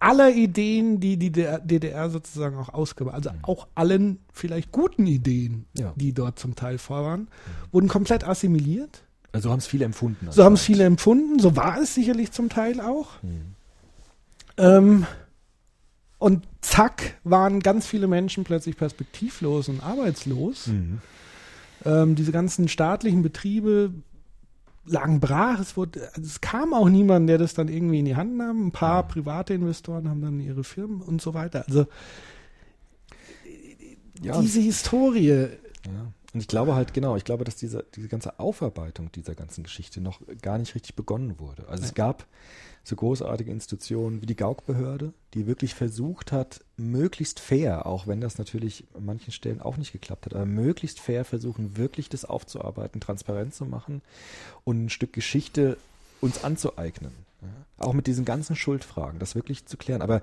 [0.00, 3.12] aller Ideen, die die DDR sozusagen auch ausgab.
[3.12, 5.92] Also auch allen vielleicht guten Ideen, Ja.
[5.96, 7.28] die dort zum Teil vor waren,
[7.72, 9.02] wurden komplett assimiliert.
[9.32, 10.28] Also so haben es viele empfunden.
[10.30, 11.40] So haben es viele empfunden.
[11.40, 13.22] So war es sicherlich zum Teil auch.
[13.22, 13.54] Mhm.
[14.56, 15.06] Ähm,
[16.18, 20.66] und zack, waren ganz viele Menschen plötzlich perspektivlos und arbeitslos.
[20.66, 20.98] Mhm.
[21.84, 23.92] Ähm, diese ganzen staatlichen Betriebe
[24.84, 25.60] lagen brach.
[25.60, 28.66] Es, wurde, also es kam auch niemand, der das dann irgendwie in die Hand nahm.
[28.66, 31.64] Ein paar private Investoren haben dann ihre Firmen und so weiter.
[31.68, 31.86] Also
[34.20, 35.28] Ja, diese Historie.
[35.28, 36.12] Ja.
[36.34, 40.00] Und ich glaube halt, genau, ich glaube, dass diese, diese ganze Aufarbeitung dieser ganzen Geschichte
[40.00, 41.68] noch gar nicht richtig begonnen wurde.
[41.68, 42.26] Also es gab
[42.84, 48.38] so großartige Institutionen wie die Gauk-Behörde, die wirklich versucht hat, möglichst fair, auch wenn das
[48.38, 53.00] natürlich an manchen Stellen auch nicht geklappt hat, aber möglichst fair versuchen, wirklich das aufzuarbeiten,
[53.00, 54.00] transparent zu machen
[54.64, 55.76] und ein Stück Geschichte
[56.20, 57.12] uns anzueignen.
[57.42, 57.48] Ja?
[57.86, 60.02] Auch mit diesen ganzen Schuldfragen, das wirklich zu klären.
[60.02, 60.22] Aber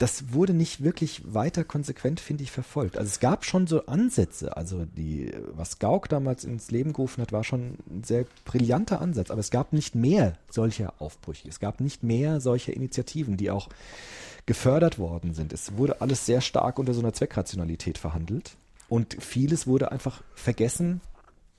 [0.00, 2.96] das wurde nicht wirklich weiter konsequent, finde ich, verfolgt.
[2.96, 7.32] Also es gab schon so Ansätze, also die, was Gauck damals ins Leben gerufen hat,
[7.32, 11.46] war schon ein sehr brillanter Ansatz, aber es gab nicht mehr solcher Aufbrüche.
[11.50, 13.68] Es gab nicht mehr solcher Initiativen, die auch
[14.46, 15.52] gefördert worden sind.
[15.52, 18.56] Es wurde alles sehr stark unter so einer Zweckrationalität verhandelt
[18.88, 21.02] und vieles wurde einfach vergessen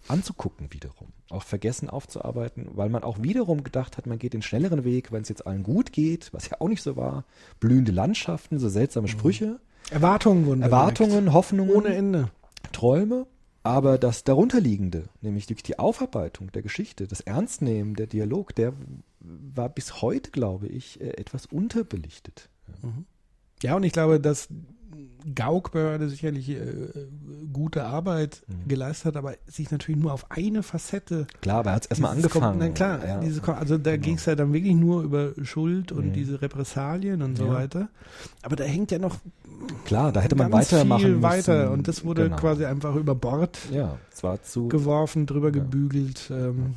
[0.07, 1.09] anzugucken wiederum.
[1.31, 5.21] Auch vergessen aufzuarbeiten, weil man auch wiederum gedacht hat, man geht den schnelleren Weg, wenn
[5.21, 7.25] es jetzt allen gut geht, was ja auch nicht so war.
[7.59, 9.59] Blühende Landschaften, so seltsame Sprüche,
[9.89, 11.33] Erwartungen wurden Erwartungen, geweckt.
[11.33, 12.29] Hoffnungen, ohne Ende.
[12.71, 13.27] Träume,
[13.63, 18.73] aber das darunterliegende, nämlich durch die Aufarbeitung der Geschichte, das Ernstnehmen, der Dialog, der
[19.19, 22.49] war bis heute, glaube ich, äh, etwas unterbelichtet.
[23.61, 24.47] Ja, und ich glaube, dass
[25.35, 26.57] Gaukbehörde sicherlich äh,
[27.53, 28.67] gute Arbeit Mhm.
[28.67, 31.27] geleistet hat, aber sich natürlich nur auf eine Facette.
[31.41, 32.59] Klar, aber er hat es erstmal dieses angefangen.
[32.59, 33.19] Na klar, ja.
[33.19, 34.03] diese, Kom- also da Genau.
[34.03, 36.13] ging es ja dann wirklich nur über Schuld und Mhm.
[36.13, 37.53] diese Repressalien und so Ja.
[37.53, 37.89] weiter.
[38.41, 39.17] Aber da hängt ja noch
[39.85, 41.21] Klar, da hätte man weitermachen viel müssen.
[41.23, 42.35] weiter und das wurde Genau.
[42.37, 44.67] quasi einfach über Bord Ja, es war zu.
[44.69, 46.73] geworfen, drüber gebügelt ähm,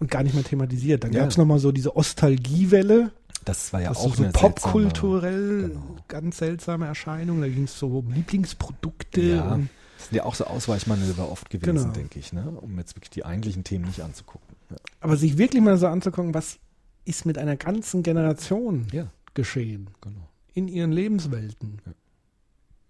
[0.00, 1.02] und gar nicht mehr thematisiert.
[1.04, 1.20] Dann Ja.
[1.20, 3.10] gab es nochmal so diese Ostalgiewelle,
[3.46, 5.96] Das war ja das auch so eine popkulturell seltsame- Genau.
[6.08, 7.40] ganz seltsame Erscheinung.
[7.40, 9.58] Da ging es so um Lieblingsprodukte Ja.
[9.96, 11.92] Das sind ja auch so Ausweichmanöver oft gewesen, Genau.
[11.92, 12.50] denke ich, ne?
[12.60, 14.54] um jetzt wirklich die eigentlichen Themen nicht anzugucken.
[14.68, 14.76] Ja.
[15.00, 16.58] Aber sich wirklich mal so anzugucken, was
[17.06, 19.06] ist mit einer ganzen Generation Ja.
[19.32, 20.28] geschehen Genau.
[20.52, 21.80] in ihren Lebenswelten?
[21.86, 21.92] Ja.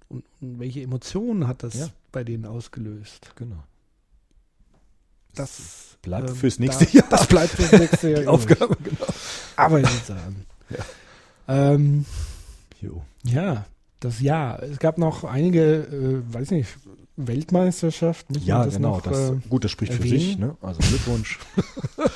[0.09, 3.33] Und, und welche Emotionen hat das bei denen ausgelöst?
[3.37, 3.63] genau.
[5.35, 7.07] Das bleibt ähm, fürs nächste da, Jahr.
[7.11, 8.21] Das bleibt fürs nächste Jahr.
[8.23, 8.29] die.
[8.29, 9.07] Aufgabe, genau.
[9.57, 10.47] Aber ich würde sagen.
[11.49, 12.05] Ähm,
[13.25, 13.67] ja,
[14.01, 14.63] das Jahr.
[14.63, 16.77] Es gab noch einige, äh, weiß nicht,
[17.17, 18.39] Weltmeisterschaften.
[18.45, 18.97] Ja, genau.
[18.97, 20.19] Noch, das, äh, gut, das spricht für erwähnen?
[20.19, 20.39] sich.
[20.39, 20.57] Ne?
[20.61, 21.39] Also Glückwunsch.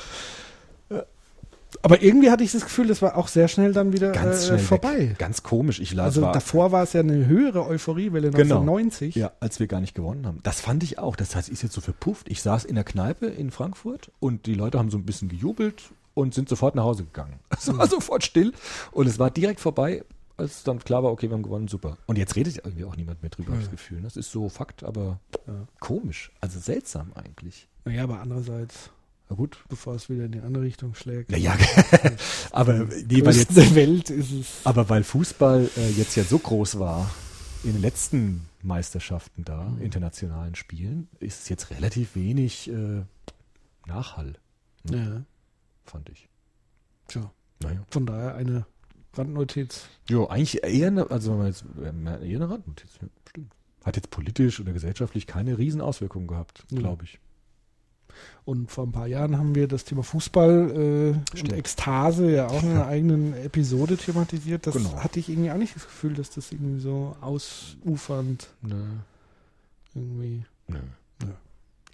[1.83, 4.47] aber irgendwie hatte ich das Gefühl, das war auch sehr schnell dann wieder Ganz äh,
[4.47, 4.99] schnell vorbei.
[5.09, 5.17] Weg.
[5.19, 5.79] Ganz komisch.
[5.79, 8.59] Ich las Also war, davor war es ja eine höhere Euphoriewelle Genau.
[8.61, 9.15] 1990.
[9.15, 10.39] Ja, als wir gar nicht gewonnen haben.
[10.43, 11.15] Das fand ich auch.
[11.15, 12.29] Das heißt, ist jetzt so verpufft.
[12.29, 15.83] Ich saß in der Kneipe in Frankfurt und die Leute haben so ein bisschen gejubelt
[16.13, 17.39] und sind sofort nach Hause gegangen.
[17.57, 18.53] Es war sofort still
[18.91, 20.03] und es war direkt vorbei,
[20.37, 21.97] als dann klar war, okay, wir haben gewonnen, super.
[22.07, 24.01] Und jetzt redet ja irgendwie auch niemand mehr drüber, habe ich das Gefühl.
[24.01, 25.53] Das ist so Fakt, aber Ja.
[25.79, 26.31] komisch.
[26.41, 27.67] Also seltsam eigentlich.
[27.85, 28.89] Naja, aber andererseits,
[29.31, 29.63] Na gut.
[29.69, 31.31] bevor es wieder in die andere Richtung schlägt.
[31.31, 31.55] Naja,
[32.51, 32.73] aber
[33.07, 34.47] nee, weil jetzt, der Welt ist es.
[34.65, 37.09] aber weil Fußball äh, jetzt ja so groß war
[37.63, 39.81] in den letzten Meisterschaften da, Mhm.
[39.81, 43.03] internationalen Spielen, ist es jetzt relativ wenig äh,
[43.87, 44.33] Nachhall,
[44.89, 45.23] Ja,
[45.85, 46.27] fand ich.
[47.07, 47.31] tja.
[47.63, 47.81] Naja.
[47.89, 48.65] Von daher eine
[49.13, 49.85] Randnotiz.
[50.09, 51.63] Ja, eigentlich eher eine, also wenn man jetzt,
[52.23, 53.53] eher eine Randnotiz, ja, stimmt.
[53.85, 56.79] Hat jetzt politisch oder gesellschaftlich keine Riesenauswirkungen gehabt, Ja.
[56.79, 57.19] glaube ich.
[58.45, 61.53] Und vor ein paar Jahren haben wir das Thema Fußball äh, und.
[61.53, 64.65] Ekstase ja auch in einer eigenen Episode thematisiert.
[64.67, 64.97] Das Genau.
[65.03, 68.75] hatte ich irgendwie auch nicht das Gefühl, dass das irgendwie so ausufernd Nö.
[69.95, 70.45] irgendwie.
[70.67, 70.79] Nö.
[71.23, 71.27] Nö.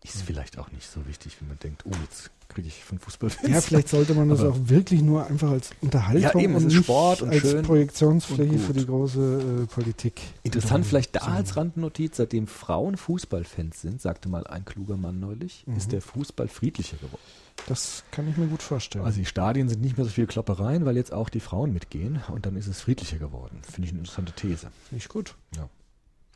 [0.04, 3.54] Ist vielleicht auch nicht so wichtig, wie man denkt, oh, jetzt kriege ich von Fußballfans.
[3.54, 6.74] Ja, vielleicht sollte man das Aber- auch wirklich nur einfach als Unterhaltung Ja, eben, und
[6.74, 10.20] Sport und als Projektionsfläche für die große äh, Politik.
[10.42, 15.64] Interessant vielleicht da als Randnotiz, seitdem Frauen Fußballfans sind, sagte mal ein kluger Mann neulich,
[15.68, 15.78] Mhm.
[15.78, 17.22] ist der Fußball friedlicher geworden.
[17.68, 19.06] Das kann ich mir gut vorstellen.
[19.06, 22.22] Also die Stadien sind nicht mehr so viel Kloppereien, weil jetzt auch die Frauen mitgehen
[22.32, 23.60] und dann ist es friedlicher geworden.
[23.62, 24.72] Finde ich eine interessante These.
[24.90, 25.36] Nicht gut.
[25.56, 25.70] Ja.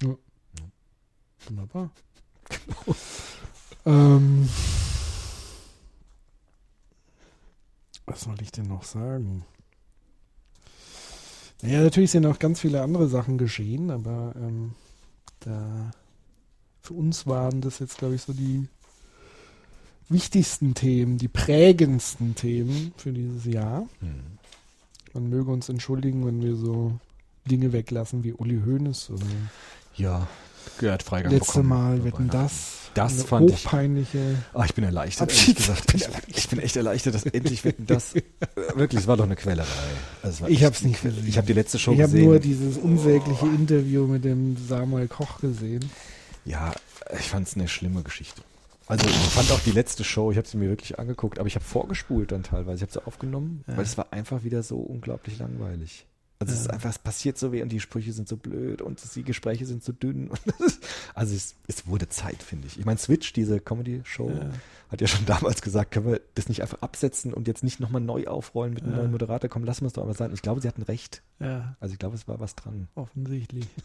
[0.03, 0.15] ja.
[1.48, 1.89] Wunderbar.
[3.88, 4.48] ähm,
[8.11, 9.45] was soll ich denn noch sagen?
[11.61, 14.73] Naja, natürlich sind noch ganz viele andere Sachen geschehen, aber ähm,
[15.39, 15.91] da
[16.81, 18.67] für uns waren das jetzt, glaube ich, so die
[20.09, 23.88] wichtigsten Themen, die prägendsten Themen für dieses Jahr.
[23.99, 24.39] Hm.
[25.13, 26.99] Man möge uns entschuldigen, wenn wir so
[27.49, 29.25] Dinge weglassen wie Uli Hoeneß oder
[29.95, 30.27] Ja,
[30.77, 32.77] gehört Freigang letzte bekommen Mal wetten das.
[32.93, 34.35] Das fand ich- hochpeinliche.
[34.53, 35.93] Ah, ich bin erleichtert, ehrlich gesagt.
[35.93, 36.07] Ich,
[36.38, 38.13] ich bin echt erleichtert, dass endlich wetten das.
[38.55, 39.67] Äh, Wirklich, es war doch eine Quälerei.
[40.23, 41.25] Also es Ich echt- hab's nicht gesehen.
[41.27, 42.25] Ich habe die letzte Show Ich habe gesehen.
[42.25, 45.89] nur dieses unsägliche Interview mit dem Samuel Koch gesehen.
[46.43, 46.73] Ja,
[47.17, 48.41] ich fand es eine schlimme Geschichte.
[48.88, 51.55] Also ich fand auch die letzte Show, ich habe sie mir wirklich angeguckt, aber ich
[51.55, 52.75] habe vorgespult dann teilweise.
[52.77, 53.77] Ich habe sie aufgenommen, Ja.
[53.77, 56.05] weil es war einfach wieder so unglaublich langweilig.
[56.41, 58.99] Also es ist einfach, es passiert so weh und die Sprüche sind so blöd und
[59.15, 60.27] die Gespräche sind so dünn.
[60.31, 60.39] Und
[61.13, 62.80] also es, es wurde Zeit, finde ich.
[62.80, 64.49] Ich meine, Switch, diese Comedy-Show, Ja.
[64.89, 68.01] hat ja schon damals gesagt, können wir das nicht einfach absetzen und jetzt nicht nochmal
[68.01, 68.97] neu aufrollen mit einem Ja.
[68.99, 69.49] neuen Moderator?
[69.49, 70.34] Komm, lassen wir es doch einmal sein.
[70.34, 71.22] Ich glaube, sie hatten recht.
[71.39, 72.88] Ja, Also ich glaube, es war was dran.
[72.95, 73.68] offensichtlich.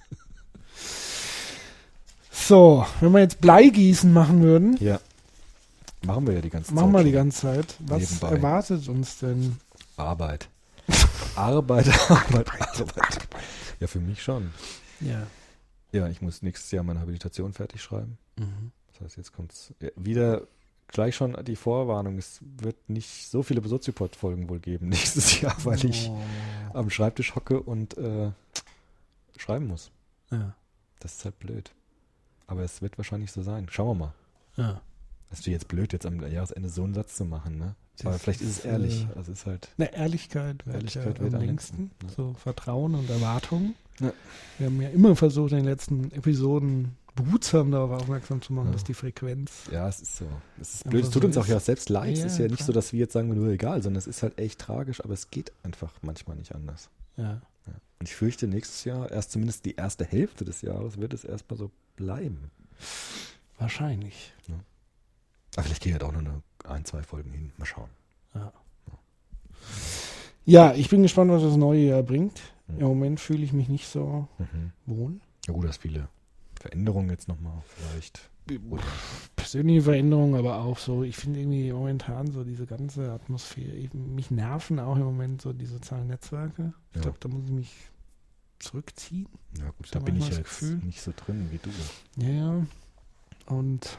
[2.31, 5.01] So, wenn wir jetzt Bleigießen machen würden, Ja.
[6.05, 6.77] Machen wir ja die ganze Zeit.
[6.77, 7.74] machen wir die ganze Zeit.
[7.81, 8.28] Was Nebenbei.
[8.37, 9.57] erwartet uns denn?
[9.97, 10.49] Arbeit.
[11.35, 13.29] Arbeit, Arbeit, Arbeit.
[13.81, 14.51] Ja, für mich schon.
[15.01, 15.27] Ja.
[15.93, 18.19] Ja, ich muss nächstes Jahr meine Habilitation fertig schreiben.
[18.39, 18.73] Mhm.
[18.93, 20.43] Das heißt, jetzt kommt's ja, wieder
[20.89, 22.19] gleich schon die Vorwarnung.
[22.19, 26.19] Es wird nicht so viele Besuchsreport-Folgen wohl geben nächstes Jahr, weil ich Oh.
[26.75, 28.31] am Schreibtisch hocke und äh,
[29.37, 29.91] schreiben muss.
[30.31, 30.55] Ja.
[31.01, 31.73] Das ist halt blöd.
[32.47, 33.67] Aber es wird wahrscheinlich so sein.
[33.71, 34.15] Schauen wir mal.
[34.57, 34.81] ja.
[35.29, 37.75] Das ist jetzt blöd, jetzt am Jahresende so einen Satz zu machen, ne?
[38.02, 39.05] Aber Das vielleicht ist es ehrlich.
[39.05, 39.68] äh, Also es ist halt.
[39.77, 41.90] Na, Ehrlichkeit Ehrlichkeit ja wird am längsten.
[42.02, 42.09] ja.
[42.16, 43.74] So Vertrauen und Erwartung.
[44.01, 44.12] Ja.
[44.59, 48.73] Wir haben ja immer versucht, in den letzten Episoden behutsam darauf aufmerksam zu machen, Ja.
[48.74, 49.51] dass die Frequenz.
[49.73, 50.27] Ja, es ist so.
[50.60, 51.05] Es ist blöd.
[51.05, 51.48] Es tut so uns auch ist.
[51.48, 52.18] ja selbst leid.
[52.18, 52.66] Ja, es ist ja nicht klar.
[52.66, 55.31] so, dass wir jetzt sagen, nur egal, sondern es ist halt echt tragisch, aber es
[55.31, 56.90] geht einfach manchmal nicht anders.
[57.16, 57.40] Ja.
[57.66, 57.73] Ja.
[57.98, 61.56] Und ich fürchte, nächstes Jahr, erst zumindest die erste Hälfte des Jahres, wird es erstmal
[61.59, 62.51] so bleiben.
[63.59, 64.35] Wahrscheinlich.
[65.55, 67.52] Aber vielleicht geht ja doch nur eine, ein, zwei Folgen hin.
[67.59, 67.90] Mal schauen.
[68.34, 68.52] Ja.
[70.44, 72.40] ja, ich bin gespannt, was das neue Jahr bringt.
[72.68, 72.80] Mhm.
[72.80, 74.72] Im Moment fühle ich mich nicht so Mhm.
[74.86, 75.20] wohl.
[75.47, 76.09] Ja gut, dass viele
[76.60, 78.28] Veränderungen jetzt nochmal vielleicht.
[78.70, 78.82] Oder
[79.34, 84.30] Persönliche Veränderungen, aber auch so, ich finde irgendwie momentan so diese ganze Atmosphäre, eben, mich
[84.30, 86.72] nerven auch im Moment so die sozialen Netzwerke.
[86.90, 87.02] Ich Ja.
[87.02, 87.74] glaube, da muss ich mich
[88.60, 89.26] zurückziehen.
[89.59, 91.70] ja gut, da hab bin ich jetzt Gefühl- nicht so drin wie du.
[92.24, 92.28] Ja,
[92.59, 92.66] ja.
[93.47, 93.98] Und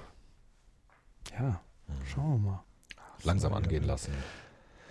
[1.37, 1.61] ja,
[2.05, 2.63] schauen wir mal.
[3.23, 4.11] Langsam angehen lassen.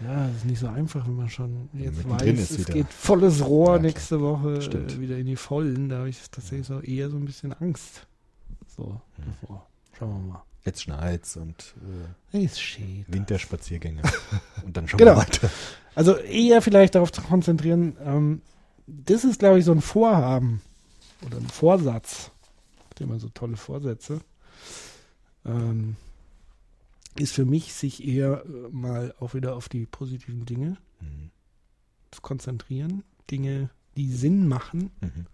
[0.05, 3.43] Ja, es ist nicht so einfach, wenn man schon jetzt mittendrin weiß, es geht volles
[3.44, 4.93] Rohr Ja, nächste Woche Stimmt.
[4.93, 5.89] äh, wieder in die Vollen.
[5.89, 8.06] Da habe ich tatsächlich so eher so ein bisschen Angst.
[8.77, 9.24] So, Hm.
[9.40, 9.66] davor.
[9.98, 10.43] Schauen wir mal.
[10.66, 11.74] Jetzt schneit's und
[12.32, 12.48] äh.
[13.06, 14.02] Winterspaziergänge.
[14.64, 15.14] und dann schon Genau.
[15.14, 15.48] mal weiter.
[15.94, 18.43] Also eher vielleicht darauf zu konzentrieren, ähm,
[18.86, 20.60] das ist, glaube ich, so ein Vorhaben
[21.24, 22.31] oder ein Vorsatz,
[22.90, 24.20] hat immer so tolle Vorsätze,
[25.47, 25.97] ähm,
[27.18, 31.30] ist für mich, sich eher äh, mal auch wieder auf die positiven Dinge Mhm.
[32.10, 35.26] zu konzentrieren, Dinge, die Sinn machen Mhm.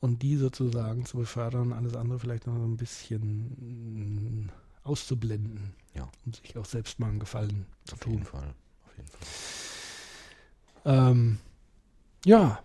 [0.00, 4.50] und die sozusagen zu befördern, alles andere vielleicht noch so ein bisschen mm,
[4.82, 6.10] auszublenden Ja.
[6.26, 8.26] und sich auch selbst mal einen Gefallen zu Auf jeden tun.
[8.26, 8.54] Fall.
[8.86, 9.20] Auf jeden Fall.
[11.10, 11.38] Ähm,
[12.24, 12.62] ja,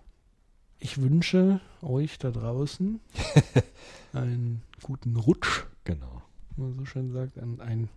[0.80, 2.99] ich wünsche euch da draußen
[4.14, 6.22] einen guten Rutsch, Genau.
[6.56, 7.89] wie man so schön sagt, und ein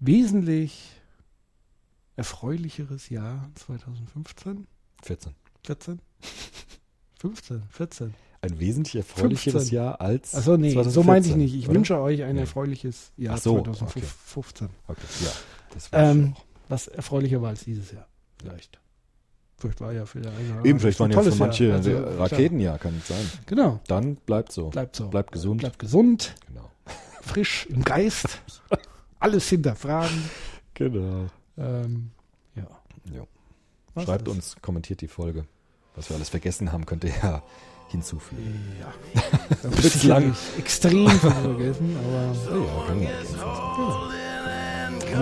[0.00, 0.92] wesentlich
[2.16, 4.66] erfreulicheres Jahr 2015,
[5.02, 5.32] 14.
[5.64, 6.00] 14,
[7.20, 8.14] 15, 14.
[8.40, 9.76] Ein wesentlich erfreulicheres 15.
[9.76, 10.34] Jahr als.
[10.34, 11.54] Achso, nee, so 2014, meinte ich nicht.
[11.54, 11.74] Ich oder?
[11.76, 12.42] wünsche euch ein Nee.
[12.42, 14.68] erfreuliches Jahr Ach so, 2015.
[14.86, 15.30] Okay, ja.
[15.74, 16.34] Das Ähm,
[16.68, 18.06] was erfreulicher war als dieses Jahr.
[18.40, 18.78] Vielleicht.
[19.56, 21.76] Vielleicht war ja für der eine Eben, vielleicht waren ja für manche Jahr.
[21.78, 23.28] Also, Raketenjahr, kann nicht sein.
[23.46, 24.68] Genau, Dann bleibt so.
[24.70, 25.08] bleibt so.
[25.08, 25.58] Bleibt gesund.
[25.60, 26.70] Bleibt gesund, Genau.
[27.22, 28.40] frisch im Geist.
[29.20, 30.30] Alles hinterfragen.
[30.74, 31.26] Genau.
[31.56, 32.10] Ähm,
[32.54, 32.66] ja.
[33.12, 33.26] Jo.
[33.94, 34.34] Was Schreibt ist?
[34.34, 35.44] uns, kommentiert die Folge.
[35.96, 37.42] Was wir alles vergessen haben, könnt ihr ja
[37.88, 38.60] hinzufügen.
[38.80, 38.92] Ja.
[39.62, 43.08] Da wird es lang extrem vergessen, aber Ja, können wir.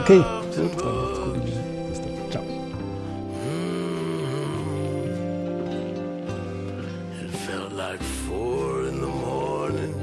[0.00, 0.18] okay.
[0.18, 1.44] Gut, dann macht's gut.
[1.88, 2.30] Bis dann.
[2.30, 2.42] Ciao.
[7.22, 9.94] It felt like four in the morning.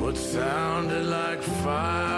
[0.00, 2.13] What sounded like fireworks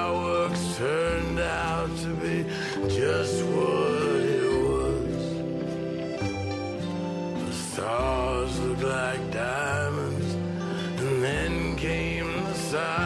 [0.77, 2.45] turned out to be
[2.87, 5.25] just what it was.
[7.47, 10.35] The stars looked like diamonds,
[11.01, 13.06] and then came the sirens,